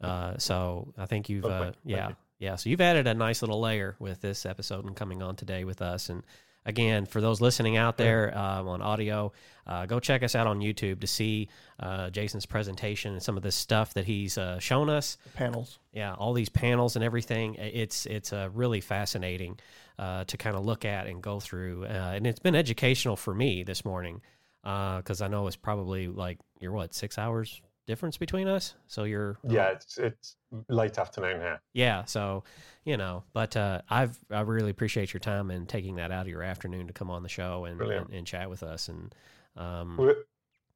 Uh, 0.00 0.36
so 0.38 0.92
I 0.98 1.06
think 1.06 1.28
you've, 1.28 1.44
Okay, 1.44 1.68
uh, 1.68 1.72
yeah, 1.84 2.12
yeah. 2.40 2.56
So 2.56 2.68
you've 2.68 2.80
added 2.80 3.06
a 3.06 3.14
nice 3.14 3.40
little 3.40 3.60
layer 3.60 3.94
with 4.00 4.20
this 4.20 4.44
episode 4.44 4.84
and 4.84 4.96
coming 4.96 5.22
on 5.22 5.36
today 5.36 5.62
with 5.64 5.80
us. 5.80 6.08
And 6.08 6.24
again, 6.64 7.06
for 7.06 7.20
those 7.20 7.40
listening 7.40 7.76
out 7.76 7.96
there 7.96 8.36
um, 8.36 8.68
on 8.68 8.82
audio, 8.82 9.32
uh, 9.66 9.86
go 9.86 10.00
check 10.00 10.22
us 10.22 10.34
out 10.34 10.46
on 10.46 10.60
YouTube 10.60 11.00
to 11.00 11.06
see 11.06 11.48
uh, 11.80 12.10
Jason's 12.10 12.46
presentation 12.46 13.12
and 13.12 13.22
some 13.22 13.36
of 13.36 13.42
this 13.42 13.54
stuff 13.54 13.94
that 13.94 14.04
he's 14.04 14.36
uh, 14.38 14.58
shown 14.58 14.90
us. 14.90 15.18
Panels. 15.34 15.78
Yeah, 15.92 16.14
all 16.14 16.32
these 16.32 16.48
panels 16.48 16.96
and 16.96 17.04
everything. 17.04 17.54
It's 17.56 18.06
it's 18.06 18.32
uh, 18.32 18.48
really 18.52 18.80
fascinating 18.80 19.58
uh, 19.98 20.24
to 20.24 20.36
kind 20.36 20.56
of 20.56 20.64
look 20.64 20.84
at 20.84 21.06
and 21.06 21.22
go 21.22 21.40
through, 21.40 21.84
uh, 21.84 22.12
and 22.14 22.26
it's 22.26 22.40
been 22.40 22.56
educational 22.56 23.16
for 23.16 23.34
me 23.34 23.62
this 23.62 23.84
morning 23.84 24.20
because 24.62 25.20
I 25.20 25.28
know 25.28 25.46
it's 25.48 25.56
probably 25.56 26.08
like 26.08 26.38
you're 26.60 26.72
what 26.72 26.94
six 26.94 27.18
hours 27.18 27.60
difference 27.86 28.16
between 28.16 28.48
us. 28.48 28.74
So 28.86 29.04
you're 29.04 29.38
Yeah, 29.48 29.68
it's, 29.70 29.98
it's 29.98 30.36
late 30.68 30.98
afternoon 30.98 31.40
here. 31.40 31.60
yeah. 31.72 32.04
So 32.04 32.44
you 32.84 32.96
know, 32.96 33.24
but 33.32 33.56
uh, 33.56 33.82
I've 33.88 34.18
I 34.30 34.40
really 34.40 34.70
appreciate 34.70 35.12
your 35.12 35.20
time 35.20 35.50
and 35.50 35.68
taking 35.68 35.96
that 35.96 36.10
out 36.10 36.22
of 36.22 36.28
your 36.28 36.42
afternoon 36.42 36.86
to 36.88 36.92
come 36.92 37.10
on 37.10 37.22
the 37.22 37.28
show 37.28 37.64
and 37.64 37.80
and, 37.80 38.10
and 38.10 38.26
chat 38.26 38.48
with 38.50 38.62
us 38.62 38.88
and. 38.88 39.14
Um, 39.54 39.96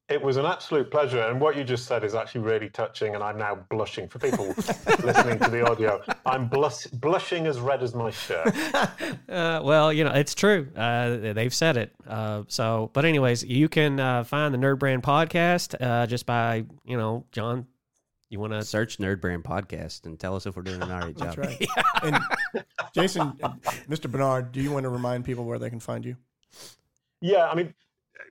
It 0.09 0.21
was 0.21 0.37
an 0.37 0.45
absolute 0.45 0.89
pleasure. 0.89 1.21
And 1.21 1.41
what 1.41 1.57
you 1.57 1.65
just 1.65 1.85
said 1.85 2.05
is 2.05 2.15
actually 2.15 2.41
really 2.41 2.69
touching. 2.69 3.15
And 3.15 3.21
I'm 3.21 3.37
now 3.37 3.55
blushing. 3.69 4.07
For 4.07 4.19
people 4.19 4.45
listening 5.03 5.37
to 5.39 5.49
the 5.51 5.69
audio, 5.69 6.01
I'm 6.25 6.47
blush, 6.47 6.85
blushing 6.87 7.45
as 7.45 7.59
red 7.59 7.83
as 7.83 7.93
my 7.93 8.11
shirt. 8.11 8.53
Uh, 9.29 9.59
well, 9.61 9.91
you 9.91 10.03
know, 10.05 10.11
it's 10.11 10.33
true. 10.33 10.67
Uh, 10.75 11.33
they've 11.33 11.53
said 11.53 11.75
it. 11.75 11.93
Uh, 12.07 12.43
so, 12.47 12.89
but 12.93 13.03
anyways, 13.03 13.43
you 13.43 13.67
can 13.67 13.99
uh, 13.99 14.23
find 14.23 14.53
the 14.53 14.57
Nerd 14.57 14.79
Brand 14.79 15.03
podcast 15.03 15.75
uh, 15.81 16.07
just 16.07 16.25
by, 16.25 16.65
you 16.85 16.97
know, 16.97 17.25
John. 17.33 17.67
You 18.29 18.39
want 18.39 18.53
to? 18.53 18.63
Search 18.63 18.97
Nerd 18.97 19.19
Brand 19.21 19.43
Podcast 19.43 20.05
and 20.05 20.17
tell 20.19 20.35
us 20.35 20.45
if 20.45 20.55
we're 20.55 20.63
doing 20.63 20.81
an 20.81 20.91
all 20.91 20.99
right 21.01 21.17
job. 21.17 21.35
That's 21.35 21.37
right. 21.37 21.67
And 22.03 22.19
Jason, 22.93 23.33
uh, 23.43 23.53
Mr. 23.89 24.09
Barnard, 24.09 24.51
do 24.51 24.61
you 24.61 24.71
want 24.71 24.83
to 24.83 24.89
remind 24.89 25.25
people 25.25 25.45
where 25.45 25.59
they 25.59 25.69
can 25.69 25.79
find 25.79 26.05
you? 26.05 26.15
Yeah, 27.21 27.47
I 27.47 27.55
mean, 27.55 27.73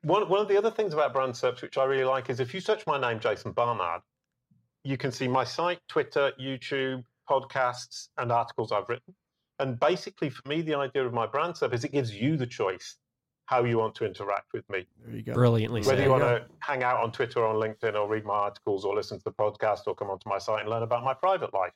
one, 0.03 0.29
one 0.29 0.41
of 0.41 0.49
the 0.49 0.57
other 0.57 0.71
things 0.71 0.93
about 0.93 1.13
brand 1.13 1.37
search, 1.37 1.63
which 1.63 1.79
I 1.79 1.85
really 1.85 2.05
like, 2.05 2.31
is 2.31 2.41
if 2.41 2.55
you 2.55 2.61
search 2.61 2.87
my 2.87 3.01
name, 3.01 3.21
Jason 3.21 3.53
Barnard, 3.53 4.03
you 4.85 4.97
can 4.97 5.11
see 5.11 5.29
my 5.29 5.45
site, 5.45 5.81
Twitter, 5.89 6.33
YouTube, 6.41 7.05
podcasts, 7.29 8.09
and 8.19 8.31
articles 8.31 8.73
I've 8.73 8.89
written. 8.89 9.15
And 9.59 9.81
basically, 9.81 10.31
for 10.31 10.47
me, 10.49 10.63
the 10.63 10.75
idea 10.75 11.05
of 11.05 11.13
my 11.13 11.27
brand 11.27 11.57
search 11.57 11.73
is 11.73 11.85
it 11.85 11.93
gives 11.93 12.15
you 12.15 12.37
the 12.37 12.47
choice 12.47 12.97
how 13.47 13.65
you 13.65 13.79
want 13.79 13.95
to 13.95 14.05
interact 14.05 14.53
with 14.53 14.69
me. 14.69 14.85
There 15.05 15.17
you 15.17 15.23
go. 15.23 15.33
Brilliantly 15.33 15.81
Whether 15.83 15.97
said. 15.99 16.05
you 16.05 16.11
want 16.11 16.25
Yeah. 16.25 16.39
to 16.39 16.47
hang 16.61 16.83
out 16.83 17.03
on 17.03 17.13
Twitter 17.13 17.41
or 17.41 17.47
on 17.47 17.57
LinkedIn 17.57 17.95
or 17.95 18.09
read 18.09 18.25
my 18.25 18.35
articles 18.35 18.85
or 18.85 18.95
listen 18.95 19.19
to 19.19 19.25
the 19.25 19.33
podcast 19.33 19.83
or 19.87 19.95
come 19.95 20.11
onto 20.11 20.29
my 20.29 20.39
site 20.39 20.61
and 20.63 20.69
learn 20.69 20.83
about 20.83 21.05
my 21.05 21.15
private 21.15 21.55
life. 21.55 21.73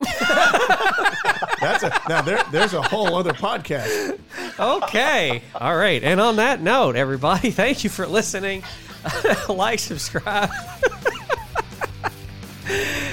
That's 1.60 1.82
a 1.82 2.00
now 2.08 2.22
there. 2.22 2.42
There's 2.50 2.72
a 2.72 2.82
whole 2.82 3.16
other 3.16 3.32
podcast. 3.32 4.18
Okay. 4.58 5.42
All 5.54 5.76
right. 5.76 6.02
And 6.02 6.20
on 6.20 6.36
that 6.36 6.62
note, 6.62 6.96
everybody, 6.96 7.50
thank 7.50 7.84
you 7.84 7.90
for 7.90 8.06
listening. 8.06 8.62
like, 9.48 9.78
subscribe. 9.78 10.50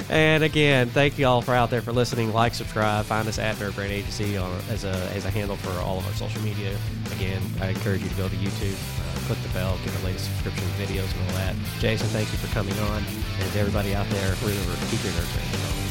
And 0.10 0.44
again, 0.44 0.90
thank 0.90 1.18
you 1.18 1.26
all 1.28 1.42
for 1.42 1.54
out 1.54 1.70
there 1.70 1.82
for 1.82 1.92
listening. 1.92 2.32
Like, 2.32 2.54
subscribe, 2.54 3.06
find 3.06 3.28
us 3.28 3.40
at 3.40 3.58
Nerd 3.58 3.76
Brand 3.76 3.92
Agency 3.92 4.38
on, 4.38 4.50
as 4.70 4.86
a 4.86 4.94
as 5.14 5.26
a 5.26 5.30
handle 5.30 5.58
for 5.58 5.82
all 5.82 5.98
of 5.98 6.08
our 6.08 6.14
social 6.14 6.42
media. 6.42 6.78
Again, 7.12 7.42
I 7.60 7.70
encourage 7.70 8.02
you 8.04 8.10
to 8.10 8.16
go 8.16 8.30
to 8.30 8.36
YouTube, 8.36 8.74
uh, 8.74 9.28
click 9.28 9.40
the 9.42 9.50
bell, 9.50 9.78
get 9.84 9.94
the 9.94 10.06
latest 10.06 10.26
subscription 10.26 10.66
videos 10.80 11.12
and 11.14 11.30
all 11.30 11.36
that. 11.38 11.56
Jason, 11.80 12.08
thank 12.10 12.32
you 12.32 12.38
for 12.38 12.48
coming 12.54 12.78
on, 12.80 13.04
and 13.42 13.52
to 13.52 13.60
everybody 13.60 13.96
out 13.96 14.08
there, 14.10 14.34
remember 14.42 14.76
keep 14.90 15.04
your 15.04 15.14
nurturing. 15.14 15.87